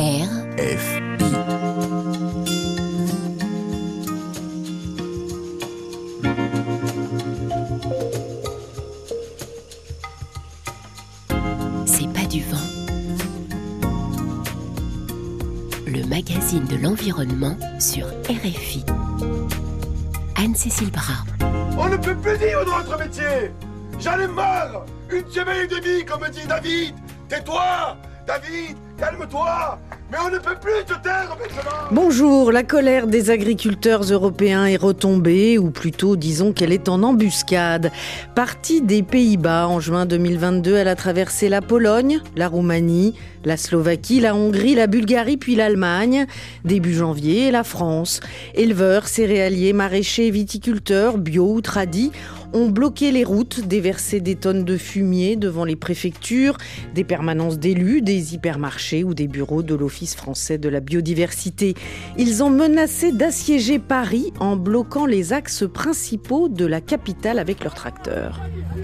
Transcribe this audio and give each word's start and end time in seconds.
R 0.00 0.30
F 0.56 0.98
C'est 11.84 12.10
pas 12.14 12.24
du 12.30 12.42
vent. 12.44 12.56
Le 15.86 16.06
magazine 16.06 16.64
de 16.64 16.76
l'environnement 16.76 17.58
sur 17.78 18.06
RFI. 18.26 18.82
Anne-Cécile 20.36 20.90
Bras. 20.90 21.26
On 21.76 21.90
ne 21.90 21.98
peut 21.98 22.16
plus 22.16 22.38
dire 22.38 22.64
dans 22.64 22.78
notre 22.78 22.98
métier 22.98 23.50
J'en 23.98 24.18
ai 24.18 24.28
marre 24.28 24.86
Une 25.10 25.30
semaine 25.30 25.64
et 25.64 25.66
demie, 25.66 26.06
comme 26.06 26.26
dit 26.30 26.46
David 26.48 26.94
Tais-toi 27.28 27.98
David, 28.26 28.76
calme-toi 29.00 29.78
mais 30.12 30.18
on 30.26 30.30
ne 30.30 30.38
peut 30.38 30.56
plus 30.60 30.84
te 30.84 31.00
taire 31.02 31.36
Bonjour, 31.92 32.50
la 32.50 32.64
colère 32.64 33.06
des 33.06 33.30
agriculteurs 33.30 34.02
européens 34.02 34.66
est 34.66 34.76
retombée, 34.76 35.56
ou 35.56 35.70
plutôt 35.70 36.16
disons 36.16 36.52
qu'elle 36.52 36.72
est 36.72 36.88
en 36.88 37.04
embuscade. 37.04 37.92
Partie 38.34 38.82
des 38.82 39.04
Pays-Bas 39.04 39.68
en 39.68 39.78
juin 39.78 40.06
2022, 40.06 40.74
elle 40.74 40.88
a 40.88 40.96
traversé 40.96 41.48
la 41.48 41.60
Pologne, 41.62 42.20
la 42.34 42.48
Roumanie, 42.48 43.14
la 43.44 43.56
Slovaquie, 43.56 44.20
la 44.20 44.34
Hongrie, 44.34 44.74
la 44.74 44.88
Bulgarie 44.88 45.36
puis 45.36 45.54
l'Allemagne. 45.54 46.26
Début 46.64 46.94
janvier, 46.94 47.52
la 47.52 47.62
France. 47.62 48.20
Éleveurs, 48.54 49.06
céréaliers, 49.06 49.72
maraîchers, 49.72 50.30
viticulteurs, 50.30 51.18
bio 51.18 51.52
ou 51.52 51.60
tradis 51.60 52.10
ont 52.52 52.68
bloqué 52.68 53.12
les 53.12 53.24
routes, 53.24 53.60
déversé 53.60 54.20
des 54.20 54.34
tonnes 54.34 54.64
de 54.64 54.76
fumier 54.76 55.36
devant 55.36 55.64
les 55.64 55.76
préfectures, 55.76 56.56
des 56.94 57.04
permanences 57.04 57.58
d'élus, 57.58 58.02
des 58.02 58.34
hypermarchés 58.34 59.04
ou 59.04 59.14
des 59.14 59.28
bureaux 59.28 59.62
de 59.62 59.74
l'Office 59.74 60.14
français 60.14 60.58
de 60.58 60.68
la 60.68 60.80
biodiversité. 60.80 61.74
Ils 62.18 62.42
ont 62.42 62.50
menacé 62.50 63.12
d'assiéger 63.12 63.78
Paris 63.78 64.32
en 64.40 64.56
bloquant 64.56 65.06
les 65.06 65.32
axes 65.32 65.64
principaux 65.72 66.48
de 66.48 66.66
la 66.66 66.80
capitale 66.80 67.38
avec 67.38 67.62
leurs 67.62 67.74
tracteurs. 67.74 68.40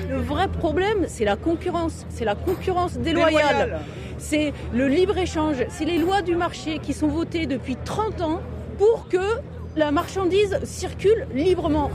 Le 0.08 0.18
vrai 0.18 0.48
problème, 0.48 1.04
c'est 1.06 1.24
la 1.24 1.36
concurrence, 1.36 2.06
c'est 2.08 2.24
la 2.24 2.34
concurrence 2.34 2.98
déloyale. 2.98 3.80
C'est 4.18 4.52
le 4.74 4.88
libre-échange, 4.88 5.56
c'est 5.68 5.84
les 5.84 5.98
lois 5.98 6.22
du 6.22 6.36
marché 6.36 6.78
qui 6.82 6.92
sont 6.92 7.08
votées 7.08 7.46
depuis 7.46 7.76
30 7.76 8.20
ans 8.22 8.40
pour 8.78 9.08
que 9.08 9.40
la 9.76 9.90
marchandise 9.90 10.58
circule 10.64 11.26
librement. 11.34 11.90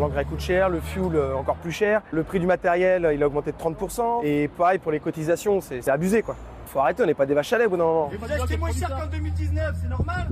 L'engrais 0.00 0.24
coûte 0.24 0.40
cher, 0.40 0.70
le 0.70 0.80
fuel 0.80 1.14
euh, 1.14 1.34
encore 1.36 1.56
plus 1.56 1.72
cher, 1.72 2.00
le 2.10 2.22
prix 2.22 2.40
du 2.40 2.46
matériel 2.46 3.10
il 3.14 3.22
a 3.22 3.26
augmenté 3.26 3.52
de 3.52 3.56
30%, 3.58 4.24
et 4.24 4.48
pareil 4.48 4.78
pour 4.78 4.92
les 4.92 4.98
cotisations, 4.98 5.60
c'est 5.60 5.86
abusé 5.90 6.22
quoi. 6.22 6.36
Faut 6.64 6.78
arrêter, 6.78 7.02
on 7.02 7.06
n'est 7.06 7.12
pas 7.12 7.26
des 7.26 7.34
vaches 7.34 7.52
à 7.52 7.58
lait 7.58 7.66
au 7.66 7.70
bout 7.70 7.76
d'un 7.76 7.84
moment. 7.84 8.10
C'est 8.48 8.56
moins 8.56 8.72
cher 8.72 8.88
qu'en 8.88 9.06
2019, 9.06 9.76
c'est 9.82 9.88
normal 9.90 10.28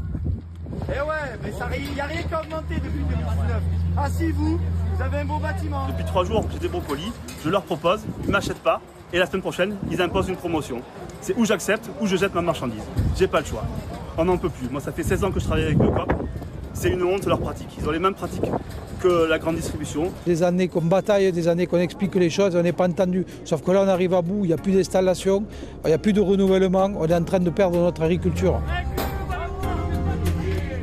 Eh 0.88 1.00
ouais, 1.00 1.52
mais 1.70 1.78
il 1.80 1.94
n'y 1.94 2.00
a 2.00 2.04
rien 2.06 2.22
qui 2.22 2.32
a 2.32 2.40
augmenté 2.40 2.76
depuis 2.76 3.00
2019. 3.10 3.62
Ah 3.98 4.08
si 4.08 4.32
vous, 4.32 4.58
vous 4.94 5.02
avez 5.02 5.18
un 5.18 5.24
beau 5.26 5.38
bâtiment. 5.38 5.86
Depuis 5.88 6.04
trois 6.04 6.24
jours, 6.24 6.46
j'ai 6.50 6.60
des 6.60 6.68
brocolis, 6.68 7.12
je 7.44 7.50
leur 7.50 7.62
propose, 7.62 8.06
ils 8.22 8.28
ne 8.28 8.32
m'achètent 8.32 8.62
pas, 8.62 8.80
et 9.12 9.18
la 9.18 9.26
semaine 9.26 9.42
prochaine, 9.42 9.76
ils 9.90 10.00
imposent 10.00 10.30
une 10.30 10.36
promotion. 10.36 10.80
C'est 11.20 11.36
où 11.36 11.44
j'accepte, 11.44 11.90
ou 12.00 12.06
je 12.06 12.16
jette 12.16 12.34
ma 12.34 12.40
marchandise. 12.40 12.84
J'ai 13.16 13.28
pas 13.28 13.40
le 13.40 13.46
choix. 13.46 13.64
On 14.16 14.24
n'en 14.24 14.38
peut 14.38 14.48
plus. 14.48 14.70
Moi, 14.70 14.80
ça 14.80 14.92
fait 14.92 15.02
16 15.02 15.24
ans 15.24 15.30
que 15.30 15.40
je 15.40 15.44
travaille 15.44 15.64
avec 15.64 15.78
le 15.78 15.90
COP. 15.90 16.10
C'est 16.72 16.88
une 16.88 17.02
honte, 17.02 17.26
leur 17.26 17.38
pratique. 17.38 17.76
Ils 17.78 17.86
ont 17.86 17.92
les 17.92 17.98
mêmes 17.98 18.14
pratiques 18.14 18.50
que 18.98 19.28
la 19.28 19.38
grande 19.38 19.56
distribution. 19.56 20.12
Des 20.26 20.42
années 20.42 20.68
qu'on 20.68 20.82
bataille, 20.82 21.32
des 21.32 21.48
années 21.48 21.66
qu'on 21.66 21.78
explique 21.78 22.14
les 22.14 22.30
choses, 22.30 22.54
on 22.56 22.62
n'est 22.62 22.72
pas 22.72 22.88
entendu. 22.88 23.24
Sauf 23.44 23.62
que 23.62 23.70
là, 23.70 23.82
on 23.84 23.88
arrive 23.88 24.14
à 24.14 24.22
bout, 24.22 24.44
il 24.44 24.48
n'y 24.48 24.52
a 24.52 24.56
plus 24.56 24.72
d'installation, 24.72 25.44
il 25.84 25.88
n'y 25.88 25.94
a 25.94 25.98
plus 25.98 26.12
de 26.12 26.20
renouvellement, 26.20 26.90
on 26.98 27.06
est 27.06 27.14
en 27.14 27.24
train 27.24 27.40
de 27.40 27.50
perdre 27.50 27.78
notre 27.78 28.02
agriculture. 28.02 28.60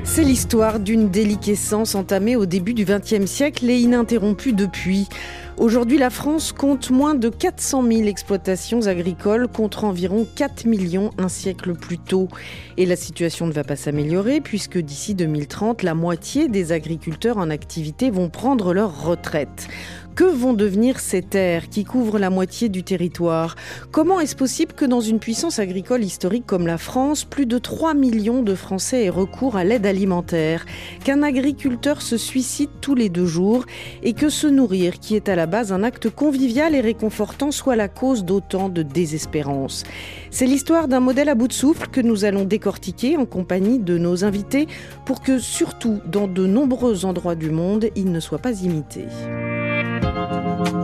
C'est 0.03 0.23
l'histoire 0.23 0.79
d'une 0.79 1.09
déliquescence 1.09 1.93
entamée 1.93 2.37
au 2.37 2.45
début 2.45 2.73
du 2.73 2.85
XXe 2.85 3.25
siècle 3.25 3.69
et 3.69 3.79
ininterrompue 3.79 4.53
depuis. 4.53 5.09
Aujourd'hui, 5.57 5.97
la 5.97 6.09
France 6.09 6.51
compte 6.51 6.91
moins 6.91 7.15
de 7.15 7.29
400 7.29 7.81
000 7.89 8.07
exploitations 8.07 8.87
agricoles 8.87 9.47
contre 9.47 9.85
environ 9.85 10.27
4 10.35 10.65
millions 10.65 11.11
un 11.17 11.29
siècle 11.29 11.75
plus 11.75 11.97
tôt. 11.97 12.27
Et 12.75 12.85
la 12.85 12.97
situation 12.97 13.47
ne 13.47 13.53
va 13.53 13.63
pas 13.63 13.77
s'améliorer 13.77 14.41
puisque 14.41 14.77
d'ici 14.77 15.15
2030, 15.15 15.81
la 15.81 15.93
moitié 15.93 16.49
des 16.49 16.73
agriculteurs 16.73 17.37
en 17.37 17.49
activité 17.49 18.09
vont 18.09 18.27
prendre 18.27 18.73
leur 18.73 19.05
retraite. 19.05 19.69
Que 20.15 20.23
vont 20.23 20.53
devenir 20.53 21.01
ces 21.01 21.21
terres 21.21 21.67
qui 21.67 21.83
couvrent 21.83 22.19
la 22.19 22.29
moitié 22.29 22.69
du 22.69 22.83
territoire? 22.83 23.57
Comment 23.91 24.21
est-ce 24.21 24.37
possible 24.37 24.71
que 24.71 24.85
dans 24.85 25.01
une 25.01 25.19
puissance 25.19 25.59
agricole 25.59 26.05
historique 26.05 26.45
comme 26.45 26.67
la 26.67 26.77
France, 26.77 27.25
plus 27.25 27.45
de 27.45 27.57
3 27.57 27.93
millions 27.93 28.41
de 28.41 28.55
Français 28.55 29.03
aient 29.03 29.09
recours 29.09 29.57
à 29.57 29.65
l'aide 29.65 29.85
alimentaire? 29.85 30.65
Qu'un 31.03 31.21
agriculteur 31.21 32.01
se 32.01 32.15
suicide 32.15 32.69
tous 32.79 32.95
les 32.95 33.09
deux 33.09 33.25
jours 33.25 33.65
et 34.03 34.13
que 34.13 34.29
se 34.29 34.47
nourrir, 34.47 34.99
qui 35.01 35.17
est 35.17 35.27
à 35.27 35.35
la 35.35 35.47
base 35.47 35.73
un 35.73 35.83
acte 35.83 36.09
convivial 36.09 36.75
et 36.75 36.81
réconfortant, 36.81 37.51
soit 37.51 37.75
la 37.75 37.89
cause 37.89 38.23
d'autant 38.23 38.69
de 38.69 38.83
désespérance? 38.83 39.83
C'est 40.31 40.47
l'histoire 40.47 40.87
d'un 40.87 41.01
modèle 41.01 41.27
à 41.27 41.35
bout 41.35 41.49
de 41.49 41.53
souffle 41.53 41.89
que 41.89 41.99
nous 41.99 42.23
allons 42.23 42.45
décortiquer 42.45 43.17
en 43.17 43.25
compagnie 43.25 43.79
de 43.79 43.97
nos 43.97 44.23
invités 44.23 44.67
pour 45.05 45.21
que, 45.21 45.39
surtout 45.39 45.99
dans 46.09 46.29
de 46.29 46.47
nombreux 46.47 47.03
endroits 47.03 47.35
du 47.35 47.51
monde, 47.51 47.89
il 47.97 48.13
ne 48.13 48.21
soit 48.21 48.39
pas 48.39 48.61
imité. 48.61 49.03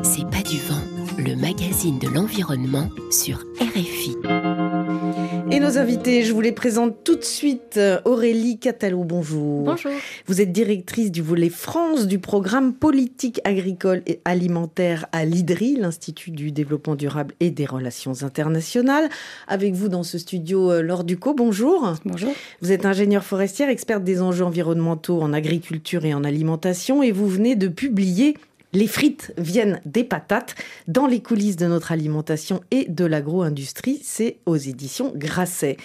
C'est 0.04 0.26
pas 0.30 0.42
du 0.48 0.58
vent, 0.60 0.82
le 1.18 1.36
magazine 1.36 2.00
de 2.00 2.08
l'environnement 2.08 2.90
sur 3.10 3.40
RFI. 3.60 4.16
Et 5.52 5.60
nos 5.60 5.78
invités, 5.78 6.24
je 6.24 6.32
vous 6.32 6.40
les 6.40 6.54
présente 6.54 7.04
tout 7.04 7.18
de 7.18 7.24
suite. 7.24 7.78
Aurélie 8.06 8.58
Catalot, 8.58 9.04
bonjour. 9.04 9.64
Bonjour. 9.64 9.92
Vous 10.28 10.40
êtes 10.40 10.54
directrice 10.54 11.12
du 11.12 11.22
volet 11.22 11.50
France 11.50 12.08
du 12.08 12.20
programme 12.20 12.74
politique 12.74 13.42
agricole 13.44 14.02
et 14.08 14.22
alimentaire 14.24 15.08
à 15.12 15.26
l'IDRI, 15.26 15.76
l'Institut 15.76 16.32
du 16.32 16.54
développement 16.54 16.96
durable 16.96 17.34
et 17.42 17.52
des 17.52 17.66
relations 17.66 18.24
internationales. 18.24 19.10
Avec 19.50 19.74
vous 19.74 19.90
dans 19.90 20.04
ce 20.04 20.18
studio, 20.18 20.72
euh, 20.72 20.82
Laure 20.82 21.04
Ducot, 21.04 21.34
bonjour. 21.34 21.96
Bonjour. 22.06 22.32
Vous 22.62 22.72
êtes 22.72 22.86
ingénieure 22.86 23.26
forestière, 23.26 23.68
experte 23.68 24.06
des 24.06 24.22
enjeux 24.22 24.46
environnementaux 24.46 25.22
en 25.22 25.34
agriculture 25.34 26.06
et 26.06 26.14
en 26.14 26.24
alimentation 26.24 27.04
et 27.04 27.12
vous 27.12 27.28
venez 27.28 27.58
de 27.58 27.68
publier 27.68 28.38
les 28.74 28.88
frites 28.88 29.34
viennent 29.38 29.82
des 29.86 30.04
patates 30.04 30.56
dans 30.88 31.08
les 31.08 31.22
coulisses 31.22 31.58
de 31.58 31.68
notre 31.68 31.92
alimentation 31.92 32.62
et 32.72 32.86
de 32.90 33.06
l'agro-industrie. 33.06 34.00
C'est 34.04 34.38
aux 34.46 34.58
éditions 34.58 35.14
Grasset. 35.16 35.78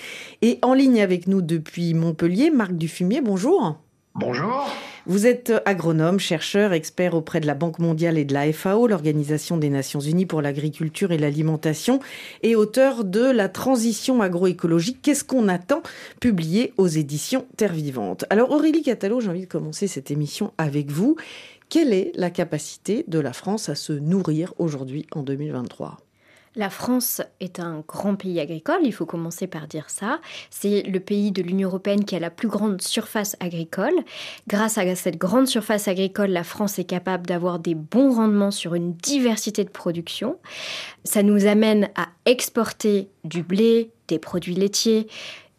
Et 0.42 0.58
en 0.62 0.74
ligne 0.74 1.00
avec 1.00 1.26
nous 1.26 1.42
depuis 1.42 1.94
Montpellier, 1.94 2.50
Marc 2.50 2.72
Dufumier, 2.72 3.20
bonjour. 3.20 3.78
Bonjour. 4.14 4.66
Vous 5.04 5.26
êtes 5.26 5.52
agronome, 5.66 6.18
chercheur, 6.18 6.72
expert 6.72 7.14
auprès 7.14 7.38
de 7.38 7.46
la 7.46 7.54
Banque 7.54 7.78
mondiale 7.78 8.16
et 8.16 8.24
de 8.24 8.32
la 8.32 8.50
FAO, 8.50 8.86
l'Organisation 8.86 9.58
des 9.58 9.68
Nations 9.68 10.00
Unies 10.00 10.24
pour 10.24 10.40
l'agriculture 10.40 11.12
et 11.12 11.18
l'alimentation, 11.18 12.00
et 12.42 12.56
auteur 12.56 13.04
de 13.04 13.20
La 13.20 13.48
transition 13.48 14.22
agroécologique, 14.22 15.00
qu'est-ce 15.02 15.22
qu'on 15.22 15.48
attend, 15.48 15.82
publié 16.18 16.72
aux 16.78 16.88
éditions 16.88 17.46
Terre 17.58 17.74
Vivante. 17.74 18.24
Alors 18.30 18.50
Aurélie 18.50 18.82
Catalo, 18.82 19.20
j'ai 19.20 19.28
envie 19.28 19.42
de 19.42 19.46
commencer 19.46 19.86
cette 19.86 20.10
émission 20.10 20.52
avec 20.56 20.90
vous. 20.90 21.16
Quelle 21.68 21.92
est 21.92 22.12
la 22.14 22.30
capacité 22.30 23.04
de 23.08 23.18
la 23.18 23.32
France 23.32 23.68
à 23.68 23.74
se 23.74 23.92
nourrir 23.92 24.54
aujourd'hui 24.58 25.06
en 25.12 25.22
2023 25.22 25.98
la 26.58 26.70
France 26.70 27.20
est 27.38 27.60
un 27.60 27.84
grand 27.86 28.16
pays 28.16 28.40
agricole, 28.40 28.80
il 28.82 28.92
faut 28.92 29.04
commencer 29.04 29.46
par 29.46 29.66
dire 29.66 29.90
ça. 29.90 30.20
C'est 30.48 30.82
le 30.84 31.00
pays 31.00 31.30
de 31.30 31.42
l'Union 31.42 31.68
européenne 31.68 32.06
qui 32.06 32.16
a 32.16 32.18
la 32.18 32.30
plus 32.30 32.48
grande 32.48 32.80
surface 32.80 33.36
agricole. 33.40 33.92
Grâce 34.48 34.78
à 34.78 34.94
cette 34.94 35.18
grande 35.18 35.46
surface 35.46 35.86
agricole, 35.86 36.30
la 36.30 36.44
France 36.44 36.78
est 36.78 36.84
capable 36.84 37.26
d'avoir 37.26 37.58
des 37.58 37.74
bons 37.74 38.10
rendements 38.10 38.50
sur 38.50 38.74
une 38.74 38.94
diversité 38.94 39.64
de 39.64 39.68
production. 39.68 40.38
Ça 41.04 41.22
nous 41.22 41.46
amène 41.46 41.90
à 41.94 42.08
exporter 42.24 43.10
du 43.24 43.42
blé, 43.42 43.90
des 44.08 44.18
produits 44.18 44.54
laitiers, 44.54 45.08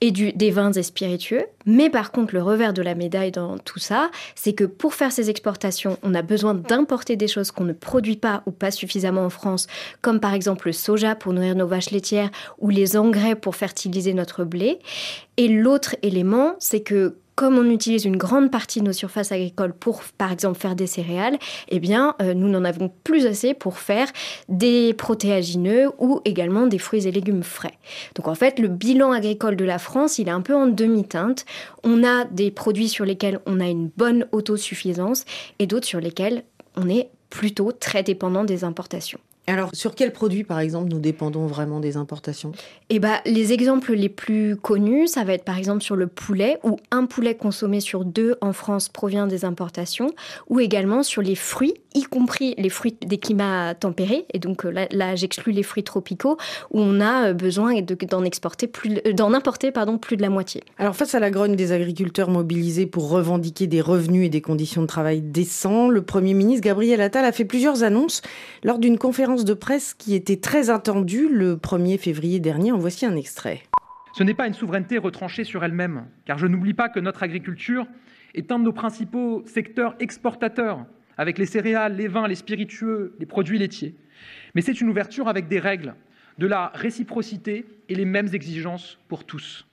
et 0.02 0.12
du, 0.12 0.32
des 0.32 0.52
vins 0.52 0.72
et 0.72 0.84
spiritueux. 0.84 1.46
Mais 1.66 1.90
par 1.90 2.12
contre, 2.12 2.34
le 2.34 2.42
revers 2.42 2.74
de 2.74 2.82
la 2.82 2.96
médaille 2.96 3.32
dans 3.32 3.58
tout 3.58 3.80
ça, 3.80 4.12
c'est 4.36 4.54
que 4.54 4.64
pour 4.64 4.94
faire 4.94 5.12
ces 5.12 5.30
exportations, 5.30 5.98
on 6.04 6.14
a 6.14 6.22
besoin 6.22 6.54
d'importer 6.54 7.16
des 7.16 7.28
choses 7.28 7.52
qu'on 7.52 7.64
ne 7.64 7.74
produit 7.74 8.16
pas 8.16 8.44
ou 8.46 8.52
pas 8.52 8.72
suffisamment 8.72 9.26
en 9.26 9.30
France, 9.30 9.68
comme 10.02 10.20
par 10.20 10.34
exemple 10.34 10.68
le 10.68 10.74
soja 10.74 11.16
pour 11.16 11.34
nourrir 11.34 11.56
nos 11.56 11.68
vaches 11.68 11.92
laitières 11.92 12.30
ou 12.60 12.70
les 12.70 12.96
engrais 12.96 13.36
pour 13.36 13.56
fertiliser 13.56 14.14
notre 14.14 14.44
blé. 14.44 14.80
Et 15.38 15.48
l'autre 15.48 15.96
élément, 16.02 16.56
c'est 16.60 16.82
que 16.82 17.18
comme 17.38 17.60
on 17.60 17.70
utilise 17.70 18.06
une 18.06 18.18
grande 18.18 18.50
partie 18.50 18.80
de 18.80 18.86
nos 18.86 18.94
surfaces 18.94 19.32
agricoles 19.32 19.74
pour, 19.74 20.02
par 20.18 20.32
exemple, 20.32 20.58
faire 20.58 20.76
des 20.76 20.88
céréales, 20.88 21.38
eh 21.70 21.80
bien, 21.80 22.16
euh, 22.20 22.34
nous 22.34 22.50
n'en 22.50 22.64
avons 22.64 22.92
plus 23.04 23.28
assez 23.28 23.54
pour 23.54 23.78
faire 23.78 24.08
des 24.50 24.96
protéagineux 24.96 25.92
ou 26.00 26.20
également 26.26 26.66
des 26.66 26.80
fruits 26.80 27.08
et 27.08 27.12
légumes 27.12 27.44
frais. 27.44 27.78
Donc, 28.16 28.28
en 28.28 28.34
fait, 28.34 28.58
le 28.58 28.68
bilan 28.68 29.12
agricole 29.12 29.56
de 29.56 29.66
la 29.66 29.78
France, 29.78 30.18
il 30.18 30.30
est 30.30 30.32
un 30.32 30.42
peu 30.42 30.56
en 30.56 30.66
demi-teinte. 30.66 31.46
On 31.84 32.04
a 32.04 32.26
des 32.26 32.50
produits 32.50 32.90
sur 32.90 33.06
lesquels 33.06 33.40
on 33.46 33.60
a 33.60 33.68
une 33.68 33.92
bonne 33.96 34.26
autosuffisance 34.32 35.24
et 35.60 35.68
d'autres 35.68 35.86
sur 35.86 36.00
lesquels 36.00 36.44
on 36.76 36.90
est 36.90 37.12
plutôt 37.30 37.72
très 37.72 38.02
dépendant 38.02 38.46
des 38.46 38.64
importations. 38.64 39.20
Alors, 39.50 39.70
sur 39.72 39.96
quels 39.96 40.12
produits, 40.12 40.44
par 40.44 40.60
exemple, 40.60 40.90
nous 40.92 41.00
dépendons 41.00 41.46
vraiment 41.46 41.80
des 41.80 41.96
importations? 41.96 42.52
Eh 42.90 43.00
ben, 43.00 43.16
les 43.26 43.54
exemples 43.54 43.94
les 43.94 44.10
plus 44.10 44.58
connus, 44.58 45.08
ça 45.08 45.24
va 45.24 45.34
être 45.34 45.46
par 45.46 45.58
exemple 45.58 45.82
sur 45.82 45.96
le 45.96 46.08
poulet, 46.08 46.60
où 46.64 46.78
un 46.92 47.06
poulet 47.06 47.34
consommé 47.34 47.80
sur 47.80 48.04
deux 48.04 48.36
en 48.42 48.52
France 48.52 48.90
provient 48.90 49.26
des 49.26 49.46
importations, 49.46 50.12
ou 50.50 50.60
également 50.60 51.02
sur 51.02 51.22
les 51.22 51.36
fruits, 51.36 51.76
y 51.96 52.04
compris 52.04 52.56
les 52.58 52.68
fruits 52.70 52.98
des 53.06 53.18
climats 53.18 53.74
tempérés. 53.74 54.26
Et 54.34 54.40
donc 54.40 54.66
euh, 54.66 54.70
là, 54.70 54.88
là 54.92 55.16
j'exclus 55.16 55.54
les 55.54 55.64
fruits 55.64 55.84
tropicaux, 55.84 56.38
où 56.72 56.82
on 56.82 57.00
a 57.00 57.30
euh, 57.30 57.34
besoin 57.34 57.74
d'en 57.82 58.26
exporter 58.26 58.68
plus, 58.68 59.02
d'en 59.14 59.34
importer 59.34 59.72
pardon 59.72 59.98
plus 59.98 60.18
de 60.18 60.22
la 60.22 60.30
moitié. 60.30 60.62
Alors 60.78 60.96
face 60.96 61.16
à 61.16 61.20
la 61.20 61.32
grogne 61.32 61.56
des 61.56 61.72
agriculteurs 61.72 62.30
mobilisés 62.30 62.86
pour 62.86 63.10
revendiquer 63.10 63.68
des 63.68 63.80
revenus 63.80 64.26
et 64.26 64.30
des 64.30 64.42
conditions 64.42 64.82
de 64.82 64.88
travail 64.88 65.22
décents, 65.22 65.88
le 65.88 66.02
Premier 66.02 66.34
ministre 66.34 66.66
Gabriel 66.66 67.00
Attal 67.00 67.24
a 67.24 67.32
fait 67.32 67.46
plusieurs 67.46 67.84
annonces 67.84 68.22
lors 68.64 68.78
d'une 68.78 68.98
conférence 68.98 69.37
de 69.46 69.54
presse 69.54 69.94
qui 69.94 70.16
était 70.16 70.38
très 70.38 70.70
attendue 70.70 71.30
le 71.30 71.56
1er 71.56 71.98
février 71.98 72.40
dernier. 72.40 72.72
En 72.72 72.78
voici 72.78 73.06
un 73.06 73.16
extrait. 73.16 73.62
Ce 74.14 74.24
n'est 74.24 74.34
pas 74.34 74.48
une 74.48 74.54
souveraineté 74.54 74.98
retranchée 74.98 75.44
sur 75.44 75.64
elle-même, 75.64 76.06
car 76.26 76.38
je 76.38 76.48
n'oublie 76.48 76.74
pas 76.74 76.90
que 76.90 77.00
notre 77.00 77.24
agriculture 77.24 77.86
est 78.34 78.52
un 78.52 78.60
de 78.60 78.64
nos 78.64 78.74
principaux 78.74 79.44
secteurs 79.46 79.96
exportateurs, 80.00 80.86
avec 81.18 81.38
les 81.38 81.46
céréales, 81.46 81.96
les 81.96 82.08
vins, 82.08 82.28
les 82.28 82.36
spiritueux, 82.36 83.16
les 83.20 83.26
produits 83.26 83.60
laitiers. 83.60 83.96
Mais 84.56 84.62
c'est 84.62 84.82
une 84.82 84.90
ouverture 84.90 85.28
avec 85.28 85.48
des 85.48 85.60
règles, 85.60 85.96
de 86.38 86.48
la 86.48 86.72
réciprocité 86.74 87.66
et 87.90 87.96
les 87.96 88.06
mêmes 88.06 88.30
exigences 88.34 89.00
pour 89.08 89.24
tous. 89.24 89.68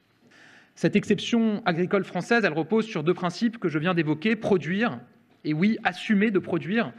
Cette 0.75 0.97
exception 0.97 1.63
agricole 1.67 2.05
française, 2.05 2.45
elle 2.45 2.53
repose 2.53 2.87
sur 2.87 3.05
deux 3.05 3.15
principes 3.15 3.59
que 3.59 3.69
je 3.69 3.79
viens 3.79 3.95
d'évoquer, 3.95 4.35
produire, 4.35 4.99
et 5.45 5.55
oui, 5.55 5.79
assumer 5.85 6.31
de 6.31 6.39
produire, 6.39 6.93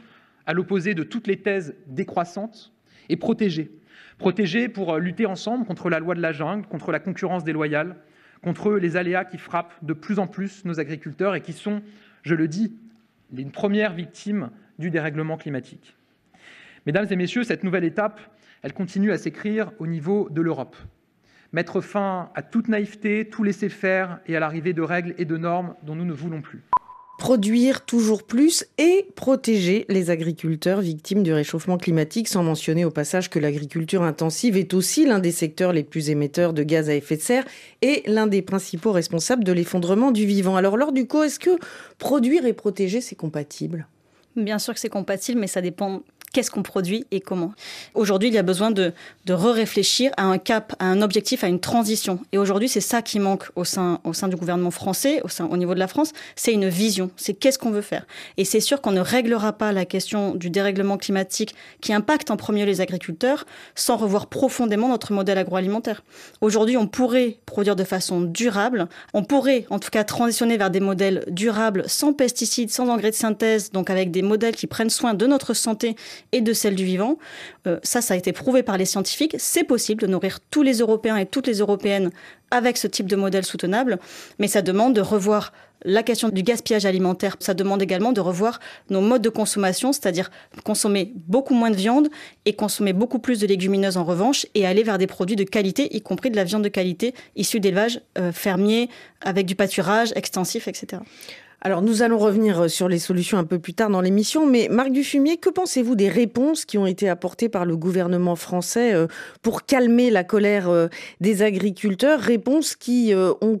à 0.46 0.54
l'opposé 0.54 0.94
de 0.94 1.02
toutes 1.02 1.26
les 1.26 1.42
thèses 1.42 1.74
décroissantes, 1.86 2.72
et 3.08 3.16
protéger. 3.16 3.70
Protéger 4.18 4.68
pour 4.68 4.94
euh, 4.94 4.98
lutter 4.98 5.26
ensemble 5.26 5.64
contre 5.64 5.90
la 5.90 5.98
loi 5.98 6.14
de 6.14 6.20
la 6.20 6.32
jungle, 6.32 6.66
contre 6.66 6.92
la 6.92 6.98
concurrence 6.98 7.44
déloyale, 7.44 7.96
contre 8.42 8.72
les 8.74 8.96
aléas 8.96 9.24
qui 9.24 9.38
frappent 9.38 9.74
de 9.82 9.92
plus 9.92 10.18
en 10.18 10.26
plus 10.26 10.64
nos 10.64 10.80
agriculteurs 10.80 11.34
et 11.34 11.40
qui 11.40 11.52
sont, 11.52 11.82
je 12.22 12.34
le 12.34 12.48
dis, 12.48 12.76
les 13.32 13.44
premières 13.44 13.92
victimes 13.92 14.50
du 14.78 14.90
dérèglement 14.90 15.36
climatique. 15.36 15.96
Mesdames 16.86 17.06
et 17.10 17.16
messieurs, 17.16 17.42
cette 17.42 17.64
nouvelle 17.64 17.84
étape, 17.84 18.20
elle 18.62 18.72
continue 18.72 19.10
à 19.10 19.18
s'écrire 19.18 19.72
au 19.78 19.86
niveau 19.86 20.28
de 20.30 20.40
l'Europe. 20.40 20.76
Mettre 21.52 21.80
fin 21.80 22.30
à 22.34 22.42
toute 22.42 22.68
naïveté, 22.68 23.28
tout 23.28 23.42
laisser 23.42 23.68
faire 23.68 24.20
et 24.26 24.36
à 24.36 24.40
l'arrivée 24.40 24.72
de 24.72 24.82
règles 24.82 25.14
et 25.18 25.24
de 25.24 25.36
normes 25.36 25.74
dont 25.82 25.94
nous 25.94 26.04
ne 26.04 26.12
voulons 26.12 26.42
plus 26.42 26.62
produire 27.18 27.84
toujours 27.84 28.22
plus 28.22 28.66
et 28.78 29.06
protéger 29.14 29.86
les 29.88 30.10
agriculteurs 30.10 30.80
victimes 30.80 31.22
du 31.22 31.32
réchauffement 31.32 31.78
climatique, 31.78 32.28
sans 32.28 32.42
mentionner 32.42 32.84
au 32.84 32.90
passage 32.90 33.30
que 33.30 33.38
l'agriculture 33.38 34.02
intensive 34.02 34.56
est 34.56 34.74
aussi 34.74 35.06
l'un 35.06 35.18
des 35.18 35.32
secteurs 35.32 35.72
les 35.72 35.82
plus 35.82 36.10
émetteurs 36.10 36.52
de 36.52 36.62
gaz 36.62 36.90
à 36.90 36.94
effet 36.94 37.16
de 37.16 37.22
serre 37.22 37.44
et 37.82 38.02
l'un 38.06 38.26
des 38.26 38.42
principaux 38.42 38.92
responsables 38.92 39.44
de 39.44 39.52
l'effondrement 39.52 40.10
du 40.10 40.26
vivant. 40.26 40.56
Alors, 40.56 40.76
lors 40.76 40.92
du 40.92 41.06
coup, 41.06 41.22
est-ce 41.22 41.38
que 41.38 41.58
produire 41.98 42.44
et 42.44 42.52
protéger, 42.52 43.00
c'est 43.00 43.16
compatible? 43.16 43.86
Bien 44.36 44.58
sûr 44.58 44.74
que 44.74 44.80
c'est 44.80 44.90
compatible, 44.90 45.40
mais 45.40 45.46
ça 45.46 45.62
dépend 45.62 46.02
qu'est-ce 46.32 46.50
qu'on 46.50 46.62
produit 46.62 47.06
et 47.10 47.20
comment. 47.20 47.52
Aujourd'hui, 47.94 48.28
il 48.28 48.34
y 48.34 48.38
a 48.38 48.42
besoin 48.42 48.70
de, 48.70 48.92
de 49.24 49.32
re-réfléchir 49.32 50.12
à 50.16 50.24
un 50.24 50.38
cap, 50.38 50.74
à 50.78 50.86
un 50.86 51.02
objectif, 51.02 51.44
à 51.44 51.48
une 51.48 51.60
transition. 51.60 52.20
Et 52.32 52.38
aujourd'hui, 52.38 52.68
c'est 52.68 52.80
ça 52.80 53.02
qui 53.02 53.18
manque 53.18 53.44
au 53.56 53.64
sein, 53.64 54.00
au 54.04 54.12
sein 54.12 54.28
du 54.28 54.36
gouvernement 54.36 54.70
français, 54.70 55.20
au, 55.24 55.28
sein, 55.28 55.46
au 55.46 55.56
niveau 55.56 55.74
de 55.74 55.78
la 55.78 55.88
France, 55.88 56.12
c'est 56.34 56.52
une 56.52 56.68
vision, 56.68 57.10
c'est 57.16 57.34
qu'est-ce 57.34 57.58
qu'on 57.58 57.70
veut 57.70 57.80
faire. 57.80 58.06
Et 58.36 58.44
c'est 58.44 58.60
sûr 58.60 58.80
qu'on 58.80 58.92
ne 58.92 59.00
réglera 59.00 59.52
pas 59.52 59.72
la 59.72 59.84
question 59.84 60.34
du 60.34 60.50
dérèglement 60.50 60.98
climatique 60.98 61.54
qui 61.80 61.92
impacte 61.92 62.30
en 62.30 62.36
premier 62.36 62.66
les 62.66 62.80
agriculteurs 62.80 63.46
sans 63.74 63.96
revoir 63.96 64.26
profondément 64.26 64.88
notre 64.88 65.12
modèle 65.12 65.38
agroalimentaire. 65.38 66.02
Aujourd'hui, 66.40 66.76
on 66.76 66.86
pourrait 66.86 67.38
produire 67.46 67.76
de 67.76 67.84
façon 67.84 68.20
durable, 68.20 68.88
on 69.14 69.24
pourrait 69.24 69.66
en 69.70 69.78
tout 69.78 69.90
cas 69.90 70.04
transitionner 70.04 70.56
vers 70.56 70.70
des 70.70 70.80
modèles 70.80 71.24
durables 71.28 71.84
sans 71.86 72.12
pesticides, 72.12 72.70
sans 72.70 72.88
engrais 72.88 73.10
de 73.10 73.16
synthèse, 73.16 73.70
donc 73.72 73.90
avec 73.90 74.10
des 74.10 74.22
modèles 74.22 74.56
qui 74.56 74.66
prennent 74.66 74.90
soin 74.90 75.14
de 75.14 75.26
notre 75.26 75.54
santé 75.54 75.96
et 76.32 76.40
de 76.40 76.52
celle 76.52 76.74
du 76.74 76.84
vivant. 76.84 77.18
Euh, 77.66 77.78
ça, 77.82 78.00
ça 78.00 78.14
a 78.14 78.16
été 78.16 78.32
prouvé 78.32 78.62
par 78.62 78.76
les 78.76 78.84
scientifiques. 78.84 79.36
C'est 79.38 79.64
possible 79.64 80.02
de 80.02 80.06
nourrir 80.06 80.40
tous 80.50 80.62
les 80.62 80.78
Européens 80.78 81.16
et 81.16 81.26
toutes 81.26 81.46
les 81.46 81.58
Européennes 81.58 82.10
avec 82.50 82.76
ce 82.76 82.86
type 82.86 83.06
de 83.06 83.16
modèle 83.16 83.44
soutenable, 83.44 83.98
mais 84.38 84.46
ça 84.48 84.62
demande 84.62 84.94
de 84.94 85.00
revoir 85.00 85.52
la 85.84 86.02
question 86.02 86.28
du 86.28 86.42
gaspillage 86.42 86.86
alimentaire. 86.86 87.36
Ça 87.40 87.54
demande 87.54 87.82
également 87.82 88.12
de 88.12 88.20
revoir 88.20 88.60
nos 88.90 89.00
modes 89.00 89.22
de 89.22 89.28
consommation, 89.28 89.92
c'est-à-dire 89.92 90.30
consommer 90.64 91.12
beaucoup 91.14 91.54
moins 91.54 91.70
de 91.70 91.76
viande 91.76 92.08
et 92.44 92.54
consommer 92.54 92.92
beaucoup 92.92 93.18
plus 93.18 93.40
de 93.40 93.46
légumineuses 93.46 93.96
en 93.96 94.04
revanche 94.04 94.46
et 94.54 94.66
aller 94.66 94.82
vers 94.82 94.98
des 94.98 95.06
produits 95.06 95.36
de 95.36 95.44
qualité, 95.44 95.94
y 95.94 96.00
compris 96.00 96.30
de 96.30 96.36
la 96.36 96.44
viande 96.44 96.64
de 96.64 96.68
qualité 96.68 97.14
issue 97.36 97.60
d'élevage 97.60 98.00
euh, 98.18 98.32
fermier 98.32 98.88
avec 99.20 99.46
du 99.46 99.54
pâturage 99.54 100.12
extensif, 100.16 100.68
etc. 100.68 101.02
Alors 101.62 101.82
nous 101.82 102.02
allons 102.02 102.18
revenir 102.18 102.70
sur 102.70 102.88
les 102.88 102.98
solutions 102.98 103.38
un 103.38 103.44
peu 103.44 103.58
plus 103.58 103.74
tard 103.74 103.88
dans 103.88 104.00
l'émission, 104.00 104.46
mais 104.46 104.68
Marc 104.70 104.92
Dufumier, 104.92 105.38
que 105.38 105.48
pensez-vous 105.48 105.96
des 105.96 106.08
réponses 106.08 106.64
qui 106.64 106.76
ont 106.78 106.86
été 106.86 107.08
apportées 107.08 107.48
par 107.48 107.64
le 107.64 107.76
gouvernement 107.76 108.36
français 108.36 108.94
euh, 108.94 109.06
pour 109.42 109.64
calmer 109.64 110.10
la 110.10 110.22
colère 110.22 110.68
euh, 110.68 110.88
des 111.20 111.42
agriculteurs? 111.42 112.20
Réponses 112.20 112.76
qui 112.76 113.14
euh, 113.14 113.32
ont 113.40 113.58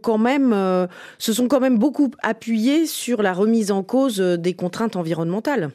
se 1.18 1.32
sont 1.32 1.48
quand 1.48 1.60
même 1.60 1.78
beaucoup 1.78 2.10
appuyées 2.22 2.86
sur 2.86 3.22
la 3.22 3.32
remise 3.32 3.70
en 3.70 3.82
cause 3.82 4.20
des 4.20 4.54
contraintes 4.54 4.96
environnementales. 4.96 5.70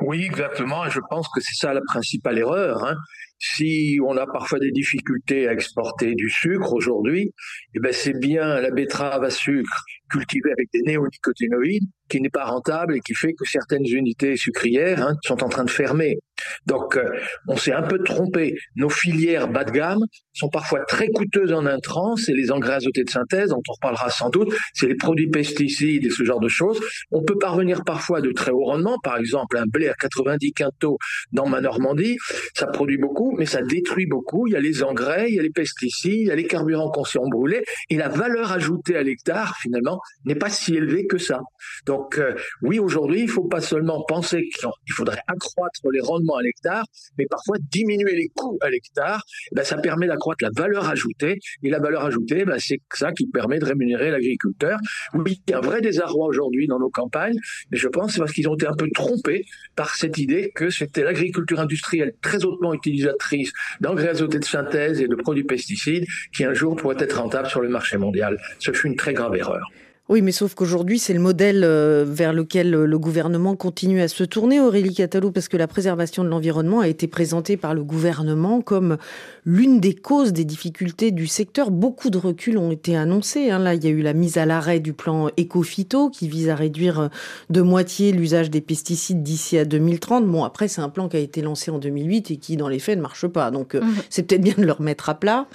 Oui, 0.00 0.24
exactement. 0.24 0.88
Je 0.88 1.00
pense 1.10 1.26
que 1.34 1.40
c'est 1.40 1.54
ça 1.54 1.74
la 1.74 1.80
principale 1.86 2.38
erreur. 2.38 2.84
Hein. 2.84 2.94
Si 3.38 3.98
on 4.06 4.16
a 4.16 4.26
parfois 4.26 4.60
des 4.60 4.70
difficultés 4.70 5.48
à 5.48 5.52
exporter 5.52 6.14
du 6.14 6.30
sucre 6.30 6.72
aujourd'hui, 6.72 7.32
eh 7.74 7.80
ben 7.80 7.92
c'est 7.92 8.16
bien 8.18 8.60
la 8.60 8.70
betterave 8.70 9.24
à 9.24 9.30
sucre 9.30 9.84
cultivée 10.12 10.52
avec 10.52 10.68
des 10.72 10.82
néonicotinoïdes 10.82 11.88
qui 12.08 12.20
n'est 12.20 12.30
pas 12.30 12.44
rentable 12.44 12.96
et 12.96 13.00
qui 13.00 13.14
fait 13.14 13.32
que 13.32 13.44
certaines 13.46 13.86
unités 13.86 14.36
sucrières 14.36 15.02
hein, 15.02 15.16
sont 15.24 15.42
en 15.42 15.48
train 15.48 15.64
de 15.64 15.70
fermer. 15.70 16.18
Donc, 16.66 16.96
euh, 16.96 17.08
on 17.48 17.56
s'est 17.56 17.72
un 17.72 17.82
peu 17.82 18.02
trompé. 18.02 18.54
Nos 18.76 18.88
filières 18.88 19.48
bas 19.48 19.64
de 19.64 19.70
gamme 19.70 20.00
sont 20.32 20.48
parfois 20.48 20.80
très 20.86 21.08
coûteuses 21.08 21.52
en 21.52 21.66
intrants. 21.66 22.16
C'est 22.16 22.34
les 22.34 22.50
engrais 22.50 22.74
azotés 22.74 23.04
de 23.04 23.10
synthèse, 23.10 23.50
dont 23.50 23.62
on 23.68 23.72
reparlera 23.72 24.10
sans 24.10 24.28
doute. 24.28 24.52
C'est 24.74 24.88
les 24.88 24.94
produits 24.94 25.30
pesticides 25.30 26.04
et 26.04 26.10
ce 26.10 26.24
genre 26.24 26.40
de 26.40 26.48
choses. 26.48 26.80
On 27.10 27.22
peut 27.22 27.38
parvenir 27.38 27.84
parfois 27.84 28.20
de 28.20 28.32
très 28.32 28.50
haut 28.50 28.64
rendement. 28.64 28.98
Par 29.02 29.16
exemple, 29.18 29.56
un 29.56 29.66
blé 29.66 29.88
à 29.88 29.94
90 29.94 30.52
quintaux 30.52 30.98
dans 31.32 31.46
ma 31.46 31.60
Normandie, 31.60 32.18
ça 32.54 32.66
produit 32.66 32.98
beaucoup, 32.98 33.34
mais 33.38 33.46
ça 33.46 33.62
détruit 33.62 34.06
beaucoup. 34.06 34.46
Il 34.46 34.52
y 34.52 34.56
a 34.56 34.60
les 34.60 34.82
engrais, 34.82 35.30
il 35.30 35.36
y 35.36 35.38
a 35.38 35.42
les 35.42 35.50
pesticides, 35.50 36.12
il 36.12 36.26
y 36.26 36.30
a 36.30 36.34
les 36.34 36.46
carburants 36.46 36.90
conscients 36.90 37.26
brûlés. 37.28 37.62
Et 37.88 37.96
la 37.96 38.08
valeur 38.08 38.52
ajoutée 38.52 38.96
à 38.96 39.02
l'hectare, 39.02 39.56
finalement, 39.62 40.00
n'est 40.24 40.34
pas 40.34 40.50
si 40.50 40.74
élevée 40.74 41.06
que 41.06 41.18
ça. 41.18 41.40
Donc, 41.86 42.18
euh, 42.18 42.34
oui, 42.62 42.78
aujourd'hui, 42.78 43.20
il 43.20 43.26
ne 43.26 43.30
faut 43.30 43.48
pas 43.48 43.60
seulement 43.60 44.04
penser 44.06 44.42
qu'il 44.42 44.94
faudrait 44.94 45.20
accroître 45.26 45.80
les 45.92 46.00
rendements 46.00 46.36
à 46.36 46.42
l'hectare, 46.42 46.84
mais 47.18 47.26
parfois 47.26 47.56
diminuer 47.70 48.14
les 48.14 48.28
coûts 48.34 48.58
à 48.60 48.70
l'hectare, 48.70 49.22
eh 49.50 49.54
ben, 49.54 49.64
ça 49.64 49.76
permet 49.76 50.06
d'accroître 50.06 50.42
la 50.42 50.50
valeur 50.54 50.88
ajoutée. 50.88 51.38
Et 51.62 51.70
la 51.70 51.78
valeur 51.78 52.04
ajoutée, 52.04 52.44
ben, 52.44 52.58
c'est 52.58 52.80
ça 52.92 53.12
qui 53.12 53.26
permet 53.26 53.58
de 53.58 53.64
rémunérer 53.64 54.10
l'agriculteur. 54.10 54.78
Oui, 55.14 55.40
il 55.46 55.50
y 55.50 55.54
a 55.54 55.58
un 55.58 55.60
vrai 55.60 55.80
désarroi 55.80 56.26
aujourd'hui 56.26 56.66
dans 56.66 56.78
nos 56.78 56.90
campagnes, 56.90 57.38
mais 57.70 57.78
je 57.78 57.88
pense 57.88 58.06
que 58.06 58.12
c'est 58.12 58.18
parce 58.20 58.32
qu'ils 58.32 58.48
ont 58.48 58.54
été 58.54 58.66
un 58.66 58.74
peu 58.74 58.88
trompés 58.94 59.44
par 59.76 59.94
cette 59.94 60.18
idée 60.18 60.52
que 60.54 60.70
c'était 60.70 61.04
l'agriculture 61.04 61.60
industrielle 61.60 62.14
très 62.20 62.44
hautement 62.44 62.74
utilisatrice 62.74 63.52
d'engrais 63.80 64.08
azotés 64.08 64.38
de 64.38 64.44
synthèse 64.44 65.00
et 65.00 65.08
de 65.08 65.14
produits 65.14 65.44
pesticides 65.44 66.06
qui 66.32 66.44
un 66.44 66.54
jour 66.54 66.76
pourraient 66.76 66.96
être 66.98 67.20
rentables 67.20 67.48
sur 67.48 67.60
le 67.60 67.68
marché 67.68 67.96
mondial. 67.96 68.40
Ce 68.58 68.72
fut 68.72 68.88
une 68.88 68.96
très 68.96 69.12
grave 69.12 69.34
erreur. 69.36 69.70
Oui, 70.08 70.20
mais 70.20 70.32
sauf 70.32 70.54
qu'aujourd'hui, 70.54 70.98
c'est 70.98 71.14
le 71.14 71.20
modèle 71.20 71.62
euh, 71.62 72.04
vers 72.06 72.32
lequel 72.32 72.74
euh, 72.74 72.86
le 72.86 72.98
gouvernement 72.98 73.54
continue 73.54 74.00
à 74.00 74.08
se 74.08 74.24
tourner, 74.24 74.58
Aurélie 74.58 74.92
Catalou, 74.92 75.30
parce 75.30 75.46
que 75.46 75.56
la 75.56 75.68
préservation 75.68 76.24
de 76.24 76.28
l'environnement 76.28 76.80
a 76.80 76.88
été 76.88 77.06
présentée 77.06 77.56
par 77.56 77.72
le 77.72 77.84
gouvernement 77.84 78.62
comme 78.62 78.98
l'une 79.44 79.78
des 79.78 79.94
causes 79.94 80.32
des 80.32 80.44
difficultés 80.44 81.12
du 81.12 81.28
secteur. 81.28 81.70
Beaucoup 81.70 82.10
de 82.10 82.18
reculs 82.18 82.58
ont 82.58 82.72
été 82.72 82.96
annoncés. 82.96 83.50
Hein. 83.50 83.60
Là, 83.60 83.74
il 83.74 83.84
y 83.84 83.86
a 83.86 83.90
eu 83.90 84.02
la 84.02 84.12
mise 84.12 84.38
à 84.38 84.44
l'arrêt 84.44 84.80
du 84.80 84.92
plan 84.92 85.28
Ecofito 85.38 86.10
qui 86.10 86.26
vise 86.26 86.48
à 86.48 86.56
réduire 86.56 86.98
euh, 86.98 87.08
de 87.50 87.62
moitié 87.62 88.10
l'usage 88.10 88.50
des 88.50 88.60
pesticides 88.60 89.22
d'ici 89.22 89.56
à 89.56 89.64
2030. 89.64 90.26
Bon, 90.26 90.42
après, 90.42 90.66
c'est 90.66 90.80
un 90.80 90.88
plan 90.88 91.08
qui 91.08 91.16
a 91.16 91.20
été 91.20 91.42
lancé 91.42 91.70
en 91.70 91.78
2008 91.78 92.32
et 92.32 92.36
qui, 92.38 92.56
dans 92.56 92.68
les 92.68 92.80
faits, 92.80 92.96
ne 92.96 93.02
marche 93.02 93.28
pas. 93.28 93.52
Donc, 93.52 93.76
mmh. 93.76 93.80
c'est 94.10 94.24
peut-être 94.24 94.42
bien 94.42 94.54
de 94.58 94.64
le 94.64 94.72
remettre 94.72 95.08
à 95.08 95.14
plat. 95.14 95.46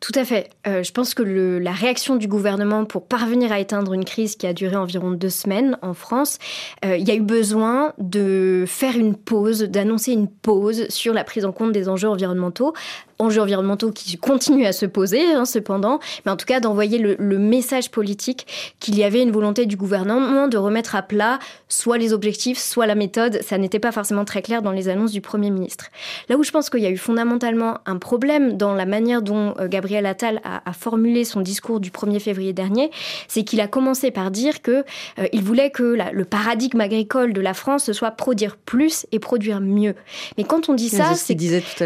Tout 0.00 0.12
à 0.14 0.24
fait. 0.24 0.50
Euh, 0.66 0.84
je 0.84 0.92
pense 0.92 1.12
que 1.12 1.22
la 1.22 1.72
réaction 1.72 2.14
du 2.14 2.28
gouvernement 2.28 2.84
pour 2.84 3.06
parvenir 3.06 3.50
à 3.50 3.58
éteindre 3.58 3.92
une 3.92 4.04
crise 4.04 4.36
qui 4.36 4.46
a 4.46 4.52
duré 4.52 4.76
environ 4.76 5.10
deux 5.10 5.28
semaines 5.28 5.76
en 5.82 5.92
France, 5.92 6.38
euh, 6.84 6.96
il 6.96 7.06
y 7.08 7.10
a 7.10 7.16
eu 7.16 7.20
besoin 7.20 7.94
de 7.98 8.64
faire 8.66 8.96
une 8.96 9.16
pause, 9.16 9.62
d'annoncer 9.62 10.12
une 10.12 10.28
pause 10.28 10.88
sur 10.88 11.12
la 11.14 11.24
prise 11.24 11.44
en 11.44 11.50
compte 11.50 11.72
des 11.72 11.88
enjeux 11.88 12.08
environnementaux 12.08 12.74
enjeux 13.18 13.40
environnementaux 13.40 13.90
qui 13.90 14.16
continuent 14.16 14.66
à 14.66 14.72
se 14.72 14.86
poser, 14.86 15.32
hein, 15.32 15.44
cependant, 15.44 15.98
mais 16.24 16.32
en 16.32 16.36
tout 16.36 16.46
cas 16.46 16.60
d'envoyer 16.60 16.98
le, 16.98 17.16
le, 17.18 17.38
message 17.38 17.90
politique 17.90 18.46
qu'il 18.80 18.96
y 18.96 19.04
avait 19.04 19.22
une 19.22 19.30
volonté 19.30 19.66
du 19.66 19.76
gouvernement 19.76 20.48
de 20.48 20.56
remettre 20.56 20.94
à 20.94 21.02
plat 21.02 21.38
soit 21.68 21.98
les 21.98 22.12
objectifs, 22.12 22.58
soit 22.58 22.86
la 22.86 22.94
méthode. 22.94 23.40
Ça 23.42 23.58
n'était 23.58 23.78
pas 23.78 23.92
forcément 23.92 24.24
très 24.24 24.42
clair 24.42 24.62
dans 24.62 24.72
les 24.72 24.88
annonces 24.88 25.12
du 25.12 25.20
Premier 25.20 25.50
ministre. 25.50 25.86
Là 26.28 26.36
où 26.36 26.42
je 26.42 26.50
pense 26.50 26.70
qu'il 26.70 26.80
y 26.80 26.86
a 26.86 26.90
eu 26.90 26.96
fondamentalement 26.96 27.78
un 27.86 27.96
problème 27.96 28.56
dans 28.56 28.74
la 28.74 28.86
manière 28.86 29.22
dont 29.22 29.54
euh, 29.58 29.68
Gabriel 29.68 30.06
Attal 30.06 30.40
a, 30.44 30.62
a 30.68 30.72
formulé 30.72 31.24
son 31.24 31.40
discours 31.40 31.80
du 31.80 31.90
1er 31.90 32.20
février 32.20 32.52
dernier, 32.52 32.90
c'est 33.26 33.44
qu'il 33.44 33.60
a 33.60 33.68
commencé 33.68 34.10
par 34.10 34.30
dire 34.30 34.62
que 34.62 34.84
euh, 35.18 35.26
il 35.32 35.42
voulait 35.42 35.70
que 35.70 35.82
la, 35.82 36.12
le 36.12 36.24
paradigme 36.24 36.80
agricole 36.80 37.32
de 37.32 37.40
la 37.40 37.54
France 37.54 37.84
ce 37.84 37.92
soit 37.92 38.10
produire 38.12 38.56
plus 38.56 39.06
et 39.12 39.18
produire 39.18 39.60
mieux. 39.60 39.94
Mais 40.36 40.44
quand 40.44 40.68
on 40.68 40.74
dit 40.74 40.88
ça, 40.88 41.14
c'est 41.14 41.36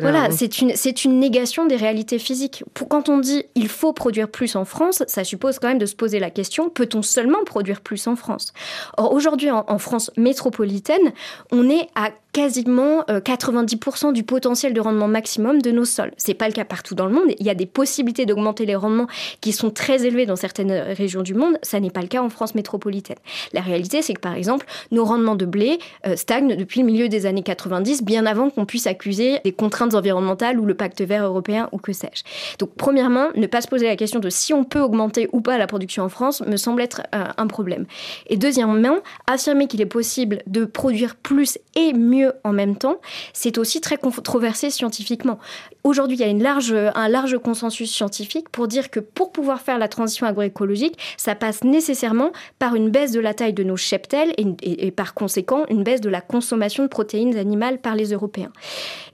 voilà, 0.01 0.31
c'est 0.31 0.61
une 0.61 0.73
c'est 0.75 1.05
une 1.05 1.22
négation 1.23 1.67
des 1.67 1.76
réalités 1.76 2.19
physiques. 2.19 2.64
Quand 2.91 3.09
on 3.09 3.19
dit 3.19 3.45
il 3.55 3.69
faut 3.69 3.93
produire 3.93 4.29
plus 4.29 4.57
en 4.57 4.64
France, 4.64 5.05
ça 5.07 5.23
suppose 5.23 5.59
quand 5.61 5.69
même 5.69 5.79
de 5.79 5.87
se 5.87 5.95
poser 5.95 6.19
la 6.19 6.31
question 6.31 6.69
peut-on 6.69 7.00
seulement 7.02 7.45
produire 7.45 7.81
plus 7.81 8.07
en 8.09 8.17
France? 8.17 8.52
Or 8.99 9.12
aujourd'hui 9.12 9.50
en 9.50 9.79
France 9.79 10.11
métropolitaine, 10.17 11.12
on 11.52 11.71
est 11.71 11.88
à 11.95 12.11
quasiment 12.33 13.03
90% 13.03 14.09
euh, 14.09 14.12
du 14.12 14.23
potentiel 14.23 14.73
de 14.73 14.81
rendement 14.81 15.09
maximum 15.09 15.61
de 15.61 15.71
nos 15.71 15.85
sols. 15.85 16.12
C'est 16.17 16.35
pas 16.35 16.47
le 16.47 16.53
cas 16.53 16.65
partout 16.65 16.95
dans 16.95 17.07
le 17.07 17.12
monde. 17.12 17.35
Il 17.39 17.47
y 17.47 17.51
a 17.51 17.55
des 17.55 17.67
possibilités 17.67 18.27
d'augmenter 18.27 18.67
les 18.67 18.75
rendements 18.75 19.07
qui 19.41 19.53
sont 19.53 19.71
très 19.71 20.07
élevés 20.07 20.27
dans 20.27 20.37
certaines 20.37 20.73
régions 20.73 21.23
du 21.23 21.35
monde. 21.35 21.59
Ça 21.62 21.79
n'est 21.81 21.91
pas 21.91 22.01
le 22.01 22.07
cas 22.07 22.23
en 22.23 22.29
France 22.29 22.55
métropolitaine. 22.55 23.19
La 23.53 23.61
réalité, 23.61 24.03
c'est 24.03 24.15
que 24.15 24.21
par 24.21 24.35
exemple, 24.35 24.67
nos 24.91 25.05
rendements 25.05 25.37
de 25.37 25.45
blé 25.45 25.79
euh, 26.07 26.17
stagnent 26.17 26.57
depuis 26.57 26.81
le 26.81 26.87
milieu 26.87 27.09
des 27.09 27.27
années 27.27 27.43
90, 27.43 28.03
bien 28.03 28.25
avant 28.27 28.51
qu'on 28.51 28.67
puisse 28.67 28.87
accuser 28.87 29.39
des 29.45 29.53
contraintes 29.53 29.95
environnementales 29.95 30.59
ou 30.59 30.65
le 30.65 30.75
pacte 30.75 31.03
vert 31.03 31.25
européen 31.25 31.69
ou 31.73 31.79
que 31.79 31.93
sais-je. 31.93 32.23
Donc, 32.59 32.71
premièrement, 32.77 33.29
ne 33.35 33.47
pas 33.47 33.61
se 33.61 33.69
poser 33.69 33.87
la 33.87 33.97
question 33.97 34.21
de 34.21 34.31
si 34.31 34.55
on 34.55 34.65
peut 34.65 34.81
augmenter 34.81 35.29
ou 35.33 35.41
pas 35.41 35.59
la 35.59 35.67
production 35.67 36.05
en 36.05 36.09
France 36.09 36.43
me 36.47 36.57
semble 36.57 36.83
être 36.83 37.03
euh, 37.15 37.25
un 37.37 37.47
problème. 37.47 37.85
Et 38.29 38.37
deuxièmement, 38.37 38.97
affirmer 39.27 39.67
qu'il 39.67 39.81
est 39.81 39.87
possible 39.87 40.43
de 40.47 40.65
produire 40.65 41.17
plus 41.17 41.59
et 41.75 41.93
mieux 41.93 42.22
en 42.45 42.52
même 42.52 42.76
temps, 42.76 43.00
c'est 43.33 43.59
aussi 43.59 43.81
très 43.81 43.97
controversé 43.97 44.71
scientifiquement. 44.71 45.38
Aujourd'hui, 45.85 46.17
il 46.17 46.21
y 46.21 46.25
a 46.25 46.93
un 46.95 47.09
large 47.09 47.38
consensus 47.38 47.91
scientifique 47.91 48.49
pour 48.49 48.69
dire 48.69 48.91
que 48.91 49.00
pour 49.00 49.33
pouvoir 49.33 49.61
faire 49.61 49.79
la 49.79 49.88
transition 49.88 50.26
agroécologique, 50.26 50.99
ça 51.17 51.35
passe 51.35 51.64
nécessairement 51.64 52.31
par 52.59 52.75
une 52.75 52.91
baisse 52.91 53.12
de 53.12 53.21
la 53.21 53.35
taille 53.35 53.52
de 53.52 53.64
nos 53.64 53.76
cheptels 53.76 54.33
et 54.37 54.91
par 54.91 55.14
conséquent 55.14 55.64
une 55.69 55.83
baisse 55.83 56.00
de 56.00 56.09
la 56.09 56.21
consommation 56.21 56.83
de 56.83 56.88
protéines 56.88 57.37
animales 57.37 57.79
par 57.79 57.97
les 57.97 58.12
Européens. 58.12 58.52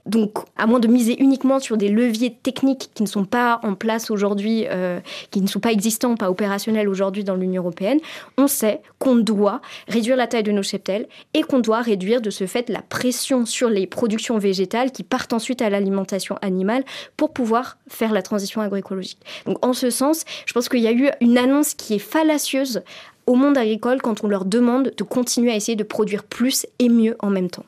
Donc, 0.09 0.39
à 0.57 0.65
moins 0.65 0.79
de 0.79 0.87
miser 0.87 1.21
uniquement 1.21 1.59
sur 1.59 1.77
des 1.77 1.87
leviers 1.87 2.33
techniques 2.33 2.89
qui 2.95 3.03
ne 3.03 3.07
sont 3.07 3.25
pas 3.25 3.59
en 3.61 3.75
place 3.75 4.09
aujourd'hui, 4.09 4.65
euh, 4.67 4.99
qui 5.29 5.39
ne 5.39 5.47
sont 5.47 5.59
pas 5.59 5.71
existants, 5.71 6.15
pas 6.15 6.31
opérationnels 6.31 6.89
aujourd'hui 6.89 7.23
dans 7.23 7.35
l'Union 7.35 7.61
européenne, 7.61 7.99
on 8.35 8.47
sait 8.47 8.81
qu'on 8.97 9.15
doit 9.15 9.61
réduire 9.87 10.17
la 10.17 10.25
taille 10.25 10.41
de 10.41 10.51
nos 10.51 10.63
cheptels 10.63 11.07
et 11.35 11.43
qu'on 11.43 11.59
doit 11.59 11.81
réduire 11.81 12.21
de 12.21 12.31
ce 12.31 12.47
fait 12.47 12.69
la 12.69 12.81
pression 12.81 13.45
sur 13.45 13.69
les 13.69 13.85
productions 13.85 14.39
végétales 14.39 14.91
qui 14.91 15.03
partent 15.03 15.33
ensuite 15.33 15.61
à 15.61 15.69
l'alimentation 15.69 16.37
animale 16.41 16.83
pour 17.15 17.31
pouvoir 17.31 17.77
faire 17.87 18.11
la 18.11 18.23
transition 18.23 18.61
agroécologique. 18.61 19.19
Donc, 19.45 19.63
en 19.63 19.73
ce 19.73 19.91
sens, 19.91 20.25
je 20.47 20.53
pense 20.53 20.69
qu'il 20.69 20.81
y 20.81 20.87
a 20.87 20.91
eu 20.91 21.09
une 21.21 21.37
annonce 21.37 21.75
qui 21.75 21.93
est 21.93 21.99
fallacieuse 21.99 22.81
au 23.27 23.35
monde 23.35 23.59
agricole 23.59 24.01
quand 24.01 24.23
on 24.23 24.27
leur 24.27 24.43
demande 24.43 24.91
de 24.97 25.03
continuer 25.03 25.51
à 25.51 25.55
essayer 25.55 25.75
de 25.75 25.83
produire 25.83 26.23
plus 26.23 26.65
et 26.79 26.89
mieux 26.89 27.15
en 27.19 27.29
même 27.29 27.51
temps. 27.51 27.65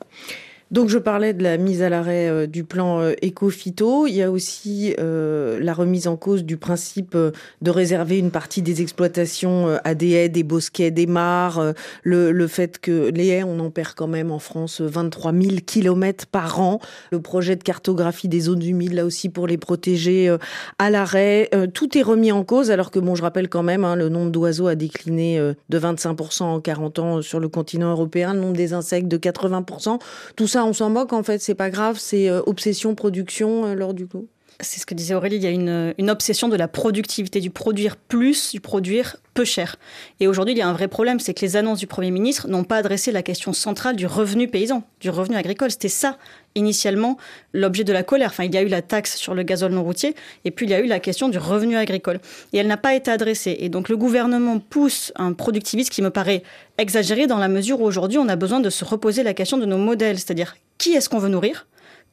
Donc 0.72 0.88
je 0.88 0.96
parlais 0.96 1.34
de 1.34 1.42
la 1.42 1.58
mise 1.58 1.82
à 1.82 1.90
l'arrêt 1.90 2.30
euh, 2.30 2.46
du 2.46 2.64
plan 2.64 2.98
euh, 2.98 3.12
éco-phyto. 3.20 4.06
Il 4.06 4.14
y 4.14 4.22
a 4.22 4.30
aussi 4.30 4.94
euh, 4.98 5.60
la 5.60 5.74
remise 5.74 6.08
en 6.08 6.16
cause 6.16 6.44
du 6.44 6.56
principe 6.56 7.14
euh, 7.14 7.30
de 7.60 7.70
réserver 7.70 8.18
une 8.18 8.30
partie 8.30 8.62
des 8.62 8.80
exploitations 8.80 9.78
à 9.84 9.94
des 9.94 10.12
haies, 10.12 10.28
des 10.30 10.42
bosquets, 10.42 10.90
des 10.90 11.06
mares. 11.06 11.74
Le, 12.04 12.32
le, 12.32 12.46
fait 12.46 12.78
que 12.78 13.10
les 13.10 13.28
haies, 13.28 13.44
on 13.44 13.60
en 13.60 13.70
perd 13.70 13.92
quand 13.94 14.06
même 14.06 14.30
en 14.30 14.38
France 14.38 14.80
23 14.80 15.32
000 15.32 15.56
kilomètres 15.66 16.26
par 16.26 16.58
an. 16.58 16.80
Le 17.10 17.20
projet 17.20 17.54
de 17.54 17.62
cartographie 17.62 18.28
des 18.28 18.40
zones 18.40 18.62
humides, 18.62 18.94
là 18.94 19.04
aussi 19.04 19.28
pour 19.28 19.46
les 19.46 19.58
protéger 19.58 20.34
à 20.78 20.88
l'arrêt. 20.88 21.50
Tout 21.74 21.98
est 21.98 22.02
remis 22.02 22.32
en 22.32 22.44
cause 22.44 22.70
alors 22.70 22.90
que 22.90 22.98
bon, 22.98 23.14
je 23.14 23.22
rappelle 23.22 23.50
quand 23.50 23.62
même, 23.62 23.84
hein, 23.84 23.94
le 23.94 24.08
nombre 24.08 24.30
d'oiseaux 24.30 24.68
a 24.68 24.74
décliné 24.74 25.38
de 25.68 25.78
25% 25.78 26.42
en 26.44 26.60
40 26.60 26.98
ans 26.98 27.22
sur 27.22 27.40
le 27.40 27.48
continent 27.48 27.90
européen, 27.90 28.32
le 28.32 28.40
nombre 28.40 28.56
des 28.56 28.72
insectes 28.72 29.08
de 29.08 29.18
80%. 29.18 29.98
Tout 30.36 30.46
ça 30.46 30.61
on 30.64 30.72
s'en 30.72 30.90
moque 30.90 31.12
en 31.12 31.22
fait, 31.22 31.40
c'est 31.40 31.54
pas 31.54 31.70
grave, 31.70 31.98
c'est 31.98 32.28
euh, 32.28 32.42
obsession, 32.46 32.94
production 32.94 33.66
euh, 33.66 33.74
lors 33.74 33.94
du 33.94 34.06
coup. 34.06 34.28
C'est 34.64 34.78
ce 34.78 34.86
que 34.86 34.94
disait 34.94 35.14
Aurélie, 35.14 35.36
il 35.36 35.42
y 35.42 35.46
a 35.48 35.50
une, 35.50 36.10
obsession 36.10 36.48
de 36.48 36.56
la 36.56 36.68
productivité, 36.68 37.40
du 37.40 37.50
produire 37.50 37.96
plus, 37.96 38.52
du 38.52 38.60
produire 38.60 39.16
peu 39.34 39.44
cher. 39.44 39.76
Et 40.20 40.28
aujourd'hui, 40.28 40.54
il 40.54 40.58
y 40.58 40.62
a 40.62 40.68
un 40.68 40.72
vrai 40.72 40.86
problème, 40.86 41.18
c'est 41.18 41.34
que 41.34 41.40
les 41.40 41.56
annonces 41.56 41.80
du 41.80 41.88
Premier 41.88 42.12
ministre 42.12 42.46
n'ont 42.46 42.62
pas 42.62 42.76
adressé 42.76 43.10
la 43.10 43.24
question 43.24 43.52
centrale 43.52 43.96
du 43.96 44.06
revenu 44.06 44.46
paysan, 44.46 44.84
du 45.00 45.10
revenu 45.10 45.34
agricole. 45.34 45.72
C'était 45.72 45.88
ça, 45.88 46.16
initialement, 46.54 47.16
l'objet 47.52 47.82
de 47.82 47.92
la 47.92 48.04
colère. 48.04 48.28
Enfin, 48.28 48.44
il 48.44 48.54
y 48.54 48.56
a 48.56 48.62
eu 48.62 48.68
la 48.68 48.82
taxe 48.82 49.16
sur 49.16 49.34
le 49.34 49.42
gazole 49.42 49.72
non 49.72 49.82
routier, 49.82 50.14
et 50.44 50.52
puis 50.52 50.66
il 50.66 50.70
y 50.70 50.74
a 50.74 50.80
eu 50.80 50.86
la 50.86 51.00
question 51.00 51.28
du 51.28 51.38
revenu 51.38 51.76
agricole. 51.76 52.20
Et 52.52 52.58
elle 52.58 52.68
n'a 52.68 52.76
pas 52.76 52.94
été 52.94 53.10
adressée. 53.10 53.56
Et 53.58 53.68
donc 53.68 53.88
le 53.88 53.96
gouvernement 53.96 54.60
pousse 54.60 55.12
un 55.16 55.32
productivisme 55.32 55.90
qui 55.90 56.02
me 56.02 56.10
paraît 56.10 56.44
exagéré 56.78 57.26
dans 57.26 57.38
la 57.38 57.48
mesure 57.48 57.80
où 57.80 57.84
aujourd'hui, 57.84 58.18
on 58.18 58.28
a 58.28 58.36
besoin 58.36 58.60
de 58.60 58.70
se 58.70 58.84
reposer 58.84 59.24
la 59.24 59.34
question 59.34 59.58
de 59.58 59.66
nos 59.66 59.78
modèles, 59.78 60.20
c'est-à-dire 60.20 60.54
qui 60.78 60.92
est-ce 60.92 61.08
qu'on 61.08 61.18
veut 61.18 61.28
nourrir? 61.28 61.66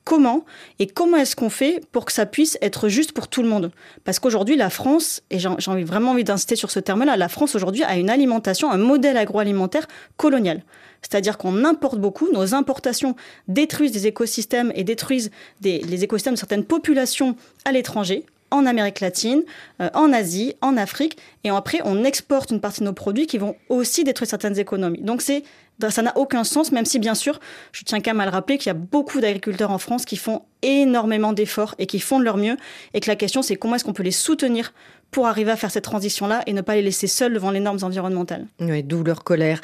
Comment 0.04 0.46
et 0.80 0.88
comment 0.88 1.18
est-ce 1.18 1.36
qu'on 1.36 1.50
fait 1.50 1.84
pour 1.92 2.06
que 2.06 2.12
ça 2.12 2.26
puisse 2.26 2.58
être 2.62 2.90
juste 2.90 3.12
pour 3.12 3.28
tout 3.28 3.44
le 3.44 3.50
monde? 3.50 3.72
Parce 4.04 4.20
qu'aujourd'hui, 4.20 4.56
la 4.56 4.70
France, 4.70 5.22
et 5.30 5.40
j'ai 5.40 5.84
vraiment 5.84 6.12
envie 6.12 6.24
d'insister 6.24 6.56
sur 6.56 6.72
ce 6.72 6.80
terme-là, 6.80 7.18
la 7.18 7.30
France 7.30 7.56
aujourd'hui 7.56 7.84
a 7.84 7.96
une 7.98 8.10
alimentation, 8.10 8.72
un 8.72 8.78
modèle 8.78 9.18
agroalimentaire 9.18 9.88
colonial. 10.18 10.64
C'est-à-dire 11.02 11.38
qu'on 11.38 11.64
importe 11.64 12.00
beaucoup, 12.00 12.32
nos 12.32 12.54
importations 12.54 13.16
détruisent 13.48 13.92
des 13.92 14.08
écosystèmes 14.08 14.72
et 14.76 14.84
détruisent 14.84 15.32
des, 15.62 15.80
les 15.80 16.04
écosystèmes 16.04 16.34
de 16.34 16.40
certaines 16.40 16.66
populations 16.66 17.36
à 17.66 17.72
l'étranger, 17.72 18.26
en 18.52 18.66
Amérique 18.66 19.00
latine, 19.00 19.44
euh, 19.82 19.90
en 19.94 20.12
Asie, 20.12 20.56
en 20.62 20.78
Afrique, 20.78 21.18
et 21.44 21.50
après 21.50 21.80
on 21.86 22.04
exporte 22.04 22.52
une 22.52 22.60
partie 22.60 22.82
de 22.82 22.86
nos 22.86 22.94
produits 22.94 23.28
qui 23.28 23.38
vont 23.38 23.56
aussi 23.70 24.04
détruire 24.04 24.30
certaines 24.30 24.58
économies. 24.58 25.02
Donc 25.02 25.22
c'est 25.22 25.44
ça 25.90 26.02
n'a 26.02 26.18
aucun 26.18 26.44
sens, 26.44 26.72
même 26.72 26.86
si 26.86 27.00
bien 27.00 27.16
sûr, 27.16 27.40
je 27.72 27.84
tiens 27.84 28.02
quand 28.02 28.12
même 28.12 28.20
à 28.20 28.26
le 28.26 28.32
rappeler 28.32 28.58
qu'il 28.58 28.68
y 28.68 28.72
a 28.72 28.74
beaucoup 28.74 29.22
d'agriculteurs 29.22 29.72
en 29.72 29.78
France 29.78 30.06
qui 30.06 30.18
font 30.18 30.44
énormément 30.62 31.32
d'efforts 31.32 31.76
et 31.78 31.86
qui 31.86 32.00
font 32.00 32.20
de 32.20 32.26
leur 32.26 32.38
mieux, 32.38 32.58
et 32.94 33.00
que 33.00 33.08
la 33.08 33.16
question 33.16 33.42
c'est 33.42 33.56
comment 33.56 33.76
est-ce 33.76 33.86
qu'on 33.86 33.94
peut 33.94 34.04
les 34.04 34.12
soutenir 34.12 34.74
pour 35.12 35.28
arriver 35.28 35.52
à 35.52 35.56
faire 35.56 35.72
cette 35.72 35.84
transition-là 35.84 36.44
et 36.46 36.54
ne 36.54 36.62
pas 36.62 36.76
les 36.76 36.82
laisser 36.82 37.08
seuls 37.08 37.34
devant 37.34 37.52
les 37.52 37.60
normes 37.60 37.80
environnementales. 37.82 38.48
D'où 38.60 39.04
leur 39.04 39.24
colère. 39.24 39.62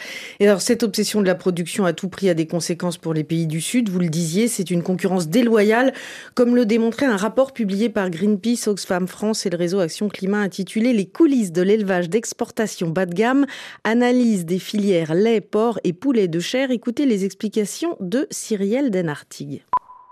Cette 0.60 0.84
obsession 0.84 1.22
de 1.22 1.28
la 1.28 1.36
production 1.36 1.86
à 1.86 1.94
tout 1.94 2.10
prix 2.10 2.30
a 2.30 2.34
des 2.34 2.48
conséquences 2.48 2.98
pour 2.98 3.14
les 3.14 3.24
pays 3.24 3.48
du 3.48 3.62
Sud. 3.62 3.90
Vous 3.90 4.00
le 4.00 4.10
disiez, 4.10 4.48
c'est 4.48 4.72
une 4.72 4.84
concurrence 4.84 5.28
déloyale, 5.28 5.94
comme 6.34 6.56
le 6.56 6.66
démontrait 6.66 7.06
un 7.06 7.18
rapport 7.18 7.54
publié 7.54 7.90
par 7.90 8.10
Greenpeace, 8.10 8.68
Oxfam 8.68 9.08
France 9.08 9.46
et 9.46 9.50
le 9.50 9.58
réseau 9.58 9.80
Action 9.80 10.10
Climat 10.10 10.40
intitulé 10.40 10.94
Les 10.94 11.06
coulisses 11.06 11.52
de 11.52 11.62
l'élevage 11.62 12.10
d'exportation 12.10 12.90
bas 12.90 13.06
de 13.06 13.14
gamme, 13.14 13.46
analyse 13.84 14.46
des 14.46 14.60
filières 14.60 15.14
lait, 15.14 15.42
porc 15.42 15.80
et 15.84 15.94
poulet 15.94 16.28
de 16.28 16.40
chair. 16.40 16.72
Écoutez 16.72 17.06
les 17.06 17.26
explications 17.26 17.98
de 18.00 18.28
Cyrielle 18.32 18.92
Denartigue. 18.92 19.64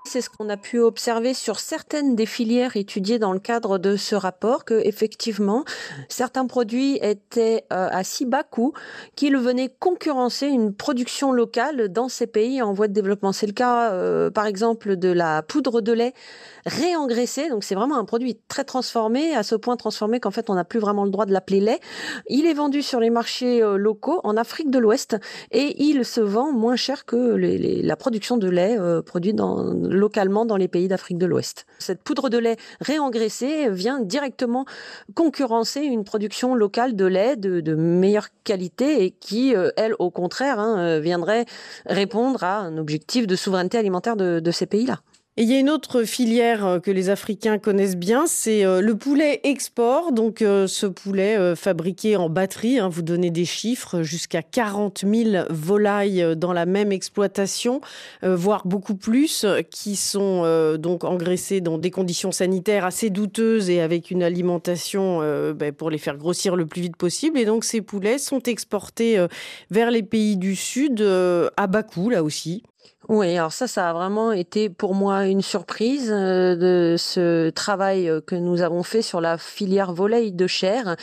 C'est 0.06 0.20
ce 0.20 0.30
qu'on 0.30 0.50
a 0.50 0.58
pu 0.58 0.80
observer 0.80 1.34
sur 1.34 1.60
certaines 1.60 2.14
des 2.18 2.26
filières 2.26 2.76
étudiées 2.76 3.20
dans 3.20 3.32
le 3.32 3.40
cadre 3.40 3.78
de 3.78 3.96
ce 3.96 4.16
rapport, 4.16 4.66
que 4.66 4.86
effectivement 4.86 5.64
certains 6.10 6.46
produits 6.46 7.00
étaient 7.02 7.64
euh, 7.72 7.88
à 7.90 8.04
si 8.04 8.26
bas 8.26 8.44
coût 8.44 8.74
qu'ils 9.16 9.38
venaient 9.38 9.74
concurrencer 9.80 10.48
une 10.48 10.74
production 10.76 11.32
locale 11.32 11.88
dans 11.88 12.10
ces 12.10 12.28
pays 12.28 12.62
en 12.62 12.74
voie 12.74 12.90
de 12.90 12.94
développement. 12.94 13.32
C'est 13.32 13.48
le 13.48 13.54
cas, 13.54 13.94
euh, 13.94 14.30
par 14.30 14.46
exemple, 14.46 14.98
de 14.98 15.08
la 15.08 15.42
poudre 15.42 15.80
de 15.80 15.94
lait 15.94 16.14
réengraissée. 16.66 17.50
Donc 17.50 17.64
c'est 17.64 17.76
vraiment 17.76 17.98
un 17.98 18.06
produit 18.06 18.38
très 18.50 18.66
transformé, 18.66 19.34
à 19.34 19.42
ce 19.42 19.56
point 19.56 19.78
transformé 19.78 20.20
qu'en 20.20 20.32
fait 20.32 20.50
on 20.50 20.56
n'a 20.56 20.66
plus 20.66 20.80
vraiment 20.80 21.06
le 21.06 21.12
droit 21.12 21.26
de 21.26 21.32
l'appeler 21.32 21.62
lait. 21.62 21.80
Il 22.28 22.46
est 22.46 22.54
vendu 22.54 22.82
sur 22.82 23.00
les 23.00 23.10
marchés 23.10 23.64
euh, 23.64 23.78
locaux 23.78 24.20
en 24.26 24.36
Afrique 24.36 24.70
de 24.70 24.80
l'Ouest 24.80 25.16
et 25.52 25.82
il 25.82 26.04
se 26.04 26.20
vend 26.20 26.52
moins 26.52 26.76
cher 26.76 27.06
que 27.06 27.16
la 27.16 27.96
production 27.96 28.36
de 28.36 28.50
lait 28.50 28.78
produite 29.06 29.38
dans 29.38 29.74
localement 29.94 30.46
dans 30.46 30.58
les 30.58 30.68
pays 30.68 30.88
d'Afrique 30.88 31.18
de 31.18 31.26
l'Ouest. 31.26 31.66
Cette 31.80 32.02
poudre 32.02 32.30
de 32.30 32.38
lait 32.38 32.58
réengraissée 32.82 33.70
vient 33.70 34.00
directement 34.00 34.66
concurrencer 35.16 35.82
une 35.82 36.04
production 36.04 36.56
locale 36.56 36.96
de 36.96 37.06
lait 37.06 37.36
de, 37.36 37.76
meilleure 37.76 38.28
qualité 38.44 39.04
et 39.04 39.12
qui, 39.12 39.56
euh, 39.56 39.70
elle, 39.78 39.96
au 40.00 40.10
contraire, 40.10 40.60
hein, 40.60 40.78
euh, 40.80 41.00
viendrait 41.00 41.46
répondre 41.86 42.44
à 42.44 42.58
un 42.60 42.78
objectif 42.78 43.28
de 43.28 43.36
souveraineté 43.36 43.78
alimentaire 43.78 44.16
de 44.16 44.52
ces 44.52 44.66
pays-là. 44.66 45.00
Et 45.36 45.42
il 45.42 45.52
y 45.52 45.56
a 45.56 45.60
une 45.60 45.72
autre 45.72 46.04
filière 46.04 46.64
euh, 46.64 46.80
que 46.80 46.92
les 46.92 47.10
Africains 47.10 47.58
connaissent 47.58 47.96
bien, 47.96 48.28
c'est 48.28 48.64
euh, 48.64 48.82
le 48.82 48.96
poulet 48.96 49.40
export. 49.44 50.12
Donc 50.12 50.44
euh, 50.44 50.68
ce 50.68 50.86
poulet 50.86 51.56
fabriqué 51.56 52.18
en 52.18 52.30
batterie, 52.30 52.78
hein, 52.78 52.88
vous 52.88 53.02
donnez 53.02 53.32
des 53.32 53.46
chiffres, 53.46 54.04
jusqu'à 54.04 54.44
40 54.44 55.04
000 55.12 55.46
volailles 55.50 56.36
dans 56.38 56.54
la 56.54 56.68
même 56.68 56.92
exploitation, 56.92 57.82
voire 58.22 58.68
beaucoup 58.68 58.96
plus, 58.96 59.46
qui 59.72 59.96
sont 59.96 60.78
donc 60.78 61.04
engraissées 61.04 61.62
dans 61.62 61.78
des 61.78 61.92
conditions 61.92 62.32
sanitaires 62.32 62.86
assez 62.86 63.10
douteuses 63.10 63.70
et 63.70 63.82
avec 63.82 64.12
une 64.12 64.22
alimentation 64.24 65.20
ben, 65.54 65.72
pour 65.72 65.90
les 65.90 65.98
faire 65.98 66.18
grossir 66.18 66.56
le 66.56 66.66
plus 66.66 66.82
vite 66.82 66.98
possible. 66.98 67.38
Et 67.38 67.46
donc 67.46 67.64
ces 67.64 67.82
poulets 67.82 68.18
sont 68.18 68.42
exportés 68.44 69.26
vers 69.72 69.92
les 69.92 70.04
pays 70.04 70.38
du 70.38 70.56
Sud 70.56 71.02
à 71.02 71.68
bas 71.68 71.84
coût, 71.84 72.10
là 72.10 72.24
aussi. 72.24 72.64
Oui, 73.10 73.36
alors 73.38 73.52
ça, 73.52 73.68
ça 73.68 73.90
a 73.90 73.94
vraiment 73.94 74.32
été 74.32 74.70
pour 74.70 74.96
moi 74.96 75.26
une 75.26 75.42
surprise 75.42 76.10
euh, 76.10 76.56
de 76.56 76.96
ce 76.98 77.50
travail 77.50 78.08
euh, 78.08 78.22
que 78.22 78.36
nous 78.36 78.62
avons 78.62 78.82
fait 78.82 79.02
sur 79.02 79.20
la 79.20 79.38
filière 79.38 79.92
volaille 79.92 80.32
de 80.32 80.48
chair. 80.48 80.96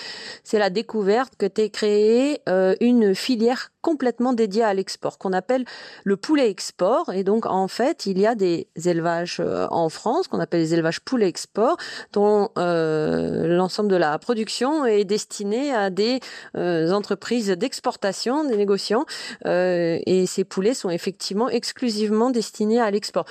C'est 0.43 0.59
la 0.59 0.71
découverte 0.71 1.35
que 1.37 1.45
tu 1.45 1.69
créé 1.69 2.41
euh, 2.49 2.75
une 2.81 3.15
filière 3.15 3.70
complètement 3.83 4.33
dédiée 4.33 4.63
à 4.63 4.75
l'export, 4.75 5.19
qu'on 5.19 5.33
appelle 5.33 5.65
le 6.05 6.17
poulet 6.17 6.51
export. 6.51 7.13
Et 7.13 7.25
donc, 7.25 7.47
en 7.47 7.69
fait, 7.69 8.07
il 8.07 8.19
y 8.19 8.27
a 8.27 8.35
des 8.35 8.69
élevages 8.85 9.41
en 9.71 9.89
France 9.89 10.29
qu'on 10.29 10.41
appelle 10.41 10.61
les 10.61 10.75
élevages 10.75 11.01
poulet 11.01 11.29
export, 11.29 11.77
dont 12.13 12.51
l'ensemble 12.57 13.89
de 13.89 13.97
la 13.97 14.19
production 14.19 14.85
est 14.87 15.05
destiné 15.05 15.73
à 15.75 15.91
des 15.91 16.21
entreprises 16.55 17.49
d'exportation, 17.51 18.45
des 18.45 18.57
négociants. 18.57 19.05
et 19.45 20.25
ces 20.27 20.45
poulets 20.45 20.75
sont 20.75 20.91
effectivement 20.91 21.49
exclusivement 21.49 22.31
destinés 22.31 22.81
à 22.81 22.91
l'export. 22.91 23.25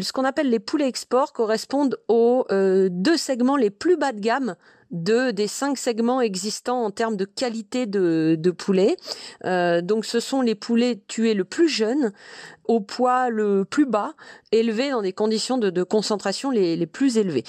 Ce 0.00 0.12
qu'on 0.12 0.24
appelle 0.24 0.50
les 0.50 0.60
poulets 0.60 0.88
export 0.88 1.32
correspondent 1.32 1.98
aux 2.08 2.46
euh, 2.50 2.88
deux 2.90 3.16
segments 3.16 3.56
les 3.56 3.70
plus 3.70 3.96
bas 3.96 4.12
de 4.12 4.20
gamme 4.20 4.54
de 4.90 5.30
des 5.30 5.46
cinq 5.46 5.78
segments 5.78 6.20
existants 6.20 6.84
en 6.84 6.90
termes 6.90 7.16
de 7.16 7.24
qualité 7.24 7.86
de, 7.86 8.36
de 8.38 8.50
poulet. 8.50 8.96
Euh, 9.44 9.80
donc 9.80 10.04
ce 10.04 10.20
sont 10.20 10.40
les 10.40 10.54
poulets 10.54 11.02
tués 11.08 11.34
le 11.34 11.44
plus 11.44 11.68
jeune, 11.68 12.12
au 12.64 12.80
poids 12.80 13.30
le 13.30 13.64
plus 13.64 13.86
bas, 13.86 14.14
élevés 14.52 14.90
dans 14.90 15.02
des 15.02 15.12
conditions 15.12 15.58
de, 15.58 15.70
de 15.70 15.82
concentration 15.82 16.50
les, 16.50 16.76
les 16.76 16.86
plus 16.86 17.18
élevées. 17.18 17.44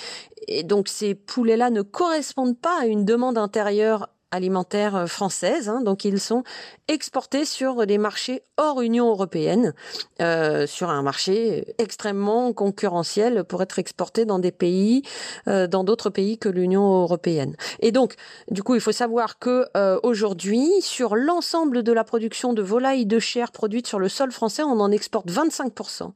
Et 0.48 0.64
donc 0.64 0.88
ces 0.88 1.16
poulets-là 1.16 1.70
ne 1.70 1.82
correspondent 1.82 2.60
pas 2.60 2.82
à 2.82 2.86
une 2.86 3.06
demande 3.06 3.38
intérieure 3.38 4.10
alimentaire 4.32 4.96
euh, 4.96 5.06
française. 5.08 5.70
Hein, 5.70 5.82
donc 5.82 6.06
ils 6.06 6.20
sont 6.20 6.44
exportés 6.88 7.46
sur 7.46 7.86
des 7.86 7.98
marchés 7.98 8.44
hors 8.58 8.82
Union 8.82 9.10
européenne, 9.10 9.74
euh, 10.22 10.68
sur 10.68 10.90
un 10.90 11.02
marché 11.02 11.76
extrêmement 11.78 12.52
concurrentiel 12.54 13.44
pour 13.44 13.62
être 13.62 13.80
exporté 13.80 14.26
dans 14.26 14.40
des 14.40 14.52
pays, 14.52 15.04
euh, 15.48 15.68
dans 15.68 15.84
d'autres 15.84 16.10
pays 16.10 16.38
que 16.38 16.50
l'Union 16.50 17.02
européenne. 17.02 17.56
Et 17.80 17.92
donc, 17.92 18.16
du 18.50 18.64
coup, 18.64 18.76
il 18.76 18.82
faut 18.82 18.92
savoir 18.92 19.40
que 19.40 19.66
euh, 19.78 20.00
aujourd'hui, 20.04 20.70
sur 20.82 21.16
l'ensemble 21.16 21.84
de 21.84 21.92
la 21.92 22.04
production 22.04 22.54
de 22.54 22.62
volailles 22.62 23.06
de 23.06 23.20
chair 23.20 23.52
produite 23.52 23.88
sur 23.88 24.00
le 24.00 24.10
sol 24.10 24.32
français, 24.32 24.64
on 24.64 24.80
en 24.80 24.92
exporte 24.92 25.30
25%. 25.30 26.12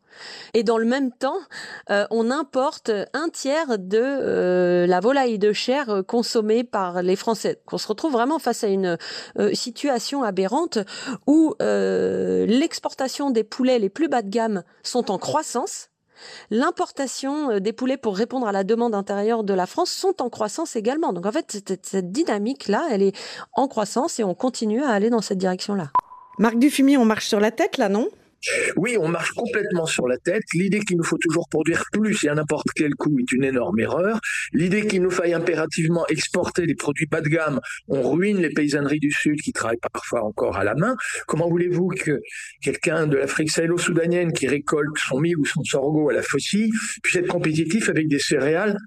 Et 0.54 0.64
dans 0.64 0.78
le 0.78 0.86
même 0.86 1.12
temps, 1.12 1.40
euh, 1.90 2.06
on 2.12 2.30
importe 2.30 2.92
un 3.14 3.30
tiers 3.30 3.80
de 3.80 4.00
euh, 4.02 4.88
la 4.88 5.00
volaille 5.00 5.40
de 5.40 5.54
chair 5.54 6.04
consommée 6.08 6.64
par 6.64 7.02
les 7.02 7.16
Français. 7.16 7.60
On 7.72 7.78
se 7.78 7.88
retrouve 7.88 8.03
vraiment 8.10 8.40
face 8.40 8.64
à 8.64 8.68
une 8.68 8.98
situation 9.54 10.24
aberrante 10.24 10.80
où 11.28 11.56
euh, 11.62 12.46
l'exportation 12.46 13.32
des 13.32 13.44
poulets 13.44 13.80
les 13.80 13.90
plus 13.90 14.08
bas 14.08 14.22
de 14.22 14.30
gamme 14.30 14.64
sont 14.84 15.12
en 15.12 15.18
croissance. 15.18 15.90
L'importation 16.52 17.52
euh, 17.52 17.60
des 17.60 17.74
poulets 17.74 17.98
pour 17.98 18.16
répondre 18.16 18.48
à 18.48 18.52
la 18.52 18.64
demande 18.64 18.96
intérieure 18.96 19.44
de 19.44 19.54
la 19.54 19.66
France 19.66 19.92
sont 19.92 20.22
en 20.22 20.30
croissance 20.30 20.76
également. 20.76 21.14
Donc 21.14 21.26
en 21.26 21.32
fait, 21.32 21.52
cette, 21.52 21.86
cette 21.86 22.12
dynamique-là, 22.12 22.88
elle 22.92 23.02
est 23.02 23.16
en 23.54 23.68
croissance 23.68 24.20
et 24.20 24.24
on 24.24 24.34
continue 24.34 24.84
à 24.84 24.90
aller 24.90 25.10
dans 25.10 25.22
cette 25.22 25.38
direction-là. 25.38 25.92
Marc 26.40 26.58
Dufumier, 26.58 26.98
on 26.98 27.06
marche 27.06 27.28
sur 27.28 27.40
la 27.40 27.52
tête 27.52 27.78
là, 27.78 27.90
non? 27.90 28.08
Oui, 28.76 28.98
on 29.00 29.08
marche 29.08 29.32
complètement 29.32 29.86
sur 29.86 30.08
la 30.08 30.18
tête. 30.18 30.44
L'idée 30.54 30.80
qu'il 30.80 30.98
nous 30.98 31.04
faut 31.04 31.18
toujours 31.18 31.48
produire 31.50 31.84
plus 31.92 32.24
et 32.24 32.30
à 32.30 32.36
n'importe 32.36 32.68
quel 32.76 32.94
coût 32.96 33.18
est 33.20 33.32
une 33.32 33.44
énorme 33.44 33.80
erreur. 33.80 34.20
L'idée 34.52 34.86
qu'il 34.86 35.02
nous 35.02 35.12
faille 35.12 35.34
impérativement 35.34 36.06
exporter 36.08 36.66
des 36.66 36.76
produits 36.76 37.06
bas 37.06 37.22
de 37.22 37.30
gamme, 37.30 37.60
on 37.88 38.10
ruine 38.10 38.42
les 38.42 38.50
paysanneries 38.50 39.00
du 39.00 39.12
Sud 39.12 39.42
qui 39.42 39.54
travaillent 39.54 39.78
parfois 39.92 40.24
encore 40.24 40.58
à 40.58 40.64
la 40.64 40.76
main. 40.76 40.96
Comment 41.28 41.50
voulez-vous 41.50 41.90
que 41.90 42.20
quelqu'un 42.62 43.08
de 43.08 43.18
l'Afrique 43.18 43.52
sahélo-soudanienne 43.52 44.34
qui 44.34 44.48
récolte 44.48 44.98
son 44.98 45.20
mil 45.20 45.38
ou 45.38 45.46
son 45.46 45.64
sorgho 45.64 46.10
à 46.10 46.14
la 46.14 46.22
faucille 46.22 46.72
puisse 47.02 47.16
être 47.18 47.28
compétitif 47.28 47.90
avec 47.90 48.08
des 48.08 48.20
céréales 48.20 48.78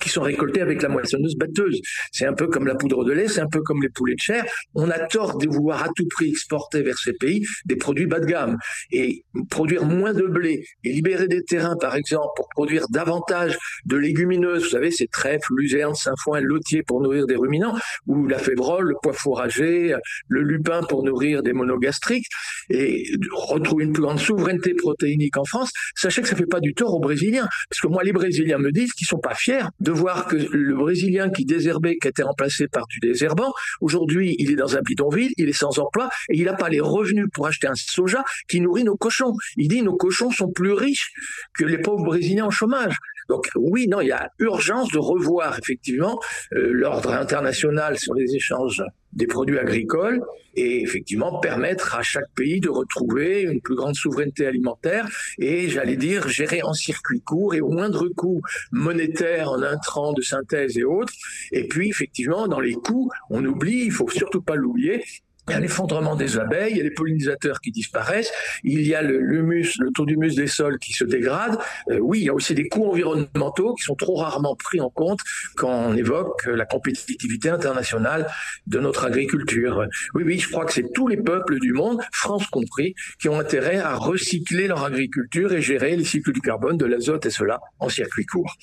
qui 0.00 0.08
sont 0.08 0.22
récoltés 0.22 0.60
avec 0.60 0.82
la 0.82 0.88
moissonneuse 0.88 1.36
batteuse. 1.36 1.80
C'est 2.12 2.26
un 2.26 2.34
peu 2.34 2.48
comme 2.48 2.66
la 2.66 2.74
poudre 2.74 3.04
de 3.04 3.12
lait, 3.12 3.28
c'est 3.28 3.40
un 3.40 3.48
peu 3.48 3.60
comme 3.62 3.82
les 3.82 3.88
poulets 3.88 4.14
de 4.14 4.20
chair. 4.20 4.44
On 4.74 4.90
a 4.90 4.98
tort 4.98 5.38
de 5.38 5.48
vouloir 5.48 5.82
à 5.82 5.88
tout 5.96 6.06
prix 6.10 6.28
exporter 6.28 6.82
vers 6.82 6.98
ces 6.98 7.12
pays 7.12 7.44
des 7.64 7.76
produits 7.76 8.06
bas 8.06 8.20
de 8.20 8.26
gamme 8.26 8.58
et 8.90 9.24
produire 9.50 9.84
moins 9.84 10.12
de 10.12 10.24
blé 10.26 10.64
et 10.84 10.92
libérer 10.92 11.28
des 11.28 11.42
terrains, 11.42 11.76
par 11.76 11.96
exemple, 11.96 12.28
pour 12.36 12.48
produire 12.50 12.84
davantage 12.90 13.56
de 13.86 13.96
légumineuses. 13.96 14.64
Vous 14.64 14.70
savez, 14.70 14.90
ces 14.90 15.06
trèfles, 15.06 15.52
luzerne, 15.56 15.94
sainfoin, 15.94 16.40
lotier 16.40 16.82
pour 16.82 17.00
nourrir 17.00 17.26
des 17.26 17.36
ruminants, 17.36 17.76
ou 18.06 18.26
la 18.26 18.38
févrole, 18.38 18.88
le 18.88 18.94
pois 19.02 19.12
fourragé, 19.12 19.94
le 20.28 20.42
lupin 20.42 20.82
pour 20.82 21.04
nourrir 21.04 21.42
des 21.42 21.52
monogastriques 21.52 22.26
et 22.70 23.04
retrouver 23.32 23.84
une 23.84 23.92
plus 23.92 24.02
grande 24.02 24.18
souveraineté 24.18 24.74
protéinique 24.74 25.36
en 25.36 25.44
France. 25.44 25.70
Sachez 25.94 26.22
que 26.22 26.28
ça 26.28 26.36
fait 26.36 26.46
pas 26.46 26.60
du 26.60 26.74
tort 26.74 26.94
aux 26.94 27.00
Brésiliens, 27.00 27.48
parce 27.68 27.80
que 27.80 27.88
moi, 27.88 28.02
les 28.02 28.12
Brésiliens 28.12 28.58
me 28.58 28.70
disent 28.70 28.92
qu'ils 28.92 29.06
sont 29.06 29.18
pas 29.18 29.34
fiers 29.34 29.64
de 29.84 29.92
voir 29.92 30.26
que 30.26 30.36
le 30.36 30.74
Brésilien 30.74 31.28
qui 31.30 31.44
désherbait, 31.44 31.96
qui 32.00 32.08
été 32.08 32.22
remplacé 32.22 32.68
par 32.68 32.86
du 32.86 33.00
désherbant, 33.00 33.52
aujourd'hui, 33.80 34.34
il 34.38 34.50
est 34.50 34.56
dans 34.56 34.76
un 34.76 34.80
bidonville, 34.80 35.32
il 35.36 35.48
est 35.48 35.52
sans 35.52 35.78
emploi 35.78 36.08
et 36.30 36.38
il 36.38 36.44
n'a 36.44 36.54
pas 36.54 36.70
les 36.70 36.80
revenus 36.80 37.26
pour 37.32 37.46
acheter 37.46 37.66
un 37.66 37.74
soja 37.74 38.24
qui 38.48 38.60
nourrit 38.60 38.84
nos 38.84 38.96
cochons. 38.96 39.34
Il 39.56 39.68
dit 39.68 39.82
nos 39.82 39.96
cochons 39.96 40.30
sont 40.30 40.50
plus 40.50 40.72
riches 40.72 41.12
que 41.58 41.64
les 41.64 41.78
pauvres 41.78 42.04
Brésiliens 42.04 42.46
en 42.46 42.50
chômage. 42.50 42.96
Donc 43.28 43.50
oui, 43.56 43.86
non, 43.88 44.00
il 44.00 44.08
y 44.08 44.12
a 44.12 44.30
urgence 44.38 44.90
de 44.90 44.98
revoir 44.98 45.58
effectivement 45.58 46.18
euh, 46.54 46.70
l'ordre 46.72 47.12
international 47.12 47.98
sur 47.98 48.14
les 48.14 48.34
échanges 48.34 48.82
des 49.14 49.26
produits 49.26 49.58
agricoles 49.58 50.22
et 50.56 50.82
effectivement 50.82 51.40
permettre 51.40 51.96
à 51.96 52.02
chaque 52.02 52.30
pays 52.34 52.60
de 52.60 52.68
retrouver 52.68 53.42
une 53.42 53.60
plus 53.60 53.74
grande 53.74 53.94
souveraineté 53.94 54.46
alimentaire 54.46 55.08
et 55.38 55.68
j'allais 55.68 55.96
dire 55.96 56.28
gérer 56.28 56.62
en 56.62 56.72
circuit 56.72 57.20
court 57.20 57.54
et 57.54 57.60
au 57.60 57.68
moindre 57.68 58.08
coût 58.08 58.40
monétaire 58.72 59.50
en 59.50 59.62
intrants 59.62 60.12
de 60.12 60.22
synthèse 60.22 60.78
et 60.78 60.84
autres. 60.84 61.12
Et 61.52 61.66
puis 61.66 61.88
effectivement 61.88 62.48
dans 62.48 62.60
les 62.60 62.74
coûts, 62.74 63.10
on 63.30 63.44
oublie, 63.44 63.84
il 63.84 63.92
faut 63.92 64.08
surtout 64.08 64.42
pas 64.42 64.54
l'oublier, 64.54 65.04
il 65.48 65.52
y 65.52 65.54
a 65.54 65.60
l'effondrement 65.60 66.16
des 66.16 66.38
abeilles, 66.38 66.72
il 66.72 66.76
y 66.78 66.80
a 66.80 66.84
les 66.84 66.90
pollinisateurs 66.90 67.60
qui 67.60 67.70
disparaissent, 67.70 68.32
il 68.62 68.86
y 68.86 68.94
a 68.94 69.02
le, 69.02 69.18
l'humus, 69.18 69.78
le 69.78 69.90
taux 69.90 70.06
d'humus 70.06 70.34
des 70.34 70.46
sols 70.46 70.78
qui 70.78 70.92
se 70.92 71.04
dégrade. 71.04 71.58
Euh, 71.90 71.98
oui, 71.98 72.20
il 72.20 72.24
y 72.24 72.28
a 72.28 72.34
aussi 72.34 72.54
des 72.54 72.68
coûts 72.68 72.90
environnementaux 72.90 73.74
qui 73.74 73.84
sont 73.84 73.94
trop 73.94 74.16
rarement 74.16 74.56
pris 74.56 74.80
en 74.80 74.90
compte 74.90 75.20
quand 75.56 75.70
on 75.70 75.96
évoque 75.96 76.46
la 76.46 76.64
compétitivité 76.64 77.50
internationale 77.50 78.26
de 78.66 78.78
notre 78.78 79.04
agriculture. 79.04 79.86
Oui, 80.14 80.22
oui, 80.24 80.38
je 80.38 80.48
crois 80.50 80.64
que 80.64 80.72
c'est 80.72 80.92
tous 80.92 81.08
les 81.08 81.18
peuples 81.18 81.58
du 81.58 81.72
monde, 81.72 82.00
France 82.12 82.46
compris, 82.46 82.94
qui 83.18 83.28
ont 83.28 83.38
intérêt 83.38 83.78
à 83.78 83.96
recycler 83.96 84.66
leur 84.66 84.84
agriculture 84.84 85.52
et 85.52 85.60
gérer 85.60 85.96
les 85.96 86.04
cycles 86.04 86.32
du 86.32 86.40
carbone, 86.40 86.78
de 86.78 86.86
l'azote 86.86 87.26
et 87.26 87.30
cela 87.30 87.60
en 87.78 87.88
circuit 87.88 88.26
court. 88.26 88.56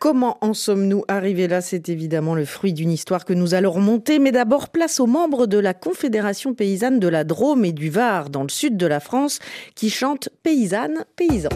Comment 0.00 0.38
en 0.40 0.54
sommes-nous 0.54 1.04
arrivés 1.08 1.46
là? 1.46 1.60
C'est 1.60 1.90
évidemment 1.90 2.34
le 2.34 2.46
fruit 2.46 2.72
d'une 2.72 2.90
histoire 2.90 3.26
que 3.26 3.34
nous 3.34 3.52
allons 3.52 3.70
remonter, 3.70 4.18
mais 4.18 4.32
d'abord 4.32 4.70
place 4.70 4.98
aux 4.98 5.06
membres 5.06 5.46
de 5.46 5.58
la 5.58 5.74
Confédération 5.74 6.54
paysanne 6.54 7.00
de 7.00 7.06
la 7.06 7.22
Drôme 7.22 7.66
et 7.66 7.72
du 7.72 7.90
Var, 7.90 8.30
dans 8.30 8.42
le 8.42 8.48
sud 8.48 8.78
de 8.78 8.86
la 8.86 8.98
France, 8.98 9.40
qui 9.74 9.90
chantent 9.90 10.30
paysanne, 10.42 11.04
paysan. 11.16 11.50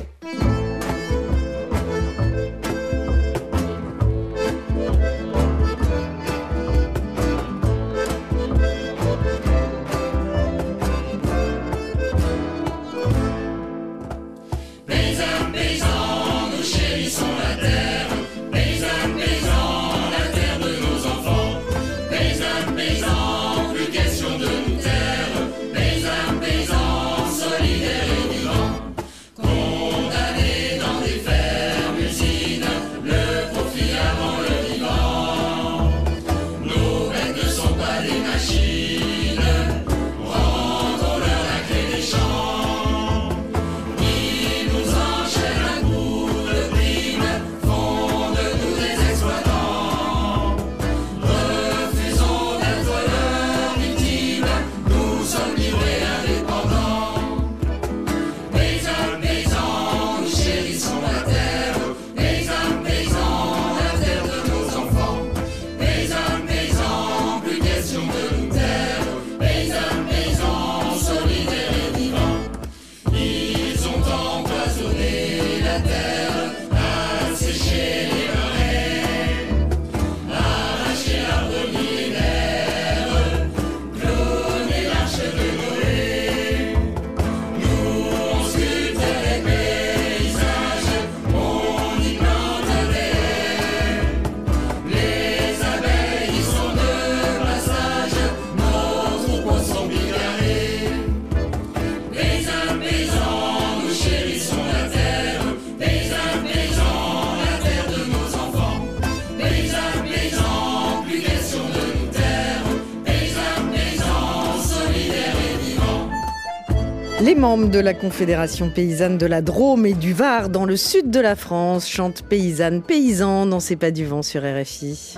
De 117.71 117.81
la 117.81 117.95
Confédération 117.95 118.69
paysanne 118.69 119.17
de 119.17 119.25
la 119.27 119.41
Drôme 119.41 119.87
et 119.87 119.95
du 119.95 120.13
Var 120.13 120.51
dans 120.51 120.67
le 120.67 120.77
sud 120.77 121.11
de 121.11 121.19
la 121.19 121.35
France 121.35 121.89
chantent 121.89 122.23
paysanne, 122.23 122.83
paysan 122.83 123.47
dans 123.47 123.59
C'est 123.59 123.77
pas 123.77 123.91
du 123.91 124.05
vent 124.05 124.23
sur 124.23 124.43
RFI. 124.43 125.17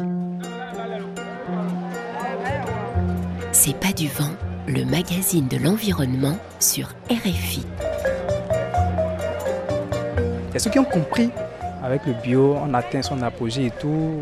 C'est 3.52 3.76
pas 3.76 3.92
du 3.92 4.06
vent, 4.09 4.30
le 4.68 4.85
magazine 4.85 5.48
de 5.48 5.56
l'environnement 5.56 6.38
sur 6.61 6.94
RFI. 7.11 7.66
Il 10.48 10.54
y 10.54 10.56
a 10.56 10.59
ceux 10.59 10.70
qui 10.70 10.78
ont 10.78 10.85
compris 10.85 11.30
avec 11.82 12.06
le 12.06 12.12
bio, 12.14 12.56
on 12.62 12.72
atteint 12.74 13.02
son 13.02 13.22
apogée 13.22 13.66
et 13.66 13.72
tout. 13.72 14.20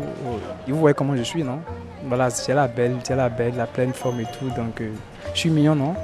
Vous 0.67 0.79
voyez 0.79 0.95
comment 0.95 1.15
je 1.15 1.23
suis, 1.23 1.43
non? 1.43 1.59
Voilà, 2.07 2.29
c'est 2.31 2.53
la 2.53 2.67
belle, 2.67 2.95
c'est 3.03 3.15
la 3.15 3.29
belle, 3.29 3.53
la 3.55 3.67
pleine 3.67 3.93
forme 3.93 4.19
et 4.19 4.27
tout. 4.39 4.49
Donc, 4.55 4.81
euh, 4.81 4.89
je 5.33 5.39
suis 5.39 5.49
mignon, 5.49 5.75
non? 5.75 5.95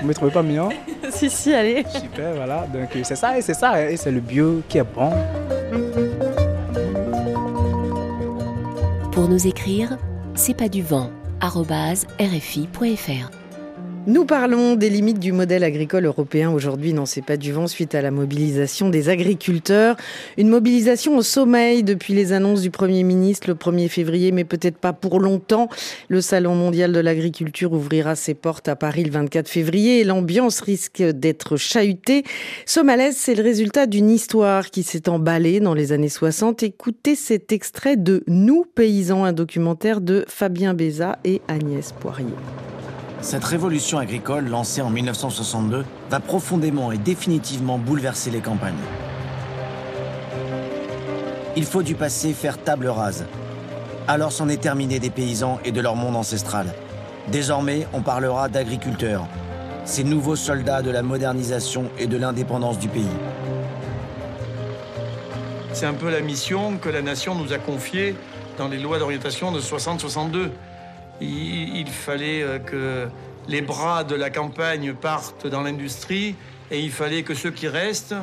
Vous 0.00 0.06
me 0.06 0.14
trouvez 0.14 0.30
pas 0.30 0.42
mignon? 0.42 0.70
Si, 1.10 1.28
si, 1.28 1.52
allez. 1.52 1.84
Super, 1.88 2.34
voilà. 2.34 2.66
Donc, 2.72 2.96
euh, 2.96 3.00
c'est 3.02 3.16
ça, 3.16 3.36
et 3.36 3.42
c'est 3.42 3.54
ça, 3.54 3.90
et 3.90 3.96
c'est 3.96 4.10
le 4.10 4.20
bio 4.20 4.62
qui 4.68 4.78
est 4.78 4.82
bon. 4.82 5.10
Pour 9.12 9.28
nous 9.28 9.46
écrire, 9.46 9.98
c'est 10.34 10.54
pas 10.54 10.68
du 10.68 10.82
vent, 10.82 11.10
rfi.fr. 11.42 13.41
Nous 14.04 14.24
parlons 14.24 14.74
des 14.74 14.90
limites 14.90 15.20
du 15.20 15.30
modèle 15.30 15.62
agricole 15.62 16.06
européen 16.06 16.50
aujourd'hui. 16.50 16.92
Non, 16.92 17.06
c'est 17.06 17.24
pas 17.24 17.36
du 17.36 17.52
vent 17.52 17.68
suite 17.68 17.94
à 17.94 18.02
la 18.02 18.10
mobilisation 18.10 18.88
des 18.88 19.08
agriculteurs. 19.08 19.96
Une 20.36 20.48
mobilisation 20.48 21.16
au 21.16 21.22
sommeil 21.22 21.84
depuis 21.84 22.12
les 22.12 22.32
annonces 22.32 22.62
du 22.62 22.70
Premier 22.72 23.04
ministre 23.04 23.46
le 23.46 23.54
1er 23.54 23.88
février, 23.88 24.32
mais 24.32 24.42
peut-être 24.42 24.76
pas 24.76 24.92
pour 24.92 25.20
longtemps. 25.20 25.68
Le 26.08 26.20
Salon 26.20 26.56
mondial 26.56 26.90
de 26.90 26.98
l'agriculture 26.98 27.72
ouvrira 27.72 28.16
ses 28.16 28.34
portes 28.34 28.66
à 28.66 28.74
Paris 28.74 29.04
le 29.04 29.12
24 29.12 29.48
février 29.48 30.00
et 30.00 30.04
l'ambiance 30.04 30.58
risque 30.58 31.00
d'être 31.00 31.56
chahutée. 31.56 32.24
Ce 32.66 32.80
malaise, 32.80 33.16
c'est 33.16 33.36
le 33.36 33.44
résultat 33.44 33.86
d'une 33.86 34.10
histoire 34.10 34.70
qui 34.70 34.82
s'est 34.82 35.08
emballée 35.08 35.60
dans 35.60 35.74
les 35.74 35.92
années 35.92 36.08
60. 36.08 36.64
Écoutez 36.64 37.14
cet 37.14 37.52
extrait 37.52 37.96
de 37.96 38.24
Nous, 38.26 38.64
paysans, 38.64 39.22
un 39.22 39.32
documentaire 39.32 40.00
de 40.00 40.24
Fabien 40.26 40.74
Béza 40.74 41.20
et 41.24 41.40
Agnès 41.46 41.92
Poirier. 41.92 42.34
Cette 43.22 43.44
révolution 43.44 43.98
agricole 43.98 44.48
lancée 44.48 44.82
en 44.82 44.90
1962 44.90 45.84
va 46.10 46.18
profondément 46.18 46.90
et 46.90 46.98
définitivement 46.98 47.78
bouleverser 47.78 48.32
les 48.32 48.40
campagnes. 48.40 48.74
Il 51.54 51.64
faut 51.64 51.84
du 51.84 51.94
passé 51.94 52.32
faire 52.32 52.58
table 52.58 52.88
rase. 52.88 53.24
Alors 54.08 54.32
c'en 54.32 54.48
est 54.48 54.60
terminé 54.60 54.98
des 54.98 55.08
paysans 55.08 55.60
et 55.64 55.70
de 55.70 55.80
leur 55.80 55.94
monde 55.94 56.16
ancestral. 56.16 56.74
Désormais, 57.28 57.86
on 57.92 58.02
parlera 58.02 58.48
d'agriculteurs, 58.48 59.28
ces 59.84 60.02
nouveaux 60.02 60.36
soldats 60.36 60.82
de 60.82 60.90
la 60.90 61.02
modernisation 61.02 61.90
et 62.00 62.08
de 62.08 62.16
l'indépendance 62.16 62.80
du 62.80 62.88
pays. 62.88 63.06
C'est 65.72 65.86
un 65.86 65.94
peu 65.94 66.10
la 66.10 66.20
mission 66.20 66.76
que 66.76 66.88
la 66.88 67.02
nation 67.02 67.36
nous 67.36 67.52
a 67.52 67.58
confiée 67.58 68.16
dans 68.58 68.66
les 68.66 68.78
lois 68.78 68.98
d'orientation 68.98 69.52
de 69.52 69.60
60-62 69.60 70.50
il, 71.22 71.86
fallait 71.88 72.42
euh, 72.42 72.58
que 72.58 73.08
les 73.48 73.60
bras 73.60 74.04
de 74.04 74.14
la 74.14 74.30
campagne 74.30 74.94
partent 74.94 75.46
dans 75.46 75.62
l'industrie 75.62 76.34
et 76.70 76.80
il 76.80 76.90
fallait 76.90 77.22
que 77.22 77.34
ceux 77.34 77.50
qui 77.50 77.68
restent 77.68 78.14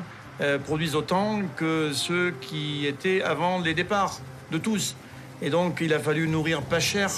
euh, 0.41 0.57
produisent 0.57 0.95
autant 0.95 1.41
que 1.55 1.91
ceux 1.93 2.33
qui 2.41 2.85
étaient 2.85 3.21
avant 3.21 3.59
les 3.59 3.73
départs 3.73 4.19
de 4.51 4.57
tous. 4.57 4.95
Et 5.41 5.49
donc 5.49 5.79
il 5.81 5.93
a 5.93 5.99
fallu 5.99 6.27
nourrir 6.27 6.61
pas 6.61 6.79
cher, 6.79 7.09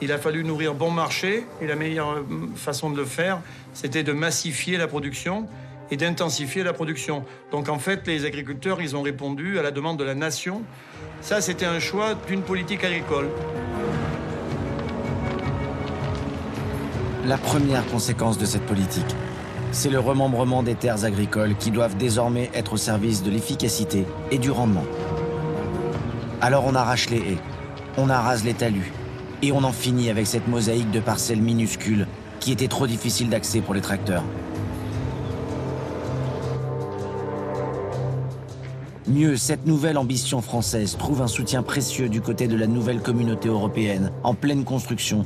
il 0.00 0.12
a 0.12 0.18
fallu 0.18 0.44
nourrir 0.44 0.74
bon 0.74 0.90
marché 0.90 1.46
et 1.60 1.66
la 1.66 1.76
meilleure 1.76 2.12
euh, 2.12 2.24
façon 2.56 2.90
de 2.90 2.96
le 2.96 3.04
faire, 3.04 3.40
c'était 3.74 4.02
de 4.02 4.12
massifier 4.12 4.76
la 4.76 4.88
production 4.88 5.46
et 5.90 5.96
d'intensifier 5.96 6.62
la 6.62 6.72
production. 6.72 7.24
Donc 7.50 7.68
en 7.68 7.78
fait, 7.78 8.06
les 8.06 8.24
agriculteurs, 8.24 8.80
ils 8.80 8.96
ont 8.96 9.02
répondu 9.02 9.58
à 9.58 9.62
la 9.62 9.70
demande 9.70 9.98
de 9.98 10.04
la 10.04 10.14
nation. 10.14 10.62
Ça, 11.20 11.40
c'était 11.40 11.66
un 11.66 11.80
choix 11.80 12.14
d'une 12.26 12.42
politique 12.42 12.82
agricole. 12.82 13.28
La 17.32 17.38
première 17.38 17.86
conséquence 17.86 18.36
de 18.36 18.44
cette 18.44 18.66
politique, 18.66 19.16
c'est 19.70 19.88
le 19.88 19.98
remembrement 19.98 20.62
des 20.62 20.74
terres 20.74 21.06
agricoles 21.06 21.56
qui 21.56 21.70
doivent 21.70 21.96
désormais 21.96 22.50
être 22.52 22.74
au 22.74 22.76
service 22.76 23.22
de 23.22 23.30
l'efficacité 23.30 24.04
et 24.30 24.36
du 24.36 24.50
rendement. 24.50 24.84
Alors 26.42 26.66
on 26.66 26.74
arrache 26.74 27.08
les 27.08 27.16
haies, 27.16 27.38
on 27.96 28.10
arrase 28.10 28.44
les 28.44 28.52
talus, 28.52 28.92
et 29.40 29.50
on 29.50 29.64
en 29.64 29.72
finit 29.72 30.10
avec 30.10 30.26
cette 30.26 30.46
mosaïque 30.46 30.90
de 30.90 31.00
parcelles 31.00 31.40
minuscules 31.40 32.06
qui 32.38 32.52
était 32.52 32.68
trop 32.68 32.86
difficile 32.86 33.30
d'accès 33.30 33.62
pour 33.62 33.72
les 33.72 33.80
tracteurs. 33.80 34.24
Mieux, 39.08 39.38
cette 39.38 39.66
nouvelle 39.66 39.96
ambition 39.96 40.42
française 40.42 40.98
trouve 40.98 41.22
un 41.22 41.28
soutien 41.28 41.62
précieux 41.62 42.10
du 42.10 42.20
côté 42.20 42.46
de 42.46 42.56
la 42.56 42.66
nouvelle 42.66 43.00
communauté 43.00 43.48
européenne, 43.48 44.12
en 44.22 44.34
pleine 44.34 44.64
construction, 44.64 45.24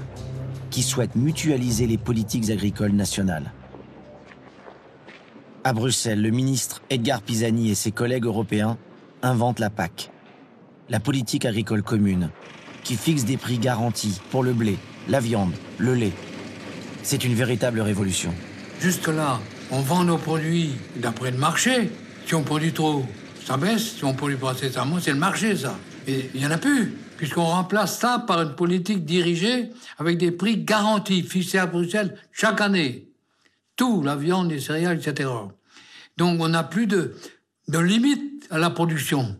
qui 0.76 0.82
souhaite 0.82 1.16
mutualiser 1.16 1.86
les 1.86 1.96
politiques 1.96 2.50
agricoles 2.50 2.92
nationales. 2.92 3.50
À 5.64 5.72
Bruxelles, 5.72 6.20
le 6.20 6.28
ministre 6.28 6.82
Edgar 6.90 7.22
Pisani 7.22 7.70
et 7.70 7.74
ses 7.74 7.92
collègues 7.92 8.26
européens 8.26 8.76
inventent 9.22 9.58
la 9.58 9.70
PAC, 9.70 10.10
la 10.90 11.00
politique 11.00 11.46
agricole 11.46 11.82
commune, 11.82 12.28
qui 12.84 12.94
fixe 12.94 13.24
des 13.24 13.38
prix 13.38 13.56
garantis 13.56 14.20
pour 14.30 14.42
le 14.42 14.52
blé, 14.52 14.76
la 15.08 15.18
viande, 15.18 15.54
le 15.78 15.94
lait. 15.94 16.12
C'est 17.02 17.24
une 17.24 17.32
véritable 17.32 17.80
révolution. 17.80 18.34
Jusque-là, 18.78 19.40
on 19.70 19.80
vend 19.80 20.04
nos 20.04 20.18
produits 20.18 20.72
d'après 20.96 21.30
le 21.30 21.38
marché. 21.38 21.90
Si 22.26 22.34
on 22.34 22.42
produit 22.42 22.74
trop, 22.74 23.02
ça 23.46 23.56
baisse. 23.56 23.96
Si 23.96 24.04
on 24.04 24.12
produit 24.12 24.36
pas 24.36 24.50
assez, 24.50 24.68
ça 24.68 24.84
monte. 24.84 25.00
C'est 25.00 25.12
le 25.12 25.18
marché, 25.18 25.56
ça. 25.56 25.78
Et 26.06 26.28
il 26.34 26.40
n'y 26.40 26.46
en 26.46 26.50
a 26.50 26.58
plus 26.58 26.92
puisqu'on 27.16 27.44
remplace 27.44 27.98
ça 27.98 28.24
par 28.26 28.42
une 28.42 28.54
politique 28.54 29.04
dirigée 29.04 29.70
avec 29.98 30.18
des 30.18 30.30
prix 30.30 30.58
garantis, 30.58 31.22
fixés 31.22 31.58
à 31.58 31.66
Bruxelles 31.66 32.16
chaque 32.32 32.60
année. 32.60 33.08
Tout, 33.76 34.02
la 34.02 34.16
viande, 34.16 34.50
les 34.50 34.60
céréales, 34.60 34.98
etc. 34.98 35.28
Donc 36.16 36.40
on 36.40 36.48
n'a 36.48 36.64
plus 36.64 36.86
de, 36.86 37.14
de 37.68 37.78
limite 37.78 38.46
à 38.50 38.58
la 38.58 38.70
production. 38.70 39.36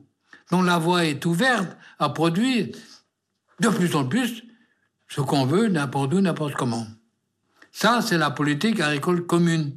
Donc 0.50 0.66
la 0.66 0.78
voie 0.78 1.04
est 1.04 1.24
ouverte 1.24 1.76
à 1.98 2.10
produire 2.10 2.68
de 3.60 3.68
plus 3.68 3.94
en 3.96 4.04
plus 4.04 4.42
ce 5.08 5.20
qu'on 5.20 5.46
veut, 5.46 5.68
n'importe 5.68 6.14
où, 6.14 6.20
n'importe 6.20 6.54
comment. 6.54 6.86
Ça, 7.72 8.00
c'est 8.02 8.18
la 8.18 8.30
politique 8.30 8.80
agricole 8.80 9.26
commune. 9.26 9.72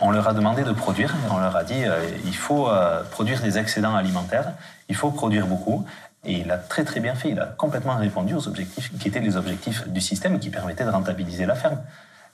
On 0.00 0.10
leur 0.10 0.28
a 0.28 0.32
demandé 0.32 0.62
de 0.62 0.72
produire, 0.72 1.14
on 1.30 1.38
leur 1.38 1.56
a 1.56 1.64
dit 1.64 1.84
euh, 1.84 2.08
il 2.24 2.34
faut 2.34 2.68
euh, 2.68 3.02
produire 3.04 3.42
des 3.42 3.58
excédents 3.58 3.96
alimentaires, 3.96 4.54
il 4.88 4.94
faut 4.94 5.10
produire 5.10 5.46
beaucoup. 5.46 5.84
Et 6.24 6.40
il 6.40 6.50
a 6.50 6.58
très 6.58 6.84
très 6.84 7.00
bien 7.00 7.14
fait, 7.14 7.30
il 7.30 7.38
a 7.38 7.46
complètement 7.46 7.96
répondu 7.96 8.34
aux 8.34 8.48
objectifs 8.48 8.90
qui 8.98 9.08
étaient 9.08 9.20
les 9.20 9.36
objectifs 9.36 9.86
du 9.88 10.00
système 10.00 10.38
qui 10.40 10.50
permettaient 10.50 10.84
de 10.84 10.90
rentabiliser 10.90 11.46
la 11.46 11.54
ferme. 11.54 11.78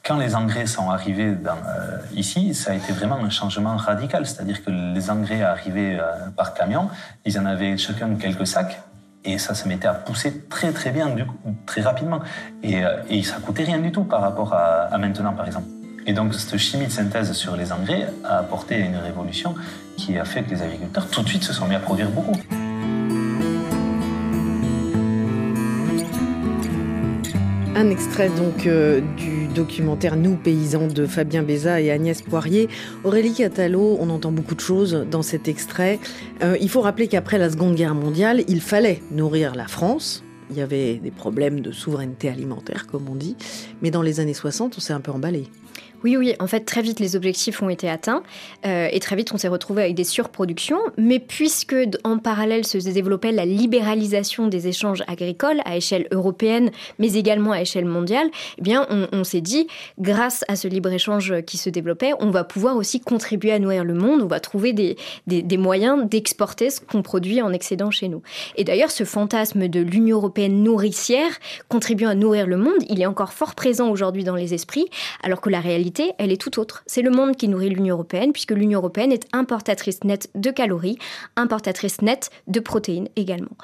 Quand 0.02 0.18
les 0.18 0.34
engrais 0.34 0.66
sont 0.66 0.90
arrivés 0.90 1.34
euh, 1.46 1.98
ici, 2.14 2.54
ça 2.54 2.72
a 2.72 2.74
été 2.74 2.92
vraiment 2.92 3.16
un 3.16 3.30
changement 3.30 3.76
radical, 3.76 4.26
c'est-à-dire 4.26 4.64
que 4.64 4.70
les 4.70 5.10
engrais 5.10 5.42
arrivaient 5.42 5.98
par 6.36 6.54
camion, 6.54 6.88
ils 7.24 7.38
en 7.38 7.46
avaient 7.46 7.76
chacun 7.76 8.14
quelques 8.16 8.46
sacs, 8.46 8.80
et 9.24 9.38
ça 9.38 9.54
se 9.54 9.68
mettait 9.68 9.88
à 9.88 9.94
pousser 9.94 10.40
très 10.48 10.72
très 10.72 10.90
bien, 10.90 11.14
très 11.66 11.80
rapidement. 11.80 12.20
Et, 12.62 12.82
et 13.08 13.22
ça 13.22 13.36
coûtait 13.36 13.64
rien 13.64 13.78
du 13.78 13.92
tout 13.92 14.04
par 14.04 14.20
rapport 14.20 14.52
à 14.52 14.96
maintenant, 14.98 15.32
par 15.32 15.46
exemple. 15.46 15.68
Et 16.06 16.12
donc 16.12 16.34
cette 16.34 16.58
chimie 16.58 16.86
de 16.86 16.92
synthèse 16.92 17.32
sur 17.32 17.56
les 17.56 17.72
engrais 17.72 18.08
a 18.24 18.38
apporté 18.38 18.76
une 18.78 18.96
révolution 18.96 19.54
qui 19.96 20.18
a 20.18 20.24
fait 20.24 20.42
que 20.42 20.50
les 20.50 20.62
agriculteurs 20.62 21.08
tout 21.08 21.22
de 21.22 21.28
suite 21.28 21.42
se 21.42 21.52
sont 21.52 21.66
mis 21.66 21.74
à 21.74 21.80
produire 21.80 22.10
beaucoup. 22.10 22.36
Un 27.76 27.90
extrait 27.90 28.28
donc 28.28 28.66
euh, 28.66 29.00
du 29.16 29.48
documentaire 29.48 30.16
Nous 30.16 30.36
paysans 30.36 30.86
de 30.86 31.06
Fabien 31.06 31.42
Béza 31.42 31.80
et 31.80 31.90
Agnès 31.90 32.22
Poirier. 32.22 32.68
Aurélie 33.02 33.34
Catalo, 33.34 33.96
on 33.98 34.10
entend 34.10 34.30
beaucoup 34.30 34.54
de 34.54 34.60
choses 34.60 35.06
dans 35.10 35.22
cet 35.22 35.48
extrait. 35.48 35.98
Euh, 36.42 36.56
il 36.60 36.68
faut 36.68 36.82
rappeler 36.82 37.08
qu'après 37.08 37.36
la 37.36 37.50
Seconde 37.50 37.74
Guerre 37.74 37.96
mondiale, 37.96 38.44
il 38.46 38.60
fallait 38.60 39.02
nourrir 39.10 39.56
la 39.56 39.66
France. 39.66 40.22
Il 40.50 40.56
y 40.56 40.60
avait 40.60 40.96
des 40.96 41.10
problèmes 41.10 41.60
de 41.60 41.72
souveraineté 41.72 42.28
alimentaire, 42.28 42.86
comme 42.86 43.08
on 43.08 43.16
dit. 43.16 43.36
Mais 43.82 43.90
dans 43.90 44.02
les 44.02 44.20
années 44.20 44.34
60, 44.34 44.74
on 44.76 44.80
s'est 44.80 44.92
un 44.92 45.00
peu 45.00 45.10
emballé. 45.10 45.48
Oui, 46.04 46.18
oui, 46.18 46.34
en 46.38 46.46
fait, 46.46 46.60
très 46.60 46.82
vite, 46.82 47.00
les 47.00 47.16
objectifs 47.16 47.62
ont 47.62 47.70
été 47.70 47.88
atteints 47.88 48.22
euh, 48.66 48.88
et 48.92 49.00
très 49.00 49.16
vite, 49.16 49.32
on 49.32 49.38
s'est 49.38 49.48
retrouvé 49.48 49.84
avec 49.84 49.94
des 49.94 50.04
surproductions. 50.04 50.78
Mais 50.98 51.18
puisque, 51.18 51.74
en 52.04 52.18
parallèle, 52.18 52.66
se 52.66 52.76
développait 52.76 53.32
la 53.32 53.46
libéralisation 53.46 54.46
des 54.46 54.68
échanges 54.68 55.02
agricoles 55.06 55.62
à 55.64 55.78
échelle 55.78 56.06
européenne, 56.10 56.70
mais 56.98 57.14
également 57.14 57.52
à 57.52 57.62
échelle 57.62 57.86
mondiale, 57.86 58.28
eh 58.58 58.62
bien, 58.62 58.86
on, 59.12 59.24
s'est 59.24 59.40
dit, 59.40 59.66
grâce 59.98 60.44
à 60.46 60.56
ce 60.56 60.68
libre-échange 60.68 61.40
qui 61.46 61.56
se 61.56 61.70
développait, 61.70 62.12
on 62.20 62.30
va 62.30 62.44
pouvoir 62.44 62.76
aussi 62.76 63.00
contribuer 63.00 63.52
à 63.52 63.58
nourrir 63.58 63.82
le 63.82 63.94
monde, 63.94 64.20
on 64.22 64.26
va 64.26 64.40
trouver 64.40 64.74
des, 64.74 64.96
des 65.26 65.56
moyens 65.56 66.06
d'exporter 66.06 66.68
ce 66.68 66.80
qu'on 66.80 67.00
produit 67.00 67.40
en 67.40 67.50
excédent 67.50 67.90
chez 67.90 68.08
nous. 68.08 68.20
Et 68.56 68.64
d'ailleurs, 68.64 68.90
ce 68.90 69.04
fantasme 69.04 69.68
de 69.68 69.80
l'Union 69.80 70.18
européenne 70.18 70.62
nourricière, 70.62 71.30
contribuant 71.70 72.10
à 72.10 72.14
nourrir 72.14 72.46
le 72.46 72.58
monde, 72.58 72.74
il 72.90 73.00
est 73.00 73.06
encore 73.06 73.32
fort 73.32 73.54
présent 73.54 73.88
aujourd'hui 73.88 74.24
dans 74.24 74.36
les 74.36 74.52
esprits, 74.52 74.86
alors 75.22 75.40
que 75.40 75.48
la 75.48 75.60
réalité 75.60 75.93
elle 76.18 76.33
est 76.33 76.40
tout 76.40 76.59
autre. 76.59 76.83
C'est 76.87 77.02
le 77.02 77.11
monde 77.11 77.37
qui 77.37 77.48
nourrit 77.48 77.68
l'Union 77.68 77.94
européenne, 77.94 78.33
puisque 78.33 78.52
l'Union 78.52 78.80
européenne 78.80 79.12
est 79.12 79.26
importatrice 79.33 80.04
nette 80.04 80.30
de 80.35 80.50
calories, 80.50 80.98
importatrice 81.37 82.02
nette 82.02 82.30
de 82.46 82.61
protéines 82.61 83.09
également. 83.16 83.57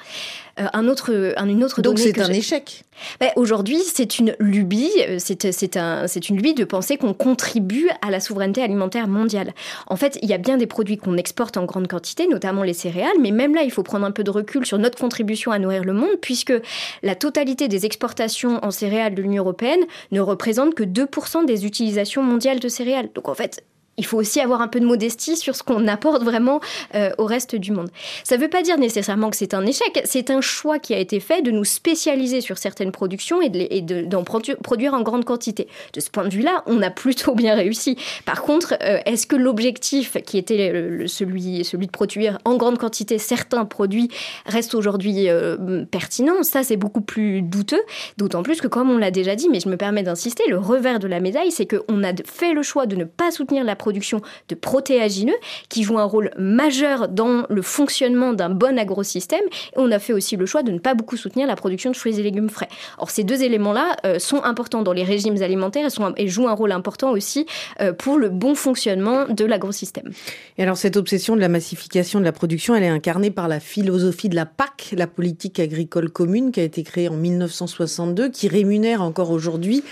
Euh, 0.59 0.67
un 0.73 0.87
autre, 0.87 1.11
une 1.11 1.63
autre 1.63 1.81
Donc 1.81 1.99
c'est 1.99 2.19
un 2.19 2.29
échec. 2.29 2.83
Ben, 3.19 3.29
aujourd'hui, 3.35 3.79
c'est 3.79 4.19
une 4.19 4.35
lubie, 4.39 4.91
euh, 5.07 5.17
c'est 5.19 5.77
un, 5.77 6.05
une 6.05 6.35
lubie 6.35 6.53
de 6.53 6.63
penser 6.63 6.97
qu'on 6.97 7.13
contribue 7.13 7.89
à 8.01 8.11
la 8.11 8.19
souveraineté 8.19 8.61
alimentaire 8.61 9.07
mondiale. 9.07 9.53
En 9.87 9.95
fait, 9.95 10.19
il 10.21 10.29
y 10.29 10.33
a 10.33 10.37
bien 10.37 10.57
des 10.57 10.67
produits 10.67 10.97
qu'on 10.97 11.17
exporte 11.17 11.57
en 11.57 11.65
grande 11.65 11.87
quantité, 11.87 12.27
notamment 12.27 12.63
les 12.63 12.73
céréales, 12.73 13.17
mais 13.19 13.31
même 13.31 13.55
là, 13.55 13.63
il 13.63 13.71
faut 13.71 13.83
prendre 13.83 14.05
un 14.05 14.11
peu 14.11 14.23
de 14.23 14.31
recul 14.31 14.65
sur 14.65 14.77
notre 14.77 14.97
contribution 14.97 15.51
à 15.51 15.59
nourrir 15.59 15.83
le 15.83 15.93
monde, 15.93 16.17
puisque 16.21 16.53
la 17.01 17.15
totalité 17.15 17.67
des 17.67 17.85
exportations 17.85 18.63
en 18.63 18.71
céréales 18.71 19.15
de 19.15 19.21
l'Union 19.21 19.43
européenne 19.43 19.81
ne 20.11 20.19
représente 20.19 20.75
que 20.75 20.83
2% 20.83 21.45
des 21.45 21.65
utilisations 21.65 22.23
mondiales 22.23 22.59
de 22.59 22.67
céréales. 22.67 23.09
Donc 23.15 23.29
en 23.29 23.33
fait, 23.33 23.63
il 23.97 24.05
faut 24.05 24.17
aussi 24.17 24.39
avoir 24.39 24.61
un 24.61 24.67
peu 24.67 24.79
de 24.79 24.85
modestie 24.85 25.35
sur 25.35 25.55
ce 25.55 25.63
qu'on 25.63 25.87
apporte 25.87 26.23
vraiment 26.23 26.59
euh, 26.95 27.11
au 27.17 27.25
reste 27.25 27.55
du 27.55 27.71
monde. 27.71 27.89
Ça 28.23 28.37
ne 28.37 28.41
veut 28.41 28.47
pas 28.47 28.61
dire 28.61 28.77
nécessairement 28.77 29.29
que 29.29 29.35
c'est 29.35 29.53
un 29.53 29.65
échec, 29.65 30.01
c'est 30.05 30.31
un 30.31 30.41
choix 30.41 30.79
qui 30.79 30.93
a 30.93 30.97
été 30.97 31.19
fait 31.19 31.41
de 31.41 31.51
nous 31.51 31.65
spécialiser 31.65 32.41
sur 32.41 32.57
certaines 32.57 32.91
productions 32.91 33.41
et 33.41 33.49
d'en 33.81 34.23
produire 34.23 34.93
en 34.93 35.01
grande 35.01 35.25
quantité. 35.25 35.67
De 35.93 35.99
ce 35.99 36.09
point 36.09 36.23
de 36.23 36.33
vue-là, 36.33 36.63
on 36.67 36.81
a 36.81 36.89
plutôt 36.89 37.35
bien 37.35 37.53
réussi. 37.53 37.97
Par 38.25 38.41
contre, 38.41 38.75
euh, 38.81 38.99
est-ce 39.05 39.27
que 39.27 39.35
l'objectif 39.35 40.17
qui 40.25 40.37
était 40.37 40.71
celui, 41.07 41.65
celui 41.65 41.87
de 41.87 41.91
produire 41.91 42.39
en 42.45 42.55
grande 42.55 42.77
quantité 42.77 43.17
certains 43.17 43.65
produits 43.65 44.09
reste 44.45 44.73
aujourd'hui 44.73 45.27
euh, 45.27 45.85
pertinent? 45.85 46.43
Ça, 46.43 46.63
c'est 46.63 46.77
beaucoup 46.77 47.01
plus 47.01 47.41
douteux, 47.41 47.81
d'autant 48.17 48.41
plus 48.41 48.61
que 48.61 48.67
comme 48.67 48.89
on 48.89 48.97
l'a 48.97 49.11
déjà 49.11 49.35
dit, 49.35 49.49
mais 49.49 49.59
je 49.59 49.69
me 49.69 49.77
permets 49.77 50.03
d'insister, 50.03 50.43
le 50.47 50.57
revers 50.57 50.99
de 50.99 51.07
la 51.07 51.19
médaille, 51.19 51.51
c'est 51.51 51.67
qu'on 51.67 52.03
a 52.03 52.13
fait 52.25 52.53
le 52.53 52.63
choix 52.63 52.85
de 52.85 52.95
ne 52.95 53.03
pas 53.03 53.31
soutenir 53.31 53.63
la 53.63 53.75
production 53.81 54.21
de 54.47 54.55
protéagineux 54.55 55.35
qui 55.69 55.81
jouent 55.83 55.97
un 55.97 56.05
rôle 56.05 56.29
majeur 56.37 57.09
dans 57.09 57.45
le 57.49 57.61
fonctionnement 57.63 58.31
d'un 58.33 58.49
bon 58.49 58.77
agrosystème. 58.77 59.43
Et 59.73 59.77
on 59.77 59.91
a 59.91 59.97
fait 59.97 60.13
aussi 60.13 60.37
le 60.37 60.45
choix 60.45 60.61
de 60.61 60.71
ne 60.71 60.77
pas 60.79 60.93
beaucoup 60.93 61.17
soutenir 61.17 61.47
la 61.47 61.55
production 61.55 61.89
de 61.89 61.95
fruits 61.95 62.19
et 62.19 62.23
légumes 62.23 62.49
frais. 62.49 62.69
Or, 62.99 63.09
ces 63.09 63.23
deux 63.23 63.41
éléments-là 63.41 63.97
euh, 64.05 64.19
sont 64.19 64.43
importants 64.43 64.83
dans 64.83 64.93
les 64.93 65.03
régimes 65.03 65.41
alimentaires 65.41 65.87
et, 66.17 66.27
jouent 66.27 66.47
un 66.47 66.53
rôle 66.53 66.71
important 66.71 67.11
aussi 67.11 67.47
euh, 67.81 67.91
pour 67.91 68.19
le 68.19 68.29
bon 68.29 68.53
fonctionnement 68.53 69.25
de 69.25 69.45
l'agrosystème. 69.45 70.11
Et 70.57 70.63
alors, 70.63 70.77
cette 70.77 70.95
obsession 70.95 71.35
de 71.35 71.41
la 71.41 71.49
massification 71.49 72.19
de 72.19 72.25
la 72.25 72.31
production, 72.31 72.75
elle 72.75 72.83
est 72.83 72.87
incarnée 72.87 73.31
par 73.31 73.47
la 73.47 73.59
philosophie 73.59 74.29
de 74.29 74.35
la 74.35 74.45
PAC, 74.45 74.93
la 74.95 75.07
politique 75.07 75.59
agricole 75.59 76.09
commune, 76.11 76.51
qui 76.51 76.59
a 76.59 76.63
été 76.63 76.83
créée 76.83 77.09
en 77.09 77.15
1962, 77.15 78.29
qui 78.29 78.47
rémunère 78.47 79.01
encore 79.01 79.31
aujourd'hui 79.31 79.83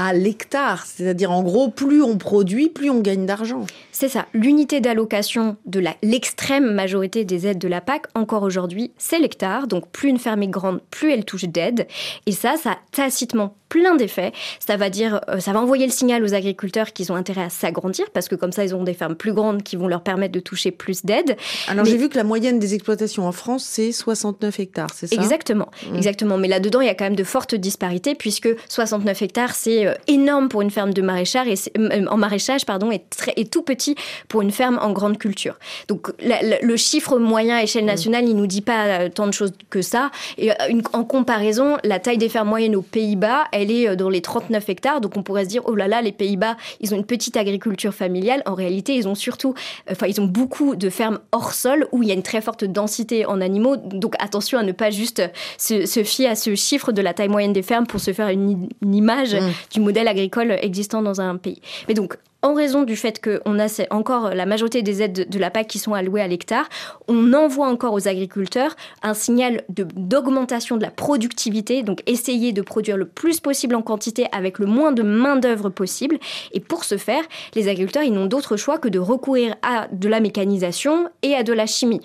à 0.00 0.12
l'hectare. 0.12 0.86
C'est-à-dire, 0.86 1.30
en 1.30 1.42
gros, 1.42 1.68
plus 1.68 2.02
on 2.02 2.16
produit, 2.16 2.68
plus 2.68 2.90
on 2.90 3.00
gagne 3.00 3.26
d'argent. 3.26 3.66
C'est 4.00 4.08
ça. 4.08 4.24
L'unité 4.32 4.80
d'allocation 4.80 5.58
de 5.66 5.84
l'extrême 6.02 6.72
majorité 6.72 7.26
des 7.26 7.46
aides 7.46 7.58
de 7.58 7.68
la 7.68 7.82
PAC, 7.82 8.06
encore 8.14 8.44
aujourd'hui, 8.44 8.92
c'est 8.96 9.18
l'hectare. 9.18 9.66
Donc, 9.66 9.90
plus 9.90 10.08
une 10.08 10.18
ferme 10.18 10.42
est 10.42 10.48
grande, 10.48 10.80
plus 10.90 11.12
elle 11.12 11.26
touche 11.26 11.44
d'aide. 11.44 11.86
Et 12.24 12.32
ça, 12.32 12.56
ça 12.56 12.70
a 12.70 12.78
tacitement 12.92 13.56
plein 13.70 13.94
d'effets. 13.94 14.32
Ça 14.58 14.76
va 14.76 14.90
dire, 14.90 15.22
euh, 15.28 15.40
ça 15.40 15.52
va 15.52 15.60
envoyer 15.60 15.86
le 15.86 15.92
signal 15.92 16.22
aux 16.22 16.34
agriculteurs 16.34 16.92
qu'ils 16.92 17.10
ont 17.12 17.14
intérêt 17.14 17.44
à 17.44 17.48
s'agrandir 17.48 18.10
parce 18.10 18.28
que 18.28 18.34
comme 18.34 18.52
ça, 18.52 18.64
ils 18.64 18.74
auront 18.74 18.84
des 18.84 18.94
fermes 18.94 19.14
plus 19.14 19.32
grandes 19.32 19.62
qui 19.62 19.76
vont 19.76 19.86
leur 19.86 20.02
permettre 20.02 20.32
de 20.32 20.40
toucher 20.40 20.72
plus 20.72 21.06
d'aide. 21.06 21.36
Alors 21.68 21.84
j'ai 21.84 21.96
vu 21.96 22.08
que 22.08 22.16
la 22.16 22.24
moyenne 22.24 22.58
des 22.58 22.74
exploitations 22.74 23.26
en 23.26 23.32
France, 23.32 23.64
c'est 23.64 23.92
69 23.92 24.58
hectares, 24.60 24.90
c'est 24.92 25.06
ça? 25.06 25.14
Exactement, 25.14 25.68
mmh. 25.88 25.96
exactement. 25.96 26.36
Mais 26.36 26.48
là-dedans, 26.48 26.80
il 26.80 26.88
y 26.88 26.90
a 26.90 26.94
quand 26.94 27.04
même 27.04 27.14
de 27.14 27.24
fortes 27.24 27.54
disparités 27.54 28.16
puisque 28.16 28.48
69 28.68 29.22
hectares, 29.22 29.54
c'est 29.54 29.86
euh, 29.86 29.94
énorme 30.08 30.48
pour 30.48 30.62
une 30.62 30.70
ferme 30.70 30.92
de 30.92 31.00
maraîchage 31.00 31.46
et 31.46 31.78
euh, 31.78 32.06
en 32.06 32.16
maraîchage, 32.16 32.66
pardon, 32.66 32.90
très, 33.08 33.32
et 33.36 33.44
tout 33.44 33.62
petit 33.62 33.89
pour 34.28 34.42
une 34.42 34.50
ferme 34.50 34.78
en 34.80 34.92
grande 34.92 35.18
culture. 35.18 35.58
Donc 35.88 36.08
le 36.20 36.76
chiffre 36.76 37.18
moyen 37.18 37.56
à 37.56 37.62
échelle 37.62 37.84
mmh. 37.84 37.86
nationale, 37.86 38.28
il 38.28 38.36
nous 38.36 38.46
dit 38.46 38.62
pas 38.62 39.08
tant 39.10 39.26
de 39.26 39.32
choses 39.32 39.52
que 39.68 39.82
ça. 39.82 40.10
Et 40.38 40.50
en 40.92 41.04
comparaison, 41.04 41.76
la 41.84 41.98
taille 41.98 42.18
des 42.18 42.28
fermes 42.28 42.48
moyennes 42.48 42.76
aux 42.76 42.82
Pays-Bas, 42.82 43.44
elle 43.52 43.70
est 43.70 43.88
euh, 43.88 43.96
dans 43.96 44.08
les 44.08 44.20
39 44.20 44.68
hectares. 44.68 45.00
Donc 45.00 45.16
on 45.16 45.22
pourrait 45.22 45.44
se 45.44 45.50
dire, 45.50 45.62
oh 45.66 45.74
là 45.74 45.88
là, 45.88 46.02
les 46.02 46.12
Pays-Bas, 46.12 46.56
ils 46.80 46.94
ont 46.94 46.96
une 46.96 47.04
petite 47.04 47.36
agriculture 47.36 47.94
familiale. 47.94 48.42
En 48.46 48.54
réalité, 48.54 48.94
ils 48.94 49.08
ont 49.08 49.14
surtout, 49.14 49.54
enfin, 49.90 50.06
ils 50.06 50.20
ont 50.20 50.26
beaucoup 50.26 50.76
de 50.76 50.90
fermes 50.90 51.20
hors 51.32 51.52
sol 51.52 51.86
où 51.92 52.02
il 52.02 52.08
y 52.08 52.12
a 52.12 52.14
une 52.14 52.22
très 52.22 52.40
forte 52.40 52.64
densité 52.64 53.26
en 53.26 53.40
animaux. 53.40 53.76
Donc 53.76 54.14
attention 54.18 54.58
à 54.58 54.62
ne 54.62 54.72
pas 54.72 54.90
juste 54.90 55.22
se, 55.58 56.02
fier 56.04 56.28
à 56.28 56.34
ce 56.34 56.54
chiffre 56.54 56.92
de 56.92 57.02
la 57.02 57.14
taille 57.14 57.28
moyenne 57.28 57.52
des 57.52 57.62
fermes 57.62 57.86
pour 57.86 58.00
se 58.00 58.12
faire 58.12 58.28
une, 58.28 58.68
image 58.82 59.34
mmh. 59.34 59.50
du 59.72 59.80
modèle 59.80 60.08
agricole 60.08 60.52
existant 60.60 61.02
dans 61.02 61.20
un 61.20 61.36
pays. 61.36 61.60
Mais 61.88 61.94
donc, 61.94 62.16
en 62.42 62.54
raison 62.54 62.82
du 62.82 62.96
fait 62.96 63.20
qu'on 63.22 63.58
a 63.58 63.86
encore 63.90 64.34
la 64.34 64.46
majorité 64.46 64.82
des 64.82 65.02
aides 65.02 65.28
de 65.28 65.38
la 65.38 65.50
PAC 65.50 65.66
qui 65.68 65.78
sont 65.78 65.94
allouées 65.94 66.22
à 66.22 66.28
l'hectare, 66.28 66.68
on 67.08 67.32
envoie 67.32 67.68
encore 67.68 67.92
aux 67.92 68.08
agriculteurs 68.08 68.76
un 69.02 69.14
signal 69.14 69.62
d'augmentation 69.68 70.76
de, 70.76 70.82
la 70.82 70.90
productivité, 70.90 71.82
donc 71.82 72.02
essayer 72.06 72.52
de 72.52 72.62
produire 72.62 72.96
le 72.96 73.06
plus 73.06 73.40
possible 73.40 73.74
en 73.74 73.82
quantité 73.82 74.26
avec 74.32 74.58
le 74.58 74.66
moins 74.66 74.92
de 74.92 75.02
main-d'œuvre 75.02 75.68
possible. 75.68 76.18
Et 76.52 76.60
pour 76.60 76.84
ce 76.84 76.96
faire, 76.96 77.22
les 77.54 77.68
agriculteurs, 77.68 78.08
n'ont 78.10 78.26
d'autre 78.26 78.56
choix 78.56 78.78
que 78.78 78.88
de 78.88 78.98
recourir 78.98 79.54
à 79.62 79.86
de 79.92 80.08
la 80.08 80.20
mécanisation 80.20 81.08
et 81.22 81.34
à 81.34 81.42
de 81.42 81.52
la 81.52 81.66
chimie. 81.66 82.00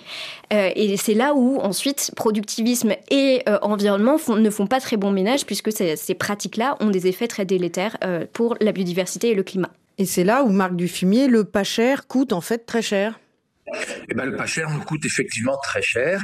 Euh, 0.53 0.69
et 0.75 0.97
c'est 0.97 1.13
là 1.13 1.33
où 1.33 1.57
ensuite 1.59 2.11
productivisme 2.15 2.93
et 3.09 3.41
euh, 3.49 3.57
environnement 3.61 4.17
ne 4.29 4.49
font 4.49 4.67
pas 4.67 4.79
très 4.79 4.97
bon 4.97 5.11
ménage 5.11 5.45
puisque 5.45 5.71
ces, 5.71 6.13
pratiques-là 6.13 6.77
ont 6.79 6.89
des 6.89 7.07
effets 7.07 7.27
très 7.27 7.45
délétères 7.45 7.97
euh, 8.03 8.25
pour 8.31 8.55
la 8.61 8.71
biodiversité 8.71 9.29
et 9.29 9.35
le 9.35 9.43
climat. 9.43 9.71
Et 9.97 10.05
c'est 10.05 10.23
là 10.23 10.43
où 10.43 10.49
Marc 10.49 10.75
Dufumier, 10.75 11.27
le 11.27 11.43
pas 11.43 11.63
cher 11.63 12.07
coûte 12.07 12.33
en 12.33 12.41
fait 12.41 12.65
très 12.65 12.81
cher. 12.81 13.19
Eh 14.09 14.13
ben, 14.13 14.25
le 14.25 14.35
pas 14.35 14.45
cher 14.45 14.69
nous 14.69 14.81
coûte 14.81 15.05
effectivement 15.05 15.57
très 15.63 15.81
cher. 15.81 16.21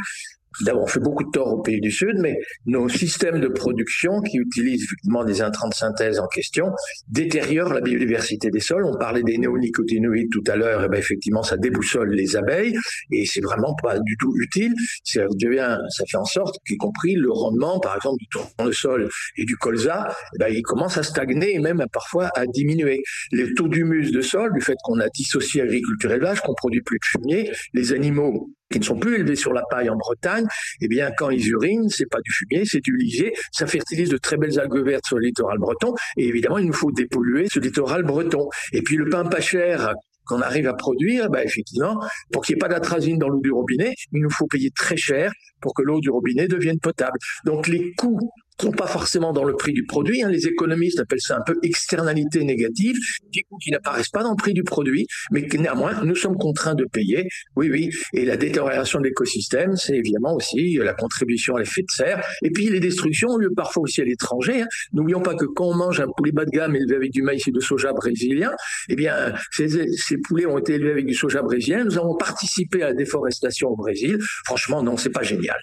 D'abord, 0.66 0.84
on 0.84 0.88
fait 0.88 1.00
beaucoup 1.00 1.24
de 1.24 1.32
tort 1.32 1.54
aux 1.54 1.62
pays 1.62 1.80
du 1.80 1.92
Sud, 1.92 2.18
mais 2.20 2.38
nos 2.66 2.90
systèmes 2.90 3.40
de 3.40 3.48
production 3.48 4.22
qui 4.22 4.38
utilisent 4.38 4.84
effectivement 4.84 5.24
des 5.24 5.42
intrants 5.42 5.70
de 5.70 5.74
synthèse 5.74 6.20
en 6.20 6.28
question 6.28 6.68
détériorent 7.08 7.74
la 7.74 7.82
biodiversité 7.82 8.50
des 8.50 8.60
sols. 8.60 8.86
On 8.86 8.98
parlait 8.98 9.24
des 9.24 9.38
néonicotinoïdes 9.38 10.30
tout 10.32 10.44
à 10.48 10.56
l'heure, 10.56 10.84
et 10.84 10.90
ben 10.90 10.98
effectivement, 10.98 11.44
ça 11.44 11.58
déboussole 11.58 12.12
les 12.12 12.36
abeilles 12.36 12.76
et 13.12 13.26
c'est 13.26 13.42
vraiment 13.42 13.76
pas 13.82 14.00
du 14.00 14.18
tout 14.18 14.34
utile. 14.38 14.74
Ça 15.04 15.26
devient, 15.40 15.78
ça 15.90 16.04
fait 16.10 16.18
en 16.18 16.26
sorte 16.26 16.58
qu'y 16.68 16.78
compris 16.78 17.16
le 17.16 17.32
rendement, 17.32 17.80
par 17.80 17.96
exemple, 17.96 18.18
du 18.20 18.28
tournesol 18.28 19.10
et 19.38 19.46
du 19.46 19.56
colza, 19.56 20.14
eh 20.36 20.38
ben, 20.38 20.48
il 20.54 20.62
commence 20.64 20.98
à 20.98 21.04
stagner 21.04 21.56
et 21.56 21.60
même 21.60 21.84
parfois 21.92 22.30
à 22.36 22.46
diminuer. 22.46 23.02
Les 23.32 23.54
taux 23.54 23.68
d'humus 23.68 24.12
de 24.12 24.22
sol, 24.22 24.52
du 24.54 24.62
fait 24.62 24.76
qu'on 24.84 25.00
a 25.00 25.08
dissocié 25.10 25.62
agriculture 25.62 26.12
et 26.12 26.16
élevage, 26.16 26.42
qu'on 26.42 26.56
produit 26.56 26.82
plus 26.82 26.98
de 26.98 27.06
fumier, 27.06 27.52
les 27.74 27.94
animaux 27.94 28.50
qui 28.71 28.79
ne 28.79 28.84
sont 28.84 28.97
plus 28.97 29.15
élevés 29.15 29.36
sur 29.36 29.53
la 29.53 29.63
paille 29.69 29.89
en 29.89 29.95
Bretagne, 29.95 30.45
eh 30.81 30.88
bien, 30.88 31.12
quand 31.17 31.29
ils 31.29 31.47
urinent, 31.49 31.89
c'est 31.89 32.10
pas 32.10 32.19
du 32.23 32.31
fumier, 32.31 32.65
c'est 32.65 32.81
du 32.84 32.95
ligier. 32.95 33.34
Ça 33.51 33.67
fertilise 33.67 34.10
de 34.10 34.17
très 34.17 34.38
belles 34.38 34.60
algues 34.60 34.84
vertes 34.84 35.05
sur 35.05 35.17
le 35.17 35.25
littoral 35.25 35.60
breton. 35.60 35.93
Et 36.17 36.27
évidemment, 36.27 36.57
il 36.57 36.67
nous 36.67 36.73
faut 36.73 36.91
dépolluer 36.91 37.47
ce 37.51 37.60
littoral 37.60 38.03
breton. 38.03 38.47
Et 38.73 38.81
puis, 38.81 38.95
le 38.95 39.10
pain 39.10 39.25
pas 39.25 39.41
cher 39.41 39.93
qu'on 40.25 40.41
arrive 40.41 40.67
à 40.67 40.73
produire, 40.73 41.29
bah, 41.29 41.43
effectivement, 41.43 41.99
pour 42.31 42.43
qu'il 42.43 42.55
n'y 42.55 42.60
ait 42.60 42.62
pas 42.62 42.67
d'atrazine 42.69 43.17
dans 43.17 43.27
l'eau 43.27 43.41
du 43.41 43.51
robinet, 43.51 43.93
il 44.12 44.21
nous 44.21 44.29
faut 44.29 44.47
payer 44.47 44.69
très 44.71 44.97
cher 44.97 45.31
pour 45.62 45.73
que 45.73 45.81
l'eau 45.81 45.99
du 45.99 46.10
robinet 46.10 46.47
devienne 46.47 46.79
potable. 46.79 47.17
Donc 47.45 47.67
les 47.67 47.93
coûts 47.93 48.31
sont 48.62 48.71
pas 48.71 48.88
forcément 48.88 49.34
dans 49.34 49.43
le 49.43 49.56
prix 49.56 49.74
du 49.74 49.84
produit. 49.84 50.24
Hein. 50.24 50.30
Les 50.30 50.47
économistes 50.47 51.00
appellent 51.00 51.21
ça 51.21 51.38
un 51.38 51.41
peu 51.41 51.58
externalité 51.63 52.43
négative, 52.43 52.95
qui 53.32 53.71
n'apparaissent 53.71 54.10
pas 54.10 54.24
dans 54.24 54.32
le 54.32 54.36
prix 54.36 54.54
du 54.54 54.63
produit, 54.63 55.08
mais 55.32 55.45
que 55.47 55.58
néanmoins 55.58 56.04
nous 56.04 56.15
sommes 56.15 56.38
contraints 56.38 56.76
de 56.76 56.86
payer. 56.86 57.28
Oui, 57.56 57.69
oui. 57.71 57.89
Et 58.13 58.26
la 58.26 58.38
détérioration 58.38 59.00
de 59.00 59.06
l'écosystème, 59.06 59.76
c'est 59.76 59.95
évidemment 59.95 60.36
aussi 60.36 60.76
la 60.76 60.93
contribution 60.93 61.56
à 61.56 61.60
l'effet 61.60 61.82
de 61.82 61.91
serre. 61.91 62.24
Et 62.43 62.52
puis 62.52 62.69
les 62.69 62.80
destructions 62.80 63.30
ont 63.30 63.38
lieu 63.38 63.52
parfois 63.56 63.84
aussi 63.84 64.02
à 64.02 64.06
l'étranger. 64.06 64.62
Hein. 64.62 64.67
N'oublions 64.93 65.21
pas 65.21 65.36
que 65.36 65.45
quand 65.45 65.65
on 65.65 65.76
mange 65.76 66.00
un 66.00 66.08
poulet 66.15 66.32
bas 66.32 66.45
de 66.45 66.52
gamme 66.52 66.76
élevé 66.76 66.95
avec 66.95 67.12
du 67.12 67.21
maïs 67.21 67.47
et 67.47 67.52
de 67.52 67.60
soja 67.60 67.93
brésilien, 67.93 68.52
eh 68.89 68.95
bien 68.95 69.34
ces, 69.52 69.88
ces 69.95 70.17
poulets 70.17 70.45
ont 70.45 70.58
été 70.58 70.74
élevés 70.74 70.91
avec 70.91 71.06
du 71.06 71.13
soja 71.13 71.41
brésilien. 71.41 71.84
Nous 71.84 71.97
avons 71.97 72.15
participé 72.15 72.84
à 72.84 72.88
la 72.88 72.93
déforestation 72.93 73.69
au 73.69 73.76
Brésil. 73.76 74.17
Franchement, 74.45 74.84
non, 74.84 74.97
c'est 74.97 75.10
pas 75.10 75.24
génial. 75.24 75.58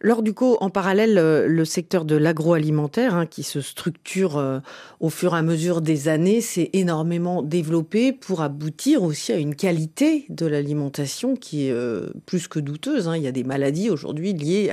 Lors 0.00 0.22
du 0.22 0.32
coup, 0.32 0.56
en 0.60 0.70
parallèle, 0.70 1.18
euh, 1.18 1.48
le 1.48 1.64
secteur 1.64 2.04
de 2.04 2.14
l'agroalimentaire, 2.14 3.16
hein, 3.16 3.26
qui 3.26 3.42
se 3.42 3.60
structure 3.60 4.38
euh, 4.38 4.60
au 5.00 5.10
fur 5.10 5.34
et 5.34 5.38
à 5.38 5.42
mesure 5.42 5.80
des 5.80 6.06
années, 6.06 6.40
s'est 6.40 6.70
énormément 6.72 7.42
développé 7.42 8.12
pour 8.12 8.42
aboutir 8.42 9.02
aussi 9.02 9.32
à 9.32 9.38
une 9.38 9.56
qualité 9.56 10.24
de 10.28 10.46
l'alimentation 10.46 11.34
qui 11.34 11.66
est 11.66 11.72
euh, 11.72 12.10
plus 12.26 12.46
que 12.46 12.60
douteuse. 12.60 13.08
Hein. 13.08 13.16
Il 13.16 13.24
y 13.24 13.26
a 13.26 13.32
des 13.32 13.42
maladies 13.42 13.90
aujourd'hui 13.90 14.34
liées 14.34 14.70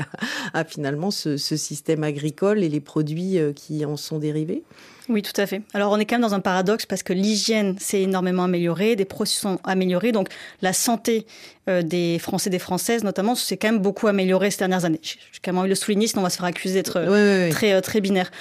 à, 0.54 0.64
finalement 0.64 1.10
ce, 1.10 1.38
système 1.38 2.04
agricole 2.04 2.64
et 2.64 2.70
les 2.70 2.80
produits 2.80 3.40
qui 3.56 3.86
en 3.86 3.98
sont 3.98 4.20
dérivés. 4.20 4.64
Oui, 5.08 5.22
tout 5.22 5.40
à 5.40 5.46
fait. 5.46 5.62
Alors 5.74 5.92
on 5.92 5.98
est 5.98 6.06
quand 6.06 6.16
même 6.16 6.28
dans 6.28 6.34
un 6.34 6.40
paradoxe 6.40 6.86
parce 6.86 7.04
que 7.04 7.14
l'hygiène 7.14 7.78
s'est 7.80 8.02
énormément 8.02 8.44
améliorée, 8.44 8.96
des 8.96 9.06
processus 9.06 9.42
sont 9.42 9.60
améliorés, 9.64 10.12
donc 10.12 10.30
la 10.62 10.74
santé 10.74 11.26
des 11.68 12.20
Français, 12.20 12.50
des 12.50 12.60
Françaises 12.60 13.04
notamment, 13.04 13.36
s'est 13.36 13.58
quand 13.58 13.72
même 13.72 13.82
beaucoup 13.82 14.08
amélioré 14.08 14.52
ces 14.52 14.60
dernières 14.60 14.86
années. 14.86 15.00
Même 15.48 15.58
envie 15.60 15.68
de 15.68 15.70
le 15.70 15.76
souligner, 15.76 16.08
sinon 16.08 16.22
on 16.22 16.24
va 16.24 16.30
se 16.30 16.38
faire 16.38 16.46
accuser 16.46 16.74
d'être 16.74 16.98
euh, 16.98 17.52
très, 17.52 17.74
euh, 17.74 17.82
très 17.82 18.02
binaire. 18.02 18.32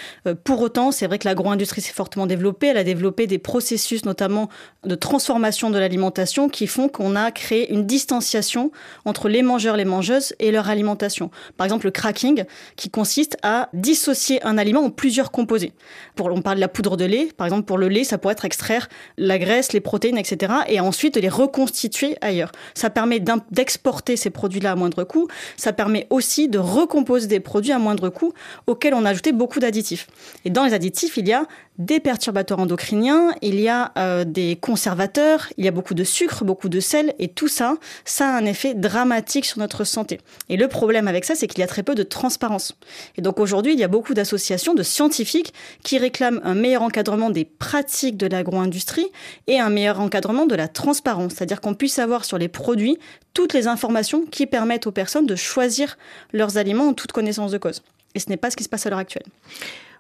pour 0.44 0.62
autant, 0.62 0.90
c'est 0.90 1.06
vrai 1.06 1.18
que 1.18 1.28
l'agro-industrie 1.28 1.82
s'est 1.82 1.92
fortement 1.92 2.26
développée. 2.26 2.68
Elle 2.68 2.78
a 2.78 2.84
développé 2.84 3.26
des 3.26 3.38
processus 3.38 4.04
notamment 4.06 4.48
de 4.84 4.94
transformation 4.94 5.70
de 5.70 5.78
l'alimentation 5.78 6.48
qui 6.48 6.66
font 6.66 6.88
qu'on 6.88 7.16
a 7.16 7.30
créé 7.30 7.70
une 7.72 7.84
distanciation 7.84 8.70
entre 9.04 9.28
les 9.28 9.42
mangeurs, 9.42 9.76
les 9.76 9.84
mangeuses 9.84 10.34
et 10.38 10.50
leur 10.50 10.68
alimentation. 10.68 11.30
Par 11.56 11.66
exemple, 11.66 11.87
le 11.87 11.90
cracking 11.90 12.44
qui 12.76 12.90
consiste 12.90 13.37
à 13.42 13.68
dissocier 13.74 14.42
un 14.46 14.56
aliment 14.56 14.84
en 14.84 14.90
plusieurs 14.90 15.30
composés. 15.30 15.72
Pour, 16.16 16.26
on 16.32 16.42
parle 16.42 16.56
de 16.56 16.60
la 16.60 16.68
poudre 16.68 16.96
de 16.96 17.04
lait, 17.04 17.28
par 17.37 17.46
exemple 17.46 17.64
pour 17.64 17.78
le 17.78 17.88
lait, 17.88 18.04
ça 18.04 18.18
pourrait 18.18 18.32
être 18.32 18.44
extraire 18.44 18.88
la 19.18 19.38
graisse, 19.38 19.72
les 19.72 19.80
protéines, 19.80 20.18
etc. 20.18 20.52
et 20.68 20.80
ensuite 20.80 21.14
de 21.14 21.20
les 21.20 21.28
reconstituer 21.28 22.16
ailleurs. 22.20 22.52
Ça 22.74 22.90
permet 22.90 23.20
d'exporter 23.50 24.16
ces 24.16 24.30
produits-là 24.30 24.72
à 24.72 24.74
moindre 24.74 25.04
coût. 25.04 25.28
Ça 25.56 25.72
permet 25.72 26.06
aussi 26.10 26.48
de 26.48 26.58
recomposer 26.64 27.27
des 27.27 27.40
produits 27.40 27.72
à 27.72 27.79
moindre 27.79 28.09
coût 28.09 28.33
auxquels 28.66 28.94
on 28.94 29.05
a 29.05 29.11
ajouté 29.11 29.33
beaucoup 29.33 29.61
d'additifs. 29.61 30.07
Et 30.44 30.50
dans 30.50 30.64
les 30.64 30.74
additifs, 30.74 31.16
il 31.16 31.29
y 31.29 31.33
a 31.33 31.46
des 31.79 31.98
perturbateurs 31.98 32.61
endocriniens, 32.61 33.35
il 33.42 33.61
y 33.61 33.68
a 33.68 33.92
euh, 33.98 34.24
des 34.24 34.57
conservateurs, 34.57 35.48
il 35.57 35.64
y 35.64 35.68
a 35.68 35.72
beaucoup 35.72 35.94
de 35.94 36.05
sucre, 36.05 36.44
beaucoup 36.44 36.68
de 36.68 36.79
sel, 36.79 37.14
et 37.18 37.29
tout 37.29 37.48
ça, 37.48 37.77
ça 38.05 38.29
a 38.29 38.38
un 38.38 38.44
effet 38.44 38.74
dramatique 38.74 39.44
sur 39.44 39.59
notre 39.59 39.83
santé. 39.83 40.20
Et 40.48 40.57
le 40.57 40.68
problème 40.68 41.09
avec 41.09 41.24
ça, 41.24 41.35
c'est 41.35 41.48
qu'il 41.48 41.59
y 41.59 41.64
a 41.64 41.66
très 41.66 41.83
peu 41.83 41.96
de 41.96 42.05
transparence. 42.05 42.77
Et 43.16 43.22
donc 43.22 43.40
aujourd'hui, 43.40 43.72
il 43.72 43.79
y 43.79 43.85
a 43.85 43.88
beaucoup 43.88 44.14
d'associations 44.14 44.74
de 44.74 44.85
scientifiques 44.85 45.53
qui 45.83 45.98
réclament 45.98 46.40
un 46.44 46.55
meilleur 46.55 46.83
encadrement 46.83 47.31
des 47.31 47.44
pratiques 47.44 48.16
de 48.16 48.27
l'agro-industrie 48.27 49.07
et 49.48 49.59
un 49.59 49.70
meilleur 49.70 50.00
encadrement 50.00 50.46
de 50.46 50.55
la 50.55 50.68
transparence, 50.68 51.35
c'est-à-dire 51.35 51.61
qu'on 51.61 51.74
puisse 51.74 51.98
avoir 51.98 52.24
sur 52.24 52.38
les 52.38 52.48
produits 52.48 52.98
toutes 53.35 53.53
les 53.53 53.66
informations 53.66 54.24
qui 54.31 54.46
permettent 54.46 54.87
aux 54.87 54.92
personnes 54.92 55.27
de 55.27 55.35
choisir 55.35 55.98
leurs 56.33 56.54
aliments 56.59 56.88
en 56.88 56.95
toute 56.95 57.12
connaissance 57.12 57.51
de 57.51 57.59
cause. 57.59 57.83
Et 58.14 58.21
ce 58.21 58.29
n'est 58.29 58.37
pas 58.37 58.51
ce 58.51 58.57
qui 58.57 58.64
se 58.64 58.69
passe 58.69 58.87
à 58.87 58.90
l'heure 58.90 58.99
actuelle. 58.99 59.27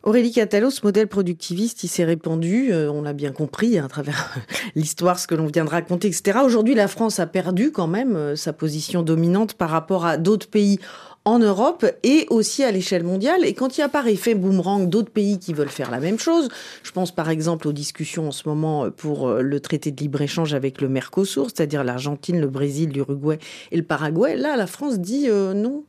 Aurélie 0.04 0.32
Catalot, 0.32 0.68
ce 0.68 0.82
modèle 0.84 1.08
productiviste, 1.08 1.82
il 1.82 1.88
s'est 1.88 2.04
répandu, 2.04 2.70
euh, 2.70 2.92
on 2.92 3.00
l'a 3.00 3.14
bien 3.14 3.32
compris 3.32 3.78
hein, 3.78 3.86
à 3.86 3.88
travers 3.88 4.34
l'histoire, 4.74 5.18
ce 5.18 5.26
que 5.26 5.34
l'on 5.34 5.46
vient 5.46 5.64
de 5.64 5.70
raconter, 5.70 6.08
etc. 6.08 6.40
Aujourd'hui, 6.44 6.74
la 6.74 6.88
France 6.88 7.20
a 7.20 7.26
perdu 7.26 7.72
quand 7.72 7.86
même 7.86 8.14
euh, 8.14 8.36
sa 8.36 8.52
position 8.52 9.02
dominante 9.02 9.54
par 9.54 9.70
rapport 9.70 10.04
à 10.04 10.18
d'autres 10.18 10.46
pays 10.46 10.78
en 11.24 11.38
Europe 11.38 11.86
et 12.02 12.26
aussi 12.28 12.62
à 12.64 12.70
l'échelle 12.70 13.02
mondiale. 13.02 13.46
Et 13.46 13.54
quand 13.54 13.78
il 13.78 13.80
y 13.80 13.82
a 13.82 13.88
par 13.88 14.06
effet 14.06 14.34
boomerang 14.34 14.90
d'autres 14.90 15.10
pays 15.10 15.38
qui 15.38 15.54
veulent 15.54 15.70
faire 15.70 15.90
la 15.90 16.00
même 16.00 16.18
chose, 16.18 16.50
je 16.82 16.90
pense 16.90 17.10
par 17.10 17.30
exemple 17.30 17.66
aux 17.66 17.72
discussions 17.72 18.28
en 18.28 18.32
ce 18.32 18.46
moment 18.46 18.90
pour 18.90 19.28
euh, 19.28 19.40
le 19.40 19.58
traité 19.58 19.90
de 19.90 19.98
libre-échange 19.98 20.52
avec 20.52 20.82
le 20.82 20.90
Mercosur, 20.90 21.46
c'est-à-dire 21.46 21.82
l'Argentine, 21.82 22.42
le 22.42 22.48
Brésil, 22.48 22.90
l'Uruguay 22.90 23.38
et 23.72 23.76
le 23.78 23.84
Paraguay, 23.84 24.36
là, 24.36 24.54
la 24.58 24.66
France 24.66 24.98
dit 24.98 25.28
non, 25.28 25.84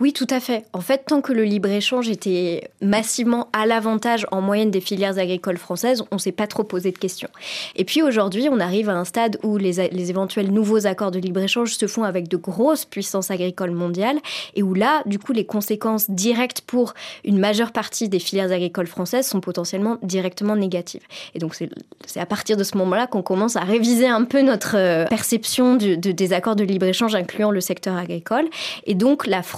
oui, 0.00 0.12
tout 0.12 0.26
à 0.30 0.40
fait. 0.40 0.64
En 0.72 0.80
fait, 0.80 1.04
tant 1.06 1.20
que 1.20 1.32
le 1.32 1.44
libre-échange 1.44 2.08
était 2.08 2.68
massivement 2.82 3.48
à 3.52 3.64
l'avantage 3.64 4.26
en 4.32 4.40
moyenne 4.40 4.70
des 4.70 4.80
filières 4.80 5.18
agricoles 5.18 5.56
françaises, 5.56 6.02
on 6.10 6.16
ne 6.16 6.20
s'est 6.20 6.32
pas 6.32 6.46
trop 6.46 6.64
posé 6.64 6.90
de 6.90 6.98
questions. 6.98 7.28
Et 7.76 7.84
puis 7.84 8.02
aujourd'hui, 8.02 8.48
on 8.50 8.60
arrive 8.60 8.88
à 8.88 8.94
un 8.94 9.04
stade 9.04 9.38
où 9.42 9.56
les, 9.56 9.80
éventuels 9.80 10.50
nouveaux 10.50 10.86
accords 10.86 11.10
de 11.10 11.18
libre-échange 11.18 11.74
se 11.74 11.86
font 11.86 12.02
avec 12.02 12.28
de 12.28 12.36
grosses 12.36 12.84
puissances 12.84 13.30
agricoles 13.30 13.70
mondiales 13.70 14.18
et 14.54 14.62
où 14.62 14.74
là, 14.74 15.02
du 15.06 15.18
coup, 15.18 15.32
les 15.32 15.46
conséquences 15.46 16.10
directes 16.10 16.60
pour 16.62 16.94
une 17.24 17.38
majeure 17.38 17.72
partie 17.72 18.08
des 18.08 18.18
filières 18.18 18.52
agricoles 18.52 18.86
françaises 18.86 19.26
sont 19.26 19.40
potentiellement 19.40 19.98
directement 20.02 20.56
négatives. 20.56 21.02
Et 21.34 21.38
donc, 21.38 21.54
c'est 21.54 22.20
à 22.20 22.26
partir 22.26 22.56
de 22.56 22.64
ce 22.64 22.76
moment-là 22.78 23.06
qu'on 23.06 23.22
commence 23.22 23.56
à 23.56 23.60
réviser 23.60 24.08
un 24.08 24.24
peu 24.24 24.42
notre 24.42 24.76
euh, 24.76 25.06
perception 25.06 25.76
des 25.76 26.32
accords 26.32 26.56
de 26.56 26.64
libre-échange 26.64 27.14
incluant 27.14 27.50
le 27.50 27.60
secteur 27.60 27.96
agricole. 27.96 28.46
Et 28.86 28.94
donc, 28.94 29.26
la 29.26 29.42
France, 29.42 29.53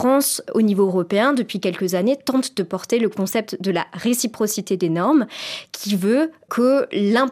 au 0.55 0.63
niveau 0.63 0.87
européen, 0.87 1.33
depuis 1.33 1.61
quelques 1.61 1.95
années, 1.95 2.17
tente 2.17 2.57
de 2.57 2.63
porter 2.63 2.99
le 2.99 3.09
concept 3.09 3.61
de 3.61 3.71
la 3.71 3.87
réciprocité 3.93 4.77
des 4.77 4.89
normes, 4.89 5.27
qui 5.73 5.97
veut 5.97 6.31
que 6.49 6.89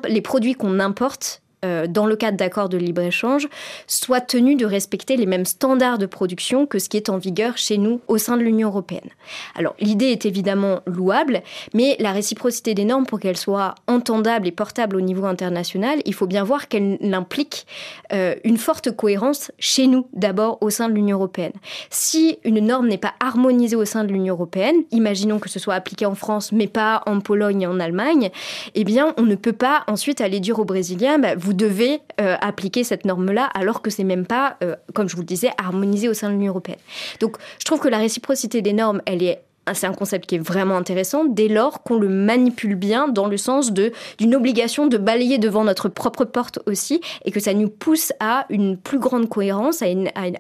les 0.09 0.21
produits 0.21 0.55
qu'on 0.55 0.81
importe 0.81 1.43
euh, 1.65 1.87
dans 1.87 2.07
le 2.07 2.17
cadre 2.17 2.37
d'accords 2.37 2.69
de 2.69 2.77
libre-échange, 2.77 3.49
soit 3.87 4.21
tenu 4.21 4.55
de 4.55 4.67
respecter 4.67 5.17
les 5.17 5.27
mêmes 5.27 5.45
standards 5.45 5.99
de 5.99 6.07
production 6.07 6.67
que 6.67 6.79
ce 6.79 6.89
qui 6.89 6.97
est 6.97 7.09
en 7.09 7.19
vigueur 7.19 7.57
chez 7.57 7.79
nous 7.79 8.01
au 8.09 8.19
sein 8.19 8.37
de 8.37 8.43
l'Union 8.43 8.69
européenne. 8.69 9.09
Alors 9.55 9.75
l'idée 9.81 10.07
est 10.07 10.27
évidemment 10.27 10.81
louable, 10.87 11.43
mais 11.73 11.97
la 11.99 12.13
réciprocité 12.13 12.75
des 12.75 12.85
normes, 12.85 13.07
pour 13.07 13.21
qu'elle 13.21 13.37
soit 13.37 13.75
entendable 13.87 14.47
et 14.47 14.53
portable 14.53 14.97
au 14.97 15.01
niveau 15.01 15.25
international, 15.25 16.01
il 16.05 16.15
faut 16.15 16.27
bien 16.27 16.45
voir 16.45 16.69
qu'elle 16.69 16.99
implique 17.15 17.67
euh, 18.13 18.35
une 18.45 18.59
forte 18.59 18.91
cohérence 18.95 19.51
chez 19.59 19.87
nous, 19.87 20.07
d'abord 20.13 20.59
au 20.61 20.71
sein 20.71 20.89
de 20.89 20.95
l'Union 20.95 21.17
européenne. 21.17 21.53
Si 21.91 22.39
une 22.45 22.61
norme 22.61 22.89
n'est 22.89 22.99
pas 22.99 23.15
harmonisée 23.21 23.77
au 23.77 23.85
sein 23.85 24.05
de 24.05 24.13
l'Union 24.13 24.35
européenne, 24.35 24.77
imaginons 24.91 25.39
que 25.39 25.49
ce 25.49 25.59
soit 25.59 25.75
appliqué 25.75 26.05
en 26.07 26.15
France, 26.15 26.53
mais 26.53 26.67
pas 26.67 27.03
en 27.07 27.21
Pologne 27.21 27.63
et 27.63 27.67
en 27.67 27.81
Allemagne, 27.81 28.31
eh 28.75 28.85
bien 28.85 29.15
on 29.17 29.23
ne 29.23 29.35
peut 29.35 29.53
pas 29.53 29.85
ensuite 29.87 30.21
aller 30.21 30.41
dire 30.41 30.59
aux 30.59 30.65
Brésiliens, 30.65 31.19
bah, 31.19 31.35
vous 31.37 31.54
devez 31.55 32.01
euh, 32.21 32.37
appliquer 32.41 32.85
cette 32.85 33.05
norme-là, 33.05 33.45
alors 33.55 33.83
que 33.83 33.91
c'est 33.91 34.05
même 34.05 34.27
pas, 34.27 34.57
euh, 34.63 34.77
comme 34.95 35.09
je 35.09 35.17
vous 35.17 35.23
le 35.23 35.27
disais, 35.27 35.51
harmonisé 35.59 36.09
au 36.09 36.15
sein 36.15 36.29
de 36.29 36.35
l'Union 36.35 36.51
européenne. 36.51 36.79
Donc, 37.21 37.37
je 37.59 37.65
trouve 37.65 37.81
que 37.81 37.89
la 37.89 37.99
réciprocité 37.99 38.63
des 38.63 38.73
normes, 38.73 39.01
elle 39.07 39.23
est 39.23 39.41
c'est 39.73 39.87
un 39.87 39.95
concept 39.95 40.27
qui 40.27 40.35
est 40.35 40.47
vraiment 40.47 40.77
intéressant 40.77 41.25
dès 41.25 41.49
lors 41.49 41.83
qu'on 41.83 41.99
le 41.99 42.09
manipule 42.11 42.75
bien 42.75 43.09
dans 43.09 43.29
le 43.29 43.39
sens 43.39 43.73
d'une 43.73 44.35
obligation 44.35 44.87
de 44.87 44.99
balayer 44.99 45.39
devant 45.39 45.65
notre 45.65 45.89
propre 45.89 46.27
porte 46.27 46.59
aussi 46.67 47.01
et 47.25 47.31
que 47.31 47.41
ça 47.41 47.55
nous 47.55 47.71
pousse 47.71 48.13
à 48.21 48.45
une 48.51 48.77
plus 48.77 48.99
grande 48.99 49.27
cohérence, 49.27 49.81
à 49.81 49.87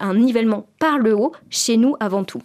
un 0.01 0.15
nivellement 0.15 0.67
par 0.79 0.99
le 0.99 1.15
haut 1.15 1.33
chez 1.49 1.79
nous 1.79 1.97
avant 2.01 2.25
tout. 2.25 2.43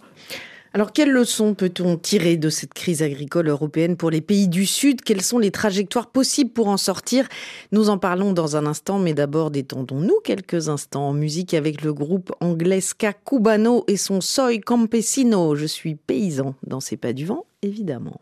Alors, 0.72 0.92
quelles 0.92 1.10
leçons 1.10 1.54
peut-on 1.54 1.96
tirer 1.96 2.36
de 2.36 2.48
cette 2.48 2.74
crise 2.74 3.02
agricole 3.02 3.48
européenne 3.48 3.96
pour 3.96 4.08
les 4.08 4.20
pays 4.20 4.46
du 4.46 4.66
Sud? 4.66 5.02
Quelles 5.02 5.20
sont 5.20 5.40
les 5.40 5.50
trajectoires 5.50 6.06
possibles 6.06 6.52
pour 6.52 6.68
en 6.68 6.76
sortir? 6.76 7.26
Nous 7.72 7.90
en 7.90 7.98
parlons 7.98 8.32
dans 8.32 8.56
un 8.56 8.66
instant, 8.66 9.00
mais 9.00 9.12
d'abord 9.12 9.50
détendons-nous 9.50 10.20
quelques 10.22 10.68
instants 10.68 11.08
en 11.08 11.12
musique 11.12 11.54
avec 11.54 11.82
le 11.82 11.92
groupe 11.92 12.32
anglais 12.38 12.80
Ska 12.80 13.12
Cubano 13.12 13.82
et 13.88 13.96
son 13.96 14.20
Soy 14.20 14.60
Campesino. 14.60 15.56
Je 15.56 15.66
suis 15.66 15.96
paysan 15.96 16.54
dans 16.64 16.78
ces 16.78 16.96
pas 16.96 17.12
du 17.12 17.26
vent, 17.26 17.46
évidemment. 17.62 18.20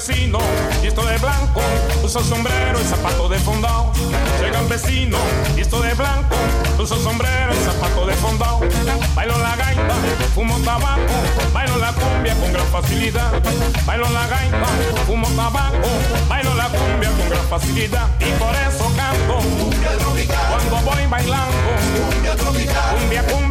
Campesino, 0.00 0.38
visto 0.80 1.04
de 1.04 1.18
blanco, 1.18 1.60
usa 2.02 2.22
sombrero 2.22 2.80
y 2.80 2.84
zapato 2.84 3.28
de 3.28 3.38
fondao. 3.38 3.92
Soy 4.38 4.50
campesino, 4.50 5.18
visto 5.54 5.78
de 5.82 5.92
blanco, 5.92 6.36
usa 6.78 6.96
sombrero 6.96 7.52
y 7.52 7.64
zapato 7.64 8.06
de 8.06 8.14
fondao. 8.14 8.60
Bailo 9.14 9.36
la 9.38 9.56
gaita, 9.56 9.94
fumo 10.34 10.58
tabaco, 10.60 11.02
bailo 11.52 11.76
la 11.76 11.92
cumbia 11.92 12.34
con 12.36 12.50
gran 12.50 12.66
facilidad. 12.68 13.30
Bailo 13.84 14.08
la 14.08 14.26
gaita, 14.26 14.66
fumo 15.06 15.28
tabaco, 15.36 15.88
bailo 16.28 16.54
la 16.54 16.68
cumbia 16.68 17.10
con 17.10 17.28
gran 17.28 17.46
facilidad. 17.48 18.08
Y 18.20 18.32
por 18.38 18.54
eso 18.54 18.90
canto 18.96 19.46
cumbia 19.58 19.98
tropical. 19.98 20.46
Cuando 20.48 20.90
voy 20.90 21.06
bailando 21.10 21.56
cumbia 22.10 22.36
tropical. 22.36 22.96
Cumbia, 22.96 23.22
cumbia. 23.24 23.49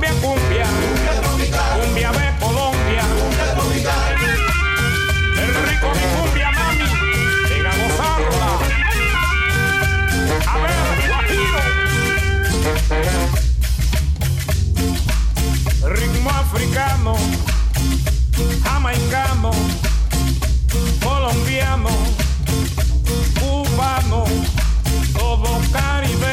Amaingamo, 16.80 17.18
amaingamo, 18.64 19.52
colombiano, 21.04 21.90
cubano, 23.38 24.24
todo 25.14 25.60
Caribe. 25.74 26.29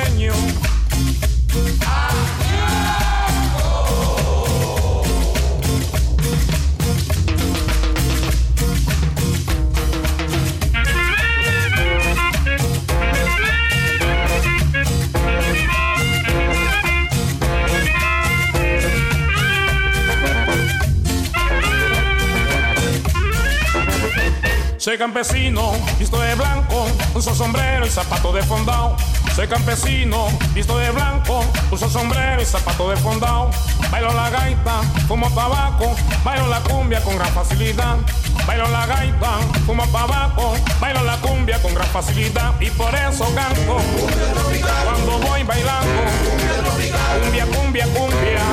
Soy 24.87 24.99
campesino, 24.99 25.73
visto 25.99 26.17
de 26.21 26.33
blanco, 26.37 26.87
uso 27.13 27.35
sombrero 27.35 27.85
y 27.85 27.91
zapato 27.91 28.33
de 28.33 28.41
fondao. 28.41 28.97
Soy 29.35 29.49
campesino, 29.49 30.29
visto 30.55 30.79
de 30.79 30.93
blanco, 30.93 31.45
uso 31.73 31.91
sombrero 31.91 32.41
y 32.41 32.45
zapato 32.45 32.89
de 32.91 32.97
fondao. 32.97 33.51
Bailo 33.91 34.13
la 34.13 34.31
gaita, 34.31 34.83
fumo 35.09 35.29
tabaco, 35.31 35.93
bailo 36.23 36.47
la 36.47 36.61
cumbia 36.61 37.03
con 37.03 37.17
gran 37.17 37.33
facilidad. 37.33 37.97
Bailo 38.47 38.69
la 38.69 38.87
gaita, 38.87 39.39
fumo 39.67 39.85
tabaco, 39.89 40.55
bailo 40.79 41.03
la 41.03 41.17
cumbia 41.17 41.61
con 41.61 41.75
gran 41.75 41.89
facilidad 41.89 42.55
y 42.61 42.71
por 42.71 42.95
eso 42.95 43.25
canto. 43.35 43.79
Cuando 44.85 45.19
voy 45.19 45.43
bailando, 45.43 46.03
cumbia, 47.23 47.45
cumbia, 47.47 47.87
cumbia, 47.87 48.46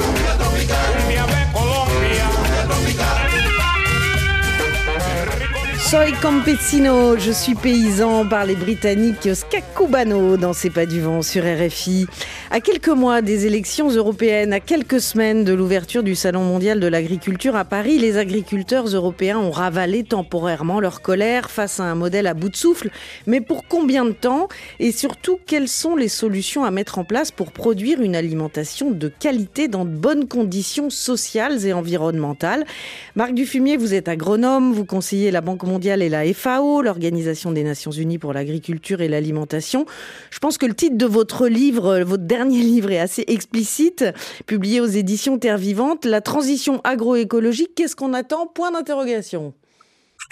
Soy 5.93 6.11
campesino, 6.13 7.19
je 7.19 7.29
suis 7.29 7.53
paysan 7.53 8.25
par 8.25 8.47
les 8.47 8.55
Britanniques 8.55 9.29
Skakubano 9.35 10.37
dans 10.37 10.51
C'est 10.51 10.71
pas 10.71 10.87
du 10.87 10.99
vent 10.99 11.21
sur 11.21 11.43
RFI. 11.43 12.07
À 12.55 12.59
quelques 12.59 12.89
mois 12.89 13.23
des 13.23 13.47
élections 13.47 13.89
européennes, 13.89 14.53
à 14.53 14.59
quelques 14.59 15.01
semaines 15.01 15.43
de 15.43 15.53
l'ouverture 15.53 16.03
du 16.03 16.13
Salon 16.13 16.43
mondial 16.43 16.79
de 16.79 16.85
l'agriculture 16.85 17.55
à 17.55 17.65
Paris, 17.65 17.97
les 17.97 18.19
agriculteurs 18.19 18.85
européens 18.85 19.39
ont 19.39 19.49
ravalé 19.49 20.03
temporairement 20.03 20.79
leur 20.79 21.01
colère 21.01 21.49
face 21.49 21.79
à 21.79 21.85
un 21.85 21.95
modèle 21.95 22.27
à 22.27 22.35
bout 22.35 22.49
de 22.49 22.55
souffle. 22.55 22.91
Mais 23.25 23.41
pour 23.41 23.67
combien 23.67 24.05
de 24.05 24.11
temps? 24.11 24.49
Et 24.79 24.91
surtout, 24.91 25.39
quelles 25.47 25.67
sont 25.67 25.95
les 25.95 26.07
solutions 26.07 26.63
à 26.63 26.69
mettre 26.69 26.99
en 26.99 27.05
place 27.05 27.31
pour 27.31 27.51
produire 27.53 28.03
une 28.03 28.15
alimentation 28.15 28.91
de 28.91 29.07
qualité 29.07 29.67
dans 29.67 29.83
de 29.83 29.89
bonnes 29.89 30.27
conditions 30.27 30.91
sociales 30.91 31.65
et 31.65 31.73
environnementales? 31.73 32.65
Marc 33.15 33.33
Dufumier, 33.33 33.77
vous 33.77 33.95
êtes 33.95 34.07
agronome, 34.07 34.73
vous 34.73 34.85
conseillez 34.85 35.31
la 35.31 35.41
Banque 35.41 35.63
mondiale 35.63 36.03
et 36.03 36.09
la 36.09 36.31
FAO, 36.35 36.83
l'Organisation 36.83 37.51
des 37.51 37.63
Nations 37.63 37.89
Unies 37.89 38.19
pour 38.19 38.31
l'agriculture 38.31 39.01
et 39.01 39.07
l'alimentation. 39.07 39.87
Je 40.29 40.37
pense 40.37 40.59
que 40.59 40.67
le 40.67 40.75
titre 40.75 40.99
de 40.99 41.07
votre 41.07 41.47
livre, 41.47 42.01
votre 42.01 42.21
dernier 42.21 42.42
livre 42.49 42.91
est 42.91 42.99
assez 42.99 43.23
explicite, 43.27 44.05
publié 44.45 44.81
aux 44.81 44.87
éditions 44.87 45.37
Terre 45.37 45.57
Vivante, 45.57 46.05
La 46.05 46.21
transition 46.21 46.81
agroécologique, 46.83 47.75
qu'est-ce 47.75 47.95
qu'on 47.95 48.13
attend? 48.13 48.47
Point 48.47 48.71
d'interrogation 48.71 49.53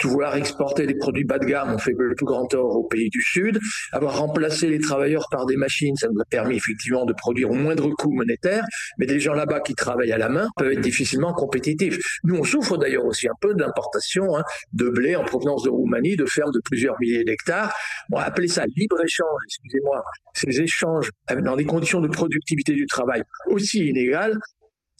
vouloir 0.04 0.36
exporter 0.36 0.86
des 0.86 0.94
produits 0.94 1.24
bas 1.24 1.38
de 1.38 1.46
gamme, 1.46 1.72
on 1.74 1.78
fait 1.78 1.94
le 1.96 2.14
tout 2.14 2.24
grand 2.24 2.46
tort 2.46 2.76
aux 2.76 2.84
pays 2.84 3.08
du 3.10 3.20
Sud. 3.22 3.58
Avoir 3.92 4.18
remplacé 4.18 4.68
les 4.68 4.78
travailleurs 4.78 5.28
par 5.30 5.46
des 5.46 5.56
machines, 5.56 5.96
ça 5.96 6.08
nous 6.12 6.20
a 6.20 6.24
permis 6.24 6.56
effectivement 6.56 7.04
de 7.04 7.12
produire 7.12 7.50
au 7.50 7.54
moindre 7.54 7.90
coût 7.90 8.12
monétaire, 8.12 8.64
mais 8.98 9.06
des 9.06 9.20
gens 9.20 9.34
là-bas 9.34 9.60
qui 9.60 9.74
travaillent 9.74 10.12
à 10.12 10.18
la 10.18 10.28
main 10.28 10.48
peuvent 10.56 10.72
être 10.72 10.80
difficilement 10.80 11.32
compétitifs. 11.32 11.98
Nous, 12.24 12.36
on 12.36 12.44
souffre 12.44 12.76
d'ailleurs 12.76 13.04
aussi 13.04 13.28
un 13.28 13.34
peu 13.40 13.54
d'importation 13.54 14.36
hein, 14.36 14.42
de 14.72 14.88
blé 14.88 15.16
en 15.16 15.24
provenance 15.24 15.62
de 15.62 15.70
Roumanie, 15.70 16.16
de 16.16 16.26
fermes 16.26 16.52
de 16.52 16.60
plusieurs 16.64 16.96
milliers 17.00 17.24
d'hectares. 17.24 17.72
On 18.10 18.16
va 18.18 18.24
appeler 18.24 18.48
ça 18.48 18.64
libre-échange, 18.76 19.40
excusez-moi. 19.46 20.02
Ces 20.34 20.60
échanges 20.60 21.10
dans 21.42 21.56
des 21.56 21.64
conditions 21.64 22.00
de 22.00 22.08
productivité 22.08 22.74
du 22.74 22.86
travail 22.86 23.22
aussi 23.46 23.86
inégales, 23.88 24.38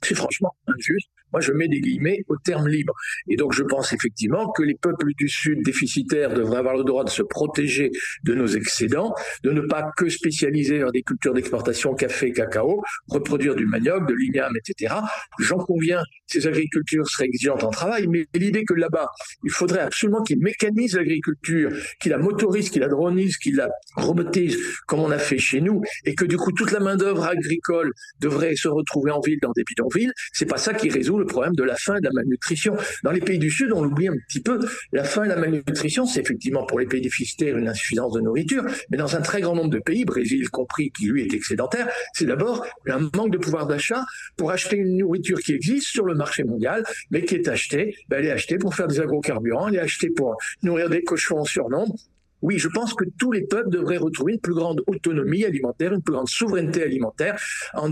c'est 0.03 0.15
franchement 0.15 0.55
injuste 0.67 1.09
moi, 1.33 1.41
je 1.41 1.53
mets 1.53 1.69
des 1.69 1.81
guillemets 1.81 2.25
au 2.29 2.37
terme 2.37 2.69
libre. 2.69 2.95
Et 3.29 3.37
donc, 3.37 3.53
je 3.53 3.63
pense 3.63 3.93
effectivement 3.93 4.51
que 4.51 4.63
les 4.63 4.75
peuples 4.75 5.13
du 5.17 5.29
Sud 5.29 5.63
déficitaires 5.65 6.35
devraient 6.35 6.59
avoir 6.59 6.77
le 6.77 6.85
droit 6.85 7.05
de 7.05 7.11
se 7.11 7.23
protéger 7.23 7.91
de 8.25 8.35
nos 8.35 8.47
excédents, 8.47 9.15
de 9.43 9.51
ne 9.51 9.63
pas 9.63 9.91
que 9.97 10.09
spécialiser 10.09 10.81
dans 10.81 10.91
des 10.91 11.03
cultures 11.03 11.35
d'exportation 11.35 11.95
café, 11.95 12.33
cacao, 12.33 12.83
reproduire 13.09 13.55
du 13.55 13.67
manioc, 13.67 14.09
de 14.09 14.15
l'igname, 14.15 14.53
etc. 14.57 14.95
J'en 15.39 15.59
conviens, 15.59 16.03
ces 16.27 16.47
agricultures 16.47 17.09
seraient 17.09 17.27
exigeantes 17.27 17.65
en 17.65 17.71
travail, 17.71 18.07
mais 18.09 18.27
l'idée 18.35 18.65
que 18.65 18.75
là-bas, 18.75 19.09
il 19.45 19.51
faudrait 19.51 19.81
absolument 19.81 20.23
qu'ils 20.23 20.41
mécanisent 20.41 20.97
l'agriculture, 20.97 21.71
qu'ils 22.01 22.11
la 22.11 22.19
motorisent, 22.19 22.71
qu'ils 22.71 22.83
la 22.83 22.89
dronisent, 22.89 23.37
qu'ils 23.37 23.57
la 23.57 23.71
robotisent, 23.97 24.59
comme 24.87 25.01
on 25.01 25.11
a 25.11 25.19
fait 25.19 25.39
chez 25.39 25.61
nous, 25.61 25.81
et 26.05 26.15
que 26.15 26.25
du 26.25 26.37
coup, 26.37 26.53
toute 26.53 26.73
la 26.73 26.81
main-d'œuvre 26.81 27.25
agricole 27.25 27.93
devrait 28.21 28.57
se 28.57 28.69
retrouver 28.69 29.11
en 29.11 29.21
ville 29.21 29.39
dans 29.41 29.53
des 29.53 29.65
bidonvilles, 29.65 30.13
c'est 30.33 30.47
pas 30.47 30.59
ça 30.59 30.75
qui 30.75 30.89
résout 30.89 31.22
le 31.23 31.27
problème 31.27 31.55
de 31.55 31.63
la 31.63 31.77
faim 31.77 31.97
et 31.97 32.01
de 32.01 32.07
la 32.07 32.13
malnutrition. 32.13 32.77
Dans 33.03 33.11
les 33.11 33.21
pays 33.21 33.39
du 33.39 33.51
Sud, 33.51 33.73
on 33.73 33.83
l'oublie 33.83 34.09
un 34.09 34.17
petit 34.29 34.41
peu, 34.41 34.59
la 34.93 35.05
faim 35.05 35.25
et 35.25 35.29
la 35.29 35.37
malnutrition, 35.37 36.07
c'est 36.07 36.21
effectivement 36.21 36.65
pour 36.67 36.81
les 36.81 36.87
pays 36.87 37.01
déficitaires 37.01 37.57
une 37.57 37.69
insuffisance 37.69 38.13
de 38.13 38.21
nourriture, 38.21 38.65
mais 38.91 38.99
dans 38.99 39.17
un 39.17 39.21
très 39.21 39.41
grand 39.41 39.55
nombre 39.55 39.71
de 39.71 39.79
pays, 39.79 40.05
Brésil 40.05 40.49
compris, 40.51 40.91
qui 40.91 41.07
lui 41.07 41.23
est 41.23 41.35
excédentaire, 41.35 41.89
c'est 42.13 42.27
d'abord 42.27 42.67
un 42.89 43.09
manque 43.15 43.33
de 43.33 43.39
pouvoir 43.39 43.67
d'achat 43.67 44.05
pour 44.37 44.51
acheter 44.51 44.77
une 44.77 44.99
nourriture 44.99 45.39
qui 45.41 45.53
existe 45.53 45.89
sur 45.89 46.05
le 46.05 46.15
marché 46.15 46.45
mondial, 46.45 46.85
mais 47.11 47.25
qui 47.25 47.35
est 47.35 47.49
achetée, 47.49 47.97
ben 48.09 48.19
elle 48.19 48.27
est 48.27 48.31
achetée 48.31 48.59
pour 48.59 48.75
faire 48.75 48.89
des 48.89 49.01
agrocarburants, 49.01 49.69
elle 49.69 49.77
est 49.77 49.81
achetée 49.81 50.11
pour 50.11 50.37
nourrir 50.63 50.91
des 50.91 51.03
cochons 51.03 51.39
en 51.39 51.45
surnombre, 51.45 51.95
oui, 52.43 52.59
je 52.59 52.69
pense 52.69 52.95
que 52.95 53.05
tous 53.19 53.33
les 53.33 53.43
peuples 53.43 53.71
devraient 53.71 53.97
retrouver 53.97 54.35
une 54.35 54.41
plus 54.41 54.55
grande 54.55 54.83
autonomie 54.87 55.45
alimentaire, 55.45 55.93
une 55.93 56.03
plus 56.03 56.13
grande 56.13 56.29
souveraineté 56.29 56.83
alimentaire 56.83 57.41
en, 57.75 57.91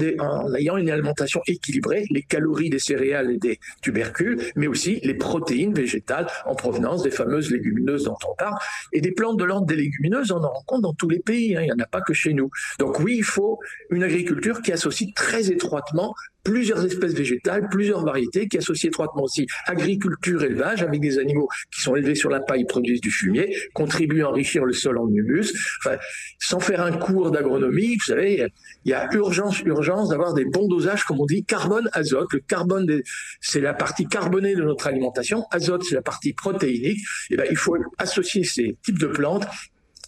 ayant 0.54 0.76
une 0.76 0.90
alimentation 0.90 1.40
équilibrée, 1.46 2.04
les 2.10 2.22
calories 2.22 2.68
des 2.68 2.78
céréales 2.78 3.30
et 3.30 3.38
des 3.38 3.60
tubercules, 3.80 4.40
mais 4.56 4.66
aussi 4.66 5.00
les 5.04 5.14
protéines 5.14 5.72
végétales 5.72 6.26
en 6.46 6.54
provenance 6.54 7.02
des 7.02 7.10
fameuses 7.10 7.50
légumineuses 7.50 8.04
dont 8.04 8.16
on 8.28 8.34
parle. 8.34 8.56
Et 8.92 9.00
des 9.00 9.12
plantes 9.12 9.38
de 9.38 9.44
l'ordre 9.44 9.66
des 9.66 9.76
légumineuses, 9.76 10.32
on 10.32 10.42
en 10.42 10.50
rencontre 10.52 10.82
dans 10.82 10.94
tous 10.94 11.08
les 11.08 11.20
pays, 11.20 11.56
hein, 11.56 11.62
il 11.62 11.66
n'y 11.66 11.72
en 11.72 11.78
a 11.78 11.86
pas 11.86 12.00
que 12.00 12.12
chez 12.12 12.34
nous. 12.34 12.50
Donc 12.78 12.98
oui, 13.00 13.16
il 13.18 13.24
faut 13.24 13.58
une 13.90 14.02
agriculture 14.02 14.62
qui 14.62 14.72
associe 14.72 15.14
très 15.14 15.50
étroitement 15.50 16.14
plusieurs 16.42 16.84
espèces 16.84 17.14
végétales, 17.14 17.68
plusieurs 17.70 18.04
variétés 18.04 18.48
qui 18.48 18.58
associent 18.58 18.88
étroitement 18.88 19.22
aussi 19.22 19.46
agriculture, 19.66 20.42
élevage, 20.42 20.82
avec 20.82 21.00
des 21.00 21.18
animaux 21.18 21.48
qui 21.72 21.80
sont 21.80 21.96
élevés 21.96 22.14
sur 22.14 22.30
la 22.30 22.40
paille, 22.40 22.64
produisent 22.64 23.00
du 23.00 23.10
fumier, 23.10 23.54
contribuent 23.74 24.22
à 24.22 24.28
enrichir 24.28 24.64
le 24.64 24.72
sol 24.72 24.98
en 24.98 25.08
humus. 25.08 25.52
Enfin, 25.78 25.96
sans 26.38 26.60
faire 26.60 26.82
un 26.82 26.92
cours 26.92 27.30
d'agronomie, 27.30 27.96
vous 27.96 28.04
savez, 28.04 28.46
il 28.84 28.90
y 28.90 28.94
a 28.94 29.08
urgence, 29.12 29.60
urgence 29.62 30.08
d'avoir 30.08 30.34
des 30.34 30.44
bons 30.44 30.68
dosages, 30.68 31.04
comme 31.04 31.20
on 31.20 31.26
dit, 31.26 31.44
carbone-azote. 31.44 32.32
Le 32.32 32.40
carbone, 32.40 33.00
c'est 33.40 33.60
la 33.60 33.74
partie 33.74 34.06
carbonée 34.06 34.54
de 34.54 34.62
notre 34.62 34.86
alimentation. 34.86 35.44
Azote, 35.50 35.84
c'est 35.84 35.94
la 35.94 36.02
partie 36.02 36.32
protéinique. 36.32 36.98
Et 37.30 37.34
eh 37.34 37.36
ben, 37.36 37.46
il 37.50 37.56
faut 37.56 37.76
associer 37.98 38.44
ces 38.44 38.76
types 38.82 38.98
de 38.98 39.06
plantes 39.06 39.46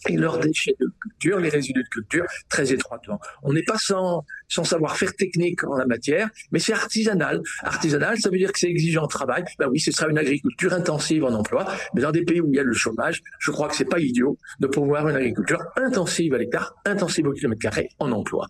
et 0.09 0.17
leurs 0.17 0.39
déchets 0.39 0.75
de 0.79 0.87
culture, 1.01 1.39
les 1.39 1.49
résidus 1.49 1.83
de 1.83 1.89
culture, 1.89 2.25
très 2.49 2.71
étroitement. 2.71 3.19
On 3.43 3.53
n'est 3.53 3.63
pas 3.63 3.77
sans, 3.77 4.25
sans 4.47 4.63
savoir-faire 4.63 5.13
technique 5.15 5.63
en 5.63 5.75
la 5.75 5.85
matière, 5.85 6.29
mais 6.51 6.59
c'est 6.59 6.73
artisanal. 6.73 7.41
Artisanal, 7.61 8.17
ça 8.19 8.29
veut 8.29 8.37
dire 8.37 8.51
que 8.51 8.59
c'est 8.59 8.69
exigeant 8.69 9.03
de 9.03 9.07
travail. 9.07 9.43
Ben 9.59 9.67
oui, 9.69 9.79
ce 9.79 9.91
sera 9.91 10.09
une 10.09 10.17
agriculture 10.17 10.73
intensive 10.73 11.23
en 11.23 11.33
emploi, 11.33 11.65
mais 11.93 12.01
dans 12.01 12.11
des 12.11 12.23
pays 12.23 12.41
où 12.41 12.47
il 12.47 12.55
y 12.55 12.59
a 12.59 12.63
le 12.63 12.73
chômage, 12.73 13.21
je 13.39 13.51
crois 13.51 13.67
que 13.67 13.75
c'est 13.75 13.85
pas 13.85 13.99
idiot 13.99 14.37
de 14.59 14.67
pouvoir 14.67 15.07
une 15.09 15.15
agriculture 15.15 15.59
intensive 15.75 16.33
à 16.33 16.37
l'hectare, 16.37 16.75
intensive 16.85 17.27
au 17.27 17.33
kilomètre 17.33 17.61
carré 17.61 17.89
en 17.99 18.11
emploi. 18.11 18.47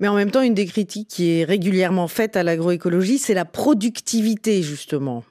Mais 0.00 0.08
en 0.08 0.16
même 0.16 0.30
temps, 0.30 0.40
une 0.40 0.54
des 0.54 0.66
critiques 0.66 1.08
qui 1.08 1.30
est 1.38 1.44
régulièrement 1.44 2.08
faite 2.08 2.34
à 2.34 2.42
l'agroécologie, 2.42 3.18
c'est 3.18 3.34
la 3.34 3.44
productivité, 3.44 4.62
justement. 4.62 5.24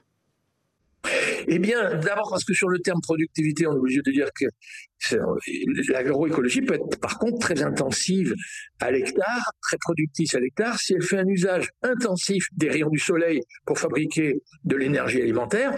Eh 1.48 1.60
bien, 1.60 1.96
d'abord 1.96 2.30
parce 2.30 2.44
que 2.44 2.54
sur 2.54 2.70
le 2.70 2.80
terme 2.80 3.00
productivité, 3.02 3.66
on 3.68 3.74
est 3.74 3.78
obligé 3.78 4.02
de 4.02 4.12
dire 4.12 4.30
que 4.34 4.46
l'agroécologie 5.92 6.62
peut 6.62 6.76
être 6.76 7.00
par 7.00 7.18
contre 7.18 7.40
très 7.40 7.64
intensive 7.64 8.36
à 8.80 8.92
l'hectare, 8.92 9.52
très 9.62 9.78
productive 9.78 10.28
à 10.36 10.40
l'hectare, 10.40 10.80
si 10.80 10.94
elle 10.94 11.02
fait 11.02 11.18
un 11.18 11.28
usage 11.28 11.70
intensif 11.84 12.48
des 12.52 12.70
rayons 12.70 12.90
du 12.90 13.00
soleil 13.00 13.42
pour 13.66 13.80
fabriquer 13.80 14.42
de 14.66 14.76
l'énergie 14.76 15.22
alimentaire, 15.22 15.74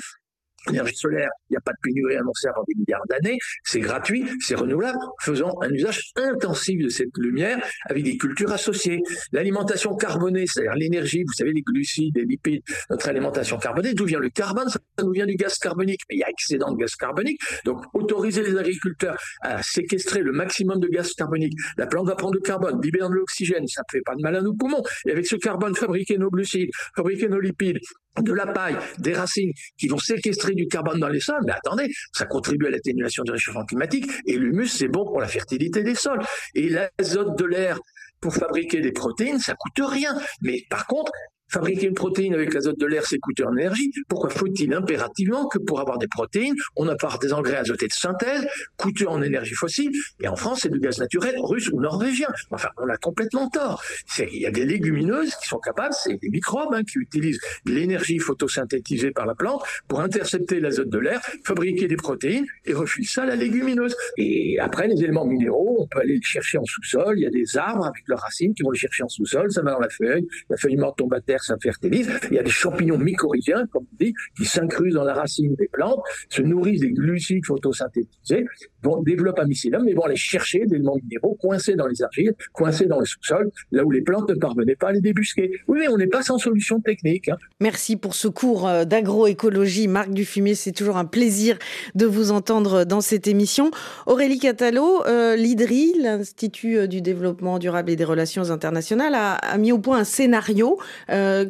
L'énergie 0.67 0.95
solaire, 0.95 1.29
il 1.49 1.53
n'y 1.53 1.57
a 1.57 1.61
pas 1.61 1.71
de 1.71 1.77
pénurie 1.81 2.15
annoncée 2.15 2.47
avant 2.47 2.63
des 2.67 2.75
milliards 2.75 3.05
d'années, 3.09 3.37
c'est 3.63 3.79
gratuit, 3.79 4.25
c'est 4.39 4.55
renouvelable, 4.55 4.99
faisant 5.21 5.53
un 5.61 5.69
usage 5.69 6.11
intensif 6.15 6.83
de 6.83 6.89
cette 6.89 7.17
lumière 7.17 7.59
avec 7.89 8.03
des 8.03 8.17
cultures 8.17 8.51
associées. 8.51 9.01
L'alimentation 9.31 9.95
carbonée, 9.95 10.45
c'est-à-dire 10.47 10.75
l'énergie, 10.75 11.23
vous 11.23 11.33
savez, 11.33 11.51
les 11.51 11.61
glucides, 11.61 12.15
les 12.15 12.25
lipides, 12.25 12.61
notre 12.89 13.09
alimentation 13.09 13.57
carbonée, 13.57 13.93
d'où 13.93 14.05
vient 14.05 14.19
le 14.19 14.29
carbone 14.29 14.69
Ça 14.69 14.79
nous 15.03 15.11
vient 15.11 15.25
du 15.25 15.35
gaz 15.35 15.57
carbonique, 15.57 16.01
mais 16.09 16.17
il 16.17 16.19
y 16.19 16.23
a 16.23 16.29
excédent 16.29 16.71
de 16.71 16.77
gaz 16.77 16.95
carbonique, 16.95 17.39
donc 17.65 17.83
autoriser 17.93 18.43
les 18.43 18.57
agriculteurs 18.57 19.17
à 19.41 19.63
séquestrer 19.63 20.21
le 20.21 20.31
maximum 20.31 20.79
de 20.79 20.87
gaz 20.87 21.13
carbonique. 21.13 21.53
La 21.77 21.87
plante 21.87 22.07
va 22.07 22.15
prendre 22.15 22.33
du 22.33 22.41
carbone, 22.41 22.79
libérer 22.81 23.09
de 23.09 23.13
l'oxygène, 23.13 23.67
ça 23.67 23.81
ne 23.81 23.97
fait 23.97 24.03
pas 24.03 24.15
de 24.15 24.21
mal 24.21 24.35
à 24.35 24.41
nos 24.41 24.53
poumons, 24.53 24.83
et 25.05 25.11
avec 25.11 25.25
ce 25.25 25.35
carbone, 25.35 25.75
fabriquer 25.75 26.17
nos 26.17 26.29
glucides, 26.29 26.69
fabriquer 26.95 27.27
nos 27.27 27.39
lipides, 27.39 27.79
de 28.19 28.33
la 28.33 28.47
paille, 28.47 28.77
des 28.97 29.13
racines 29.13 29.51
qui 29.77 29.87
vont 29.87 29.97
séquestrer 29.97 30.53
du 30.53 30.67
carbone 30.67 30.99
dans 30.99 31.07
les 31.07 31.19
sols, 31.19 31.41
mais 31.45 31.53
attendez, 31.53 31.91
ça 32.13 32.25
contribue 32.25 32.67
à 32.67 32.69
l'atténuation 32.69 33.23
du 33.23 33.31
réchauffement 33.31 33.65
climatique, 33.65 34.05
et 34.25 34.37
l'humus, 34.37 34.67
c'est 34.67 34.87
bon 34.87 35.05
pour 35.05 35.21
la 35.21 35.27
fertilité 35.27 35.83
des 35.83 35.95
sols. 35.95 36.21
Et 36.55 36.69
l'azote 36.69 37.37
de 37.37 37.45
l'air 37.45 37.79
pour 38.19 38.33
fabriquer 38.33 38.81
des 38.81 38.91
protéines, 38.91 39.39
ça 39.39 39.55
coûte 39.57 39.85
rien. 39.87 40.15
Mais 40.41 40.63
par 40.69 40.85
contre, 40.87 41.11
Fabriquer 41.51 41.87
une 41.87 41.93
protéine 41.93 42.33
avec 42.33 42.53
l'azote 42.53 42.79
de 42.79 42.85
l'air, 42.85 43.05
c'est 43.05 43.19
coûter 43.19 43.43
en 43.43 43.55
énergie. 43.57 43.91
Pourquoi 44.07 44.29
faut-il 44.29 44.73
impérativement 44.73 45.47
que 45.47 45.57
pour 45.59 45.79
avoir 45.79 45.97
des 45.97 46.07
protéines, 46.07 46.55
on 46.75 46.87
part 46.95 47.19
des 47.19 47.33
engrais 47.33 47.57
azotés 47.57 47.87
de 47.87 47.93
synthèse, 47.93 48.47
coûteux 48.77 49.07
en 49.07 49.21
énergie 49.21 49.53
fossile, 49.53 49.91
et 50.21 50.27
en 50.27 50.35
France, 50.35 50.59
c'est 50.63 50.71
du 50.71 50.79
gaz 50.79 50.99
naturel 50.99 51.35
russe 51.39 51.69
ou 51.71 51.79
norvégien. 51.79 52.27
Enfin, 52.51 52.69
on 52.77 52.87
a 52.89 52.97
complètement 52.97 53.49
tort. 53.49 53.83
Il 54.19 54.39
y 54.39 54.45
a 54.45 54.51
des 54.51 54.65
légumineuses 54.65 55.35
qui 55.35 55.47
sont 55.47 55.59
capables, 55.59 55.93
c'est 55.93 56.17
des 56.21 56.29
microbes 56.29 56.73
hein, 56.73 56.83
qui 56.83 56.99
utilisent 56.99 57.39
l'énergie 57.65 58.19
photosynthétisée 58.19 59.11
par 59.11 59.25
la 59.25 59.35
plante 59.35 59.63
pour 59.87 60.01
intercepter 60.01 60.59
l'azote 60.59 60.89
de 60.89 60.99
l'air, 60.99 61.21
fabriquer 61.43 61.87
des 61.87 61.95
protéines 61.95 62.45
et 62.65 62.73
refuser 62.73 63.09
ça 63.09 63.23
à 63.23 63.25
la 63.25 63.35
légumineuse. 63.35 63.95
Et 64.17 64.59
après, 64.59 64.87
les 64.87 65.01
éléments 65.03 65.25
minéraux, 65.25 65.77
on 65.81 65.87
peut 65.87 65.99
aller 65.99 66.15
les 66.15 66.21
chercher 66.21 66.57
en 66.57 66.65
sous-sol. 66.65 67.17
Il 67.17 67.23
y 67.23 67.27
a 67.27 67.29
des 67.29 67.57
arbres 67.57 67.85
avec 67.85 68.03
leurs 68.07 68.19
racines 68.19 68.53
qui 68.53 68.63
vont 68.63 68.71
les 68.71 68.79
chercher 68.79 69.03
en 69.03 69.09
sous-sol. 69.09 69.51
Ça 69.51 69.61
va 69.61 69.71
dans 69.71 69.79
la 69.79 69.89
feuille. 69.89 70.27
La 70.49 70.57
feuille 70.57 70.77
morte 70.77 70.97
tombe 70.97 71.13
à 71.13 71.21
terre 71.21 71.40
ça. 71.43 71.55
Il 71.83 72.33
y 72.33 72.39
a 72.39 72.43
des 72.43 72.49
champignons 72.49 72.97
mycorhiziens, 72.97 73.65
comme 73.71 73.85
on 73.91 73.95
dit, 74.03 74.13
qui 74.37 74.45
s'incrusent 74.45 74.93
dans 74.93 75.03
la 75.03 75.13
racine 75.13 75.55
des 75.55 75.69
plantes, 75.71 75.99
se 76.29 76.41
nourrissent 76.41 76.81
des 76.81 76.91
glucides 76.91 77.45
photosynthétisés, 77.45 78.45
vont 78.83 79.01
développer 79.01 79.41
un 79.41 79.45
mycélium, 79.45 79.83
mais 79.85 79.93
vont 79.93 80.05
aller 80.05 80.15
chercher 80.15 80.65
des 80.65 80.75
éléments 80.75 80.97
minéraux 81.01 81.37
coincés 81.39 81.75
dans 81.75 81.87
les 81.87 82.01
argiles, 82.01 82.33
coincés 82.53 82.85
dans 82.85 82.99
le 82.99 83.05
sous-sol, 83.05 83.51
là 83.71 83.83
où 83.83 83.91
les 83.91 84.01
plantes 84.01 84.29
ne 84.29 84.35
parvenaient 84.35 84.75
pas 84.75 84.89
à 84.89 84.91
les 84.93 85.01
débusquer. 85.01 85.51
Oui, 85.67 85.79
mais 85.79 85.87
on 85.87 85.97
n'est 85.97 86.07
pas 86.07 86.21
sans 86.21 86.37
solution 86.37 86.79
technique. 86.79 87.29
Hein. 87.29 87.37
Merci 87.59 87.95
pour 87.95 88.15
ce 88.15 88.27
cours 88.27 88.67
euh, 88.67 88.85
d'agroécologie, 88.85 89.87
Marc 89.87 90.11
Dufumier. 90.11 90.55
C'est 90.55 90.71
toujours 90.71 90.97
un 90.97 91.05
plaisir 91.05 91.57
de 91.95 92.05
vous 92.05 92.31
entendre 92.31 92.83
dans 92.83 93.01
cette 93.01 93.27
émission. 93.27 93.71
Aurélie 94.05 94.39
Catalo, 94.39 95.05
euh, 95.05 95.35
l'IDRI, 95.35 95.93
l'Institut 95.99 96.77
euh, 96.77 96.87
du 96.87 97.01
développement 97.01 97.59
durable 97.59 97.91
et 97.91 97.95
des 97.95 98.03
relations 98.03 98.49
internationales, 98.51 99.15
a, 99.15 99.57
mis 99.57 99.71
au 99.71 99.79
point 99.79 99.99
un 99.99 100.03
scénario 100.03 100.79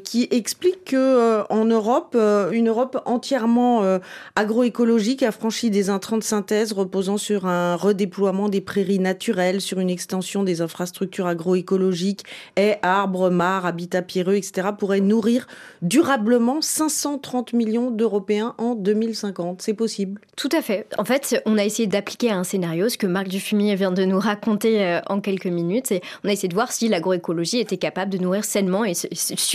qui 0.03 0.27
explique 0.31 0.85
que 0.85 1.43
en 1.49 1.65
Europe, 1.65 2.17
une 2.51 2.69
Europe 2.69 3.01
entièrement 3.05 3.99
agroécologique 4.35 5.23
a 5.23 5.31
franchi 5.31 5.69
des 5.69 5.89
intrants 5.89 6.17
de 6.17 6.23
synthèse 6.23 6.73
reposant 6.73 7.17
sur 7.17 7.45
un 7.45 7.75
redéploiement 7.75 8.49
des 8.49 8.61
prairies 8.61 8.99
naturelles, 8.99 9.61
sur 9.61 9.79
une 9.79 9.89
extension 9.89 10.43
des 10.43 10.61
infrastructures 10.61 11.27
agroécologiques, 11.27 12.23
haies, 12.55 12.79
arbres, 12.81 13.29
mares, 13.29 13.65
habitats 13.65 14.01
pierreux, 14.01 14.35
etc., 14.35 14.69
pourrait 14.77 15.01
nourrir 15.01 15.47
durablement 15.81 16.61
530 16.61 17.53
millions 17.53 17.91
d'Européens 17.91 18.55
en 18.57 18.75
2050. 18.75 19.61
C'est 19.61 19.73
possible? 19.73 20.21
Tout 20.35 20.49
à 20.51 20.61
fait. 20.61 20.87
En 20.97 21.05
fait, 21.05 21.41
on 21.45 21.57
a 21.57 21.65
essayé 21.65 21.87
d'appliquer 21.87 22.31
un 22.31 22.43
scénario, 22.43 22.89
ce 22.89 22.97
que 22.97 23.07
Marc 23.07 23.27
Dufumier 23.27 23.75
vient 23.75 23.91
de 23.91 24.03
nous 24.03 24.19
raconter 24.19 24.83
euh, 24.83 24.99
en 25.07 25.21
quelques 25.21 25.47
minutes, 25.47 25.91
et 25.91 26.01
on 26.23 26.29
a 26.29 26.33
essayé 26.33 26.49
de 26.49 26.53
voir 26.53 26.71
si 26.71 26.87
l'agroécologie 26.87 27.59
était 27.59 27.77
capable 27.77 28.11
de 28.11 28.17
nourrir 28.17 28.45
sainement 28.45 28.85
et 28.85 28.93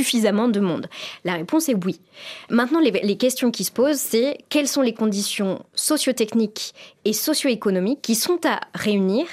suffisamment 0.07 0.49
de 0.49 0.61
monde. 0.61 0.87
La 1.25 1.35
réponse 1.35 1.69
est 1.69 1.85
oui. 1.85 2.01
Maintenant, 2.49 2.81
les, 2.81 2.91
les 2.91 3.17
questions 3.17 3.51
qui 3.51 3.65
se 3.65 3.73
posent, 3.73 3.99
c'est 3.99 4.39
quelles 4.49 4.69
sont 4.69 4.83
les 4.83 4.95
conditions 4.95 5.65
socio-techniques 5.75 6.75
et 7.05 7.13
socio-économiques 7.13 8.03
qui 8.03 8.15
sont 8.15 8.41
à 8.47 8.61
réunir 8.75 9.27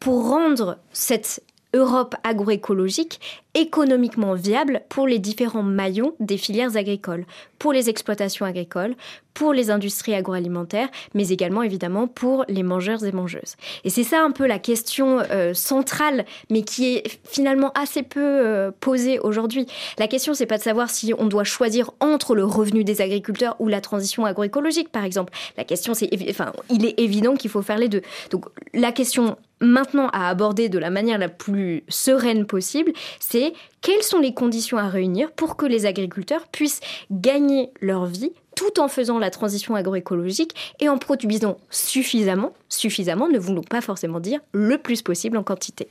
pour 0.00 0.28
rendre 0.28 0.78
cette 0.92 1.42
Europe 1.74 2.14
agroécologique 2.22 3.20
économiquement 3.54 4.34
viable 4.34 4.82
pour 4.88 5.06
les 5.06 5.18
différents 5.18 5.62
maillons 5.62 6.14
des 6.20 6.36
filières 6.36 6.76
agricoles, 6.76 7.24
pour 7.58 7.72
les 7.72 7.88
exploitations 7.88 8.46
agricoles, 8.46 8.96
pour 9.32 9.52
les 9.52 9.70
industries 9.70 10.14
agroalimentaires, 10.14 10.88
mais 11.12 11.28
également 11.28 11.62
évidemment 11.62 12.06
pour 12.06 12.44
les 12.48 12.62
mangeurs 12.62 13.04
et 13.04 13.12
mangeuses. 13.12 13.56
Et 13.84 13.90
c'est 13.90 14.04
ça 14.04 14.22
un 14.22 14.30
peu 14.30 14.46
la 14.46 14.58
question 14.58 15.20
euh, 15.30 15.54
centrale, 15.54 16.24
mais 16.50 16.62
qui 16.62 16.96
est 16.96 17.20
finalement 17.24 17.72
assez 17.72 18.02
peu 18.02 18.20
euh, 18.20 18.70
posée 18.78 19.18
aujourd'hui. 19.18 19.66
La 19.98 20.06
question, 20.06 20.34
c'est 20.34 20.46
pas 20.46 20.58
de 20.58 20.62
savoir 20.62 20.90
si 20.90 21.12
on 21.18 21.26
doit 21.26 21.44
choisir 21.44 21.90
entre 22.00 22.34
le 22.34 22.44
revenu 22.44 22.84
des 22.84 23.00
agriculteurs 23.00 23.56
ou 23.58 23.68
la 23.68 23.80
transition 23.80 24.24
agroécologique, 24.24 24.90
par 24.90 25.04
exemple. 25.04 25.32
La 25.56 25.64
question, 25.64 25.94
c'est, 25.94 26.08
enfin, 26.30 26.52
il 26.70 26.86
est 26.86 26.98
évident 26.98 27.34
qu'il 27.34 27.50
faut 27.50 27.62
faire 27.62 27.78
les 27.78 27.88
deux. 27.88 28.02
Donc, 28.30 28.46
la 28.72 28.92
question 28.92 29.36
maintenant 29.64 30.08
à 30.12 30.28
aborder 30.28 30.68
de 30.68 30.78
la 30.78 30.90
manière 30.90 31.18
la 31.18 31.28
plus 31.28 31.84
sereine 31.88 32.46
possible, 32.46 32.92
c'est 33.20 33.52
quelles 33.80 34.02
sont 34.02 34.18
les 34.18 34.34
conditions 34.34 34.78
à 34.78 34.88
réunir 34.88 35.32
pour 35.32 35.56
que 35.56 35.66
les 35.66 35.86
agriculteurs 35.86 36.46
puissent 36.48 36.80
gagner 37.10 37.70
leur 37.80 38.06
vie 38.06 38.32
tout 38.54 38.80
en 38.80 38.88
faisant 38.88 39.18
la 39.18 39.30
transition 39.30 39.74
agroécologique 39.74 40.54
et 40.80 40.88
en 40.88 40.98
produisant 40.98 41.58
suffisamment, 41.70 42.52
suffisamment 42.68 43.28
ne 43.28 43.38
voulons 43.38 43.62
pas 43.62 43.80
forcément 43.80 44.20
dire 44.20 44.40
le 44.52 44.78
plus 44.78 45.02
possible 45.02 45.36
en 45.36 45.42
quantité. 45.42 45.88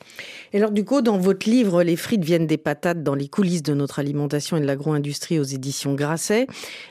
Et 0.51 0.57
alors 0.57 0.71
du 0.71 0.85
coup, 0.85 1.01
dans 1.01 1.17
votre 1.17 1.49
livre 1.49 1.83
Les 1.83 1.95
frites 1.95 2.23
viennent 2.23 2.47
des 2.47 2.57
patates 2.57 3.03
dans 3.03 3.15
les 3.15 3.27
coulisses 3.27 3.63
de 3.63 3.73
notre 3.73 3.99
alimentation 3.99 4.57
et 4.57 4.61
de 4.61 4.65
l'agro-industrie 4.65 5.39
aux 5.39 5.43
éditions 5.43 5.93
Grasset, 5.93 6.47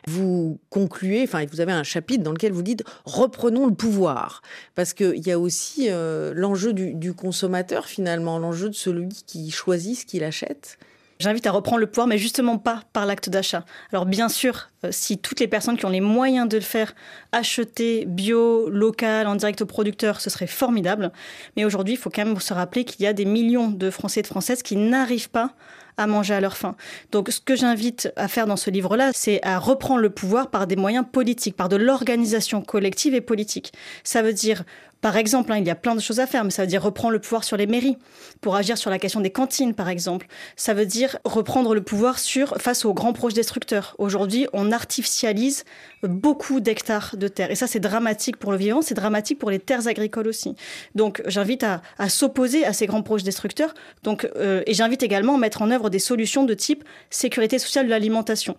vous 0.07 0.59
concluez, 0.71 1.23
enfin 1.23 1.45
vous 1.51 1.61
avez 1.61 1.73
un 1.73 1.83
chapitre 1.83 2.23
dans 2.23 2.33
lequel 2.33 2.53
vous 2.53 2.63
dites 2.63 2.85
reprenons 3.05 3.67
le 3.67 3.75
pouvoir, 3.75 4.43
parce 4.75 4.93
qu'il 4.93 5.27
y 5.27 5.31
a 5.31 5.39
aussi 5.39 5.89
euh, 5.89 6.33
l'enjeu 6.35 6.73
du, 6.73 6.95
du 6.95 7.15
consommateur 7.15 7.87
finalement, 7.87 8.39
l'enjeu 8.39 8.69
de 8.69 8.75
celui 8.75 9.09
qui 9.27 9.51
choisit 9.51 9.99
ce 9.99 10.07
qu'il 10.07 10.25
achète. 10.25 10.79
J'invite 11.23 11.47
à 11.47 11.53
reprendre 11.53 11.79
le 11.79 11.87
pouvoir, 11.87 12.09
mais 12.09 12.19
justement 12.19 12.59
pas 12.59 12.83
par 12.93 13.07
l'acte 13.07 13.31
d'achat. 13.31 13.65
Alors 13.93 14.07
bien 14.07 14.29
sûr, 14.29 14.71
euh, 14.85 14.89
si 14.91 15.19
toutes 15.19 15.39
les 15.39 15.47
personnes 15.47 15.77
qui 15.77 15.87
ont 15.87 15.91
les 15.91 16.01
moyens 16.01 16.49
de 16.49 16.57
le 16.57 16.65
faire 16.65 16.95
acheter 17.31 18.07
bio, 18.07 18.69
local, 18.69 19.29
en 19.29 19.37
direct 19.37 19.63
au 19.63 19.67
producteur, 19.67 20.21
ce 20.21 20.31
serait 20.31 20.49
formidable. 20.49 21.13
Mais 21.57 21.65
aujourd'hui, 21.65 21.95
il 21.95 21.97
faut 21.97 22.11
quand 22.11 22.25
même 22.25 22.41
se 22.41 22.53
rappeler 22.53 22.85
qu'il 22.85 23.05
y 23.05 23.07
a 23.07 23.13
des 23.13 23.25
millions 23.25 23.69
de 23.69 23.89
Français 23.89 24.19
et 24.19 24.23
de 24.25 24.27
Françaises 24.27 24.65
qui 24.65 24.75
n'arrivent 24.75 25.31
pas 25.31 25.55
à 25.97 26.07
manger 26.07 26.35
à 26.35 26.41
leur 26.41 26.57
faim. 26.57 26.77
Donc 27.11 27.29
ce 27.31 27.41
que 27.41 27.57
j'invite 27.57 28.13
à 28.17 28.29
faire 28.29 28.47
dans 28.47 28.57
ce 28.57 28.71
livre-là, 28.71 29.11
c'est 29.15 29.41
à 29.43 29.59
reprendre 29.59 30.01
le 30.01 30.11
pouvoir 30.11 30.51
par 30.51 30.67
des 30.67 30.77
moyens 30.77 31.05
politiques, 31.11 31.57
par 31.57 31.69
de 31.69 31.77
l'organisation 31.77 32.63
collective 32.63 33.15
et 33.15 33.21
politique. 33.21 33.73
Ça 34.05 34.23
veut 34.23 34.33
dire 34.33 34.65
par 35.03 35.17
exemple, 35.17 35.51
hein, 35.53 35.59
il 35.59 35.67
y 35.67 35.71
a 35.71 35.75
plein 35.75 35.97
de 35.97 36.01
choses 36.01 36.21
à 36.21 36.29
faire, 36.29 36.45
mais 36.45 36.51
ça 36.51 36.63
veut 36.63 36.69
dire 36.69 36.81
reprendre 36.81 37.13
le 37.13 37.19
pouvoir 37.19 37.43
sur 37.43 37.57
les 37.57 37.67
mairies 37.67 37.99
pour 38.41 38.55
agir 38.55 38.79
sur 38.79 38.89
la 38.89 39.01
question 39.01 39.21
des 39.21 39.31
cantines, 39.31 39.75
par 39.75 39.89
exemple. 39.89 40.29
Ça 40.55 40.75
veut 40.75 40.87
dire 40.87 41.19
reprendre 41.25 41.75
le 41.75 41.83
pouvoir 41.83 42.21
sur 42.21 42.57
face 42.59 42.85
aux 42.85 42.95
grands 42.95 43.13
projets 43.13 43.35
destructeurs. 43.35 43.97
Aujourd'hui, 43.99 44.47
on 44.53 44.71
artificialise 44.71 45.65
beaucoup 46.05 46.61
d'hectares 46.61 47.17
de 47.17 47.27
terre, 47.27 47.51
et 47.51 47.57
ça, 47.57 47.67
c'est 47.67 47.81
dramatique 47.81 48.37
pour 48.37 48.53
le 48.53 48.59
vivant, 48.59 48.81
c'est 48.81 48.95
dramatique 48.95 49.41
pour 49.41 49.51
les 49.51 49.59
terres 49.59 49.89
agricoles 49.89 50.29
aussi. 50.29 50.55
Donc, 50.95 51.21
j'invite 51.27 51.65
à, 51.65 51.83
s'opposer 52.09 52.65
à 52.65 52.73
ces 52.73 52.87
grands 52.87 53.03
projets 53.03 53.25
destructeurs. 53.25 53.75
Donc, 54.05 54.29
euh, 54.37 54.63
et 54.67 54.75
j'invite 54.75 55.03
également 55.03 55.35
à 55.35 55.39
mettre 55.39 55.63
en 55.63 55.71
œuvre 55.73 55.82
des 55.91 55.99
solutions 55.99 56.45
de 56.45 56.55
type 56.55 56.85
sécurité 57.11 57.59
sociale 57.59 57.87
de 57.87 57.91
l'alimentation. 57.91 58.57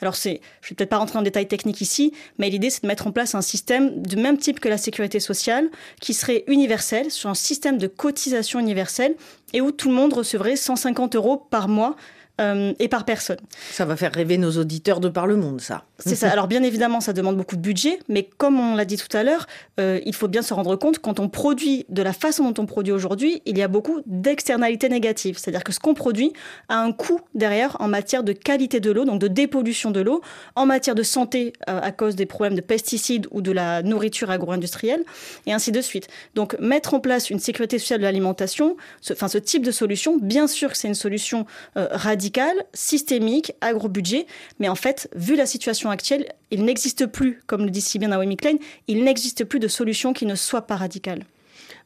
Alors, 0.00 0.16
c'est, 0.16 0.40
je 0.62 0.70
vais 0.70 0.76
peut-être 0.76 0.90
pas 0.90 0.98
rentrer 0.98 1.18
le 1.18 1.24
détail 1.24 1.48
technique 1.48 1.80
ici, 1.80 2.12
mais 2.38 2.48
l'idée, 2.50 2.70
c'est 2.70 2.82
de 2.82 2.88
mettre 2.88 3.06
en 3.06 3.12
place 3.12 3.34
un 3.34 3.42
système 3.42 4.02
de 4.02 4.16
même 4.16 4.38
type 4.38 4.60
que 4.60 4.68
la 4.68 4.78
sécurité 4.78 5.20
sociale, 5.20 5.68
qui 6.00 6.14
serait 6.14 6.44
universel, 6.46 7.10
sur 7.10 7.30
un 7.30 7.34
système 7.34 7.78
de 7.78 7.86
cotisation 7.86 8.58
universelle, 8.58 9.16
et 9.52 9.60
où 9.60 9.70
tout 9.70 9.88
le 9.88 9.94
monde 9.94 10.12
recevrait 10.12 10.56
150 10.56 11.16
euros 11.16 11.36
par 11.36 11.68
mois 11.68 11.96
euh, 12.38 12.74
et 12.78 12.88
par 12.88 13.06
personne. 13.06 13.38
Ça 13.70 13.86
va 13.86 13.96
faire 13.96 14.12
rêver 14.12 14.36
nos 14.36 14.58
auditeurs 14.58 15.00
de 15.00 15.08
par 15.08 15.26
le 15.26 15.36
monde, 15.36 15.60
ça. 15.62 15.84
C'est 15.98 16.14
ça. 16.14 16.28
Alors 16.28 16.48
bien 16.48 16.62
évidemment, 16.62 17.00
ça 17.00 17.14
demande 17.14 17.38
beaucoup 17.38 17.56
de 17.56 17.62
budget, 17.62 17.98
mais 18.10 18.28
comme 18.36 18.60
on 18.60 18.74
l'a 18.74 18.84
dit 18.84 18.98
tout 18.98 19.14
à 19.16 19.22
l'heure, 19.22 19.46
euh, 19.80 20.00
il 20.04 20.14
faut 20.14 20.28
bien 20.28 20.42
se 20.42 20.52
rendre 20.52 20.76
compte 20.76 20.98
quand 20.98 21.18
on 21.18 21.30
produit 21.30 21.86
de 21.88 22.02
la 22.02 22.12
façon 22.12 22.50
dont 22.50 22.62
on 22.62 22.66
produit 22.66 22.92
aujourd'hui, 22.92 23.40
il 23.46 23.56
y 23.56 23.62
a 23.62 23.68
beaucoup 23.68 24.02
d'externalités 24.04 24.90
négatives. 24.90 25.38
C'est-à-dire 25.38 25.64
que 25.64 25.72
ce 25.72 25.80
qu'on 25.80 25.94
produit 25.94 26.34
a 26.68 26.78
un 26.78 26.92
coût 26.92 27.20
derrière 27.34 27.76
en 27.80 27.88
matière 27.88 28.22
de 28.22 28.32
qualité 28.32 28.80
de 28.80 28.90
l'eau, 28.90 29.06
donc 29.06 29.18
de 29.18 29.28
dépollution 29.28 29.90
de 29.90 30.00
l'eau, 30.00 30.20
en 30.56 30.66
matière 30.66 30.94
de 30.94 31.02
santé 31.02 31.54
euh, 31.70 31.80
à 31.82 31.90
cause 31.90 32.16
des 32.16 32.26
problèmes 32.26 32.54
de 32.54 32.60
pesticides 32.60 33.26
ou 33.30 33.40
de 33.40 33.52
la 33.52 33.82
nourriture 33.82 34.30
agro-industrielle, 34.30 35.04
et 35.46 35.54
ainsi 35.54 35.72
de 35.72 35.80
suite. 35.80 36.08
Donc 36.34 36.58
mettre 36.60 36.92
en 36.92 37.00
place 37.00 37.30
une 37.30 37.38
sécurité 37.38 37.78
sociale 37.78 38.00
de 38.00 38.04
l'alimentation, 38.04 38.76
ce, 39.00 39.38
type 39.38 39.64
de 39.64 39.70
solution, 39.70 40.18
bien 40.18 40.46
sûr 40.46 40.70
que 40.70 40.76
c'est 40.76 40.88
une 40.88 40.94
solution 40.94 41.46
radicale 41.74 42.25
radical, 42.26 42.64
systémique, 42.74 43.52
agro-budget. 43.60 44.26
Mais 44.58 44.68
en 44.68 44.74
fait, 44.74 45.08
vu 45.14 45.36
la 45.36 45.46
situation 45.46 45.90
actuelle, 45.90 46.26
il 46.50 46.64
n'existe 46.64 47.06
plus, 47.06 47.42
comme 47.46 47.64
le 47.64 47.70
dit 47.70 47.80
si 47.80 47.98
bien 48.00 48.08
Naomi 48.08 48.36
Klein, 48.36 48.56
il 48.88 49.04
n'existe 49.04 49.44
plus 49.44 49.60
de 49.60 49.68
solution 49.68 50.12
qui 50.12 50.26
ne 50.26 50.34
soit 50.34 50.62
pas 50.62 50.76
radicale. 50.76 51.24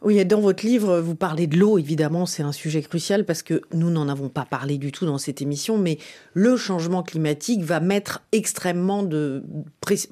Oui, 0.02 0.24
dans 0.24 0.40
votre 0.40 0.64
livre, 0.64 1.00
vous 1.00 1.14
parlez 1.14 1.46
de 1.46 1.58
l'eau, 1.58 1.76
évidemment, 1.76 2.24
c'est 2.24 2.42
un 2.42 2.52
sujet 2.52 2.80
crucial 2.80 3.26
parce 3.26 3.42
que 3.42 3.60
nous 3.74 3.90
n'en 3.90 4.08
avons 4.08 4.30
pas 4.30 4.46
parlé 4.46 4.78
du 4.78 4.92
tout 4.92 5.04
dans 5.04 5.18
cette 5.18 5.42
émission, 5.42 5.76
mais 5.76 5.98
le 6.32 6.56
changement 6.56 7.02
climatique 7.02 7.62
va 7.62 7.80
mettre 7.80 8.22
extrêmement 8.32 9.02
de... 9.02 9.42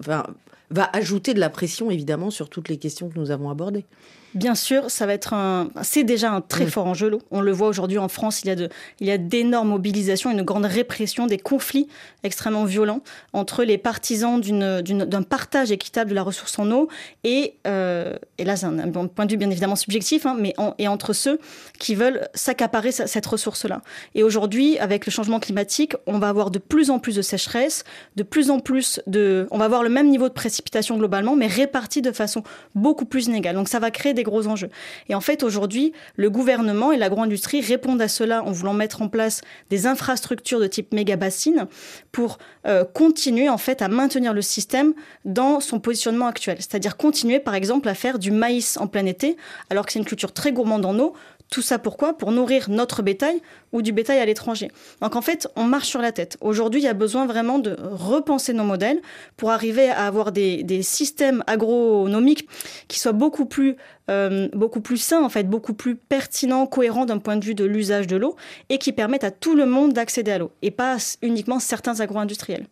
Enfin, 0.00 0.24
va 0.70 0.90
ajouter 0.92 1.32
de 1.32 1.40
la 1.40 1.48
pression, 1.48 1.90
évidemment, 1.90 2.30
sur 2.30 2.50
toutes 2.50 2.68
les 2.68 2.76
questions 2.76 3.08
que 3.08 3.18
nous 3.18 3.30
avons 3.30 3.48
abordées. 3.48 3.86
Bien 4.34 4.54
sûr, 4.54 4.90
ça 4.90 5.06
va 5.06 5.14
être 5.14 5.32
un. 5.32 5.68
C'est 5.82 6.04
déjà 6.04 6.30
un 6.30 6.40
très 6.40 6.66
mm. 6.66 6.70
fort 6.70 6.86
enjeu. 6.86 7.08
L'eau. 7.08 7.22
On 7.30 7.40
le 7.40 7.52
voit 7.52 7.68
aujourd'hui 7.68 7.98
en 7.98 8.08
France. 8.08 8.42
Il 8.42 8.48
y 8.48 8.50
a 8.50 8.56
de, 8.56 8.68
il 9.00 9.06
y 9.06 9.10
a 9.10 9.18
d'énormes 9.18 9.68
mobilisations, 9.68 10.30
une 10.30 10.42
grande 10.42 10.66
répression, 10.66 11.26
des 11.26 11.38
conflits 11.38 11.88
extrêmement 12.24 12.64
violents 12.64 13.00
entre 13.32 13.64
les 13.64 13.78
partisans 13.78 14.40
d'une, 14.40 14.80
d'un 14.82 15.22
partage 15.22 15.70
équitable 15.70 16.10
de 16.10 16.14
la 16.14 16.22
ressource 16.22 16.58
en 16.58 16.70
eau 16.70 16.88
et, 17.24 17.54
euh, 17.66 18.16
et 18.38 18.44
là 18.44 18.56
c'est 18.56 18.66
un, 18.66 18.90
point 18.90 19.26
de 19.26 19.30
vue 19.30 19.36
bien 19.36 19.50
évidemment 19.50 19.76
subjectif, 19.76 20.26
hein, 20.26 20.36
mais 20.38 20.54
et 20.78 20.88
entre 20.88 21.12
ceux 21.12 21.38
qui 21.78 21.94
veulent 21.94 22.28
s'accaparer 22.34 22.92
cette 22.92 23.26
ressource-là. 23.26 23.82
Et 24.14 24.22
aujourd'hui, 24.22 24.78
avec 24.78 25.06
le 25.06 25.12
changement 25.12 25.40
climatique, 25.40 25.94
on 26.06 26.18
va 26.18 26.28
avoir 26.28 26.50
de 26.50 26.58
plus 26.58 26.90
en 26.90 26.98
plus 26.98 27.14
de 27.14 27.22
sécheresse, 27.22 27.84
de 28.16 28.22
plus 28.22 28.50
en 28.50 28.60
plus 28.60 29.00
de, 29.06 29.46
on 29.50 29.58
va 29.58 29.66
avoir 29.66 29.82
le 29.82 29.88
même 29.88 30.08
niveau 30.08 30.28
de 30.28 30.34
précipitation 30.34 30.98
globalement, 30.98 31.36
mais 31.36 31.46
réparti 31.46 32.02
de 32.02 32.12
façon 32.12 32.42
beaucoup 32.74 33.04
plus 33.04 33.26
inégale. 33.26 33.54
Donc 33.54 33.68
ça 33.68 33.78
va 33.78 33.90
créer 33.90 34.14
des 34.18 34.24
gros 34.24 34.46
enjeux. 34.46 34.70
Et 35.08 35.14
en 35.14 35.20
fait, 35.20 35.42
aujourd'hui, 35.42 35.92
le 36.16 36.28
gouvernement 36.28 36.92
et 36.92 36.96
l'agro-industrie 36.96 37.60
répondent 37.60 38.02
à 38.02 38.08
cela 38.08 38.42
en 38.44 38.52
voulant 38.52 38.74
mettre 38.74 39.00
en 39.00 39.08
place 39.08 39.40
des 39.70 39.86
infrastructures 39.86 40.60
de 40.60 40.66
type 40.66 40.92
méga 40.92 41.16
bassine 41.16 41.66
pour 42.12 42.38
euh, 42.66 42.84
continuer 42.84 43.48
en 43.48 43.58
fait 43.58 43.80
à 43.80 43.88
maintenir 43.88 44.34
le 44.34 44.42
système 44.42 44.94
dans 45.24 45.60
son 45.60 45.78
positionnement 45.78 46.26
actuel. 46.26 46.56
C'est-à-dire 46.58 46.96
continuer 46.96 47.38
par 47.38 47.54
exemple 47.54 47.88
à 47.88 47.94
faire 47.94 48.18
du 48.18 48.30
maïs 48.30 48.76
en 48.76 48.86
plein 48.86 49.06
été, 49.06 49.36
alors 49.70 49.86
que 49.86 49.92
c'est 49.92 49.98
une 50.00 50.04
culture 50.04 50.32
très 50.32 50.52
gourmande 50.52 50.84
en 50.84 50.98
eau, 50.98 51.14
tout 51.50 51.62
ça 51.62 51.78
pourquoi? 51.78 52.16
Pour 52.16 52.32
nourrir 52.32 52.68
notre 52.68 53.02
bétail 53.02 53.40
ou 53.72 53.82
du 53.82 53.92
bétail 53.92 54.18
à 54.18 54.26
l'étranger. 54.26 54.70
Donc 55.00 55.16
en 55.16 55.22
fait, 55.22 55.48
on 55.56 55.64
marche 55.64 55.88
sur 55.88 56.00
la 56.00 56.12
tête. 56.12 56.36
Aujourd'hui, 56.40 56.80
il 56.80 56.84
y 56.84 56.88
a 56.88 56.94
besoin 56.94 57.26
vraiment 57.26 57.58
de 57.58 57.76
repenser 57.80 58.52
nos 58.52 58.64
modèles 58.64 59.00
pour 59.36 59.50
arriver 59.50 59.88
à 59.88 60.06
avoir 60.06 60.32
des, 60.32 60.82
systèmes 60.82 61.42
agronomiques 61.46 62.48
qui 62.86 62.98
soient 62.98 63.12
beaucoup 63.12 63.46
plus, 63.46 63.76
euh, 64.10 64.48
beaucoup 64.52 64.80
plus 64.80 64.96
sains, 64.98 65.22
en 65.22 65.28
fait, 65.28 65.44
beaucoup 65.44 65.74
plus 65.74 65.96
pertinents, 65.96 66.66
cohérents 66.66 67.06
d'un 67.06 67.18
point 67.18 67.36
de 67.36 67.44
vue 67.44 67.54
de 67.54 67.64
l'usage 67.64 68.06
de 68.06 68.16
l'eau 68.16 68.36
et 68.68 68.78
qui 68.78 68.92
permettent 68.92 69.24
à 69.24 69.30
tout 69.30 69.54
le 69.54 69.66
monde 69.66 69.92
d'accéder 69.92 70.32
à 70.32 70.38
l'eau 70.38 70.52
et 70.62 70.70
pas 70.70 70.96
uniquement 71.22 71.58
certains 71.58 72.00
agro-industriels. 72.00 72.66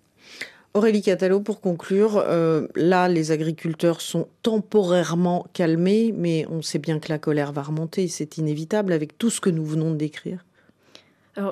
Aurélie 0.77 1.01
Catalo, 1.01 1.41
pour 1.41 1.63
conclure, 1.63 2.19
euh, 2.19 2.69
là, 2.75 3.09
les 3.09 3.31
agriculteurs 3.31 4.03
sont 4.03 4.29
temporairement 4.43 5.47
calmés, 5.55 6.13
mais 6.15 6.45
on 6.51 6.61
sait 6.61 6.79
bien 6.79 6.99
que 6.99 7.09
la 7.09 7.19
colère 7.19 7.51
va 7.51 7.63
remonter, 7.63 8.09
c'est 8.09 8.37
inévitable 8.37 8.93
avec 8.93 9.17
tout 9.17 9.31
ce 9.31 9.41
que 9.41 9.49
nous 9.49 9.65
venons 9.65 9.93
de 9.93 9.97
décrire 9.97 10.46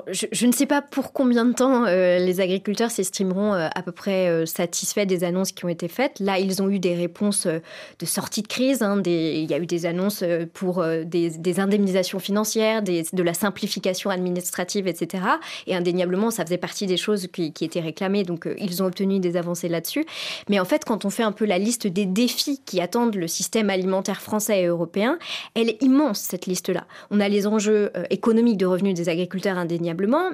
je, 0.07 0.45
ne 0.47 0.51
sais 0.51 0.65
pas 0.65 0.81
pour 0.81 1.13
combien 1.13 1.45
de 1.45 1.53
temps 1.53 1.85
euh, 1.85 2.17
les 2.17 2.41
agriculteurs 2.41 2.89
s'estimeront 2.89 3.53
euh, 3.53 3.67
à 3.75 3.83
peu 3.83 3.91
près 3.91 4.27
euh, 4.29 4.45
satisfaits 4.47 5.05
des 5.05 5.23
annonces 5.23 5.51
qui 5.51 5.63
ont 5.63 5.69
été 5.69 5.87
faites. 5.87 6.19
Là, 6.19 6.39
ils 6.39 6.63
ont 6.63 6.69
eu 6.69 6.79
des 6.79 6.95
réponses 6.95 7.45
de 7.45 8.05
sortie 8.05 8.41
de 8.41 8.47
crise. 8.47 8.81
Hein, 8.81 9.01
il 9.05 9.45
y 9.45 9.53
a 9.53 9.59
eu 9.59 9.67
des 9.67 9.85
annonces 9.85 10.23
pour 10.53 10.83
des, 11.05 11.59
indemnisations 11.59 12.19
financières, 12.19 12.81
de 12.81 13.23
la 13.23 13.33
simplification 13.33 14.09
administrative, 14.09 14.87
etc. 14.87 15.23
Et 15.67 15.75
indéniablement, 15.75 16.31
ça 16.31 16.43
faisait 16.43 16.57
partie 16.57 16.87
des 16.87 16.97
choses 16.97 17.27
qui, 17.31 17.53
qui 17.53 17.65
étaient 17.65 17.79
réclamées. 17.79 18.23
Donc, 18.23 18.47
ils 18.57 18.81
ont 18.81 18.87
obtenu 18.87 19.19
des 19.19 19.37
avancées 19.37 19.69
là-dessus. 19.69 20.05
Mais 20.49 20.59
en 20.59 20.65
fait, 20.65 20.83
quand 20.85 21.05
on 21.05 21.09
fait 21.09 21.23
un 21.23 21.31
peu 21.31 21.45
la 21.45 21.59
liste 21.59 21.87
des 21.87 22.05
défis 22.05 22.61
qui 22.65 22.81
attendent 22.81 23.15
le 23.15 23.27
système 23.27 23.69
alimentaire 23.69 24.21
français 24.21 24.61
et 24.61 24.65
européen, 24.65 25.19
elle 25.53 25.69
est 25.69 25.81
immense, 25.81 26.19
cette 26.19 26.47
liste-là. 26.47 26.85
On 27.11 27.19
a 27.19 27.29
les 27.29 27.47
enjeux 27.47 27.91
économiques 28.09 28.57
de 28.57 28.65
revenus 28.65 28.95
des 28.95 29.09
agriculteurs 29.09 29.57
indépendants 29.57 29.74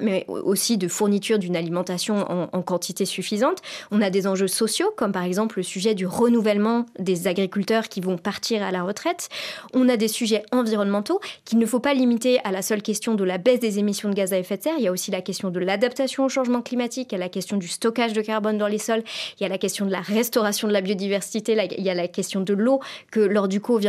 mais 0.00 0.24
aussi 0.28 0.78
de 0.78 0.88
fourniture 0.88 1.38
d'une 1.38 1.56
alimentation 1.56 2.48
en, 2.52 2.62
quantité 2.62 3.04
suffisante. 3.04 3.58
On 3.90 4.00
a 4.00 4.10
des 4.10 4.26
enjeux 4.26 4.48
sociaux, 4.48 4.92
comme 4.96 5.12
par 5.12 5.24
exemple 5.24 5.58
le 5.58 5.62
sujet 5.62 5.94
du 5.94 6.06
renouvellement 6.06 6.86
des 6.98 7.26
agriculteurs 7.26 7.88
qui 7.88 8.00
vont 8.00 8.16
partir 8.16 8.62
à 8.62 8.70
la 8.70 8.82
retraite. 8.82 9.28
On 9.74 9.88
a 9.88 9.96
des 9.96 10.08
sujets 10.08 10.44
environnementaux 10.52 11.20
qu'il 11.44 11.58
ne 11.58 11.66
faut 11.66 11.80
pas 11.80 11.94
limiter 11.94 12.38
à 12.44 12.52
la 12.52 12.62
seule 12.62 12.82
question 12.82 13.14
de 13.14 13.24
la 13.24 13.38
baisse 13.38 13.60
des 13.60 13.78
émissions 13.78 14.08
de 14.08 14.14
gaz 14.14 14.32
à 14.32 14.38
effet 14.38 14.56
de 14.56 14.62
serre. 14.62 14.74
Il 14.78 14.84
y 14.84 14.88
a 14.88 14.92
aussi 14.92 15.10
la 15.10 15.22
question 15.22 15.50
de 15.50 15.58
l'adaptation 15.58 16.24
au 16.24 16.28
changement 16.28 16.62
climatique, 16.62 17.08
il 17.12 17.14
y 17.14 17.16
a 17.16 17.20
la 17.20 17.28
question 17.28 17.56
du 17.56 17.68
stockage 17.68 18.12
de 18.12 18.22
carbone 18.22 18.58
dans 18.58 18.68
les 18.68 18.78
sols, 18.78 19.02
il 19.38 19.42
y 19.42 19.46
a 19.46 19.48
la 19.48 19.58
question 19.58 19.86
de 19.86 19.90
la 19.90 20.00
restauration 20.00 20.68
de 20.68 20.72
la 20.72 20.80
biodiversité, 20.80 21.56
il 21.76 21.84
y 21.84 21.90
a 21.90 21.94
la 21.94 22.08
question 22.08 22.40
de 22.40 22.54
l'eau 22.54 22.80
que 23.10 23.20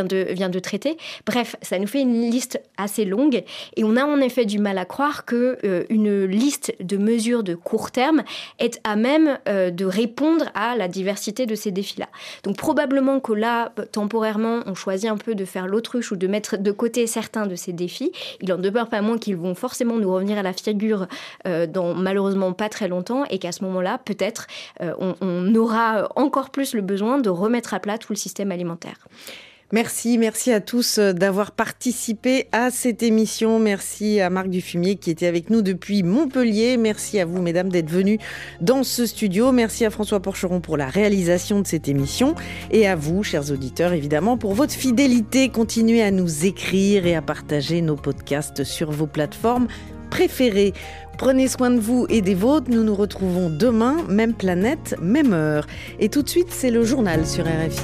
de, 0.03 0.33
vient 0.33 0.49
de 0.49 0.59
traiter. 0.59 0.97
Bref, 1.25 1.55
ça 1.61 1.79
nous 1.79 1.87
fait 1.87 2.01
une 2.01 2.29
liste 2.29 2.61
assez 2.77 3.05
longue 3.05 3.43
et 3.75 3.83
on 3.83 3.95
a 3.95 4.05
en 4.05 4.19
effet 4.19 4.45
du 4.45 4.59
mal 4.59 4.77
à 4.77 4.85
croire 4.85 5.25
que 5.25 5.42
euh, 5.43 5.83
une 5.89 6.25
liste 6.25 6.73
de 6.79 6.97
mesures 6.97 7.43
de 7.43 7.55
court 7.55 7.91
terme 7.91 8.23
est 8.59 8.79
à 8.83 8.95
même 8.95 9.39
euh, 9.47 9.71
de 9.71 9.85
répondre 9.85 10.45
à 10.55 10.75
la 10.75 10.87
diversité 10.87 11.45
de 11.45 11.55
ces 11.55 11.71
défis-là. 11.71 12.07
Donc 12.43 12.57
probablement 12.57 13.19
que 13.19 13.33
là, 13.33 13.73
temporairement, 13.91 14.61
on 14.65 14.75
choisit 14.75 15.09
un 15.09 15.17
peu 15.17 15.35
de 15.35 15.45
faire 15.45 15.67
l'autruche 15.67 16.11
ou 16.11 16.15
de 16.15 16.27
mettre 16.27 16.57
de 16.57 16.71
côté 16.71 17.07
certains 17.07 17.45
de 17.45 17.55
ces 17.55 17.73
défis. 17.73 18.11
Il 18.41 18.51
en 18.53 18.57
demeure 18.57 18.89
pas 18.89 19.01
moins 19.01 19.17
qu'ils 19.17 19.37
vont 19.37 19.55
forcément 19.55 19.97
nous 19.97 20.11
revenir 20.11 20.37
à 20.37 20.43
la 20.43 20.53
figure 20.53 21.07
euh, 21.47 21.67
dans 21.67 21.93
malheureusement 21.93 22.53
pas 22.53 22.69
très 22.69 22.87
longtemps 22.87 23.25
et 23.29 23.39
qu'à 23.39 23.51
ce 23.51 23.63
moment-là, 23.63 23.99
peut-être, 24.03 24.47
on, 24.79 25.15
on 25.21 25.55
aura 25.55 26.09
encore 26.15 26.49
plus 26.49 26.73
le 26.73 26.81
besoin 26.81 27.19
de 27.19 27.29
remettre 27.29 27.73
à 27.73 27.79
plat 27.79 27.97
tout 27.97 28.13
le 28.13 28.17
système 28.17 28.51
alimentaire. 28.51 29.07
Merci, 29.71 30.19
merci 30.19 30.51
à 30.51 30.59
tous 30.59 30.99
euh, 30.99 31.13
d'avoir 31.13 31.51
participé 31.51 32.47
à 32.51 32.69
cette 32.69 33.01
émission. 33.01 33.57
Merci 33.57 34.19
à 34.19 34.29
Marc 34.29 34.49
Dufumier 34.49 34.97
qui 34.97 35.09
était 35.09 35.25
avec 35.25 35.49
nous 35.49 35.61
depuis 35.61 36.03
Montpellier. 36.03 36.77
Merci 36.77 37.19
à 37.19 37.25
vous, 37.25 37.41
mesdames, 37.41 37.69
d'être 37.69 37.89
venus 37.89 38.19
dans 38.61 38.83
ce 38.83 39.05
studio. 39.05 39.51
Merci 39.51 39.85
à 39.85 39.89
François 39.89 40.19
Porcheron 40.19 40.61
pour 40.61 40.77
la 40.77 40.87
réalisation 40.87 41.61
de 41.61 41.67
cette 41.67 41.87
émission. 41.87 42.35
Et 42.69 42.87
à 42.87 42.95
vous, 42.95 43.23
chers 43.23 43.51
auditeurs, 43.51 43.93
évidemment, 43.93 44.37
pour 44.37 44.53
votre 44.53 44.73
fidélité. 44.73 45.49
Continuez 45.49 46.03
à 46.03 46.11
nous 46.11 46.45
écrire 46.45 47.07
et 47.07 47.15
à 47.15 47.23
partager 47.23 47.81
nos 47.81 47.95
podcasts 47.95 48.63
sur 48.63 48.91
vos 48.91 49.07
plateformes 49.07 49.67
préférées. 50.11 50.73
Prenez 51.17 51.47
soin 51.47 51.71
de 51.71 51.79
vous 51.79 52.05
et 52.09 52.21
des 52.21 52.35
vôtres. 52.35 52.69
Nous 52.69 52.83
nous 52.83 52.95
retrouvons 52.95 53.49
demain, 53.49 53.97
même 54.07 54.33
planète, 54.33 54.95
même 55.01 55.33
heure. 55.33 55.65
Et 55.99 56.09
tout 56.09 56.21
de 56.21 56.29
suite, 56.29 56.51
c'est 56.51 56.69
le 56.69 56.83
journal 56.83 57.25
sur 57.25 57.45
RFI. 57.45 57.81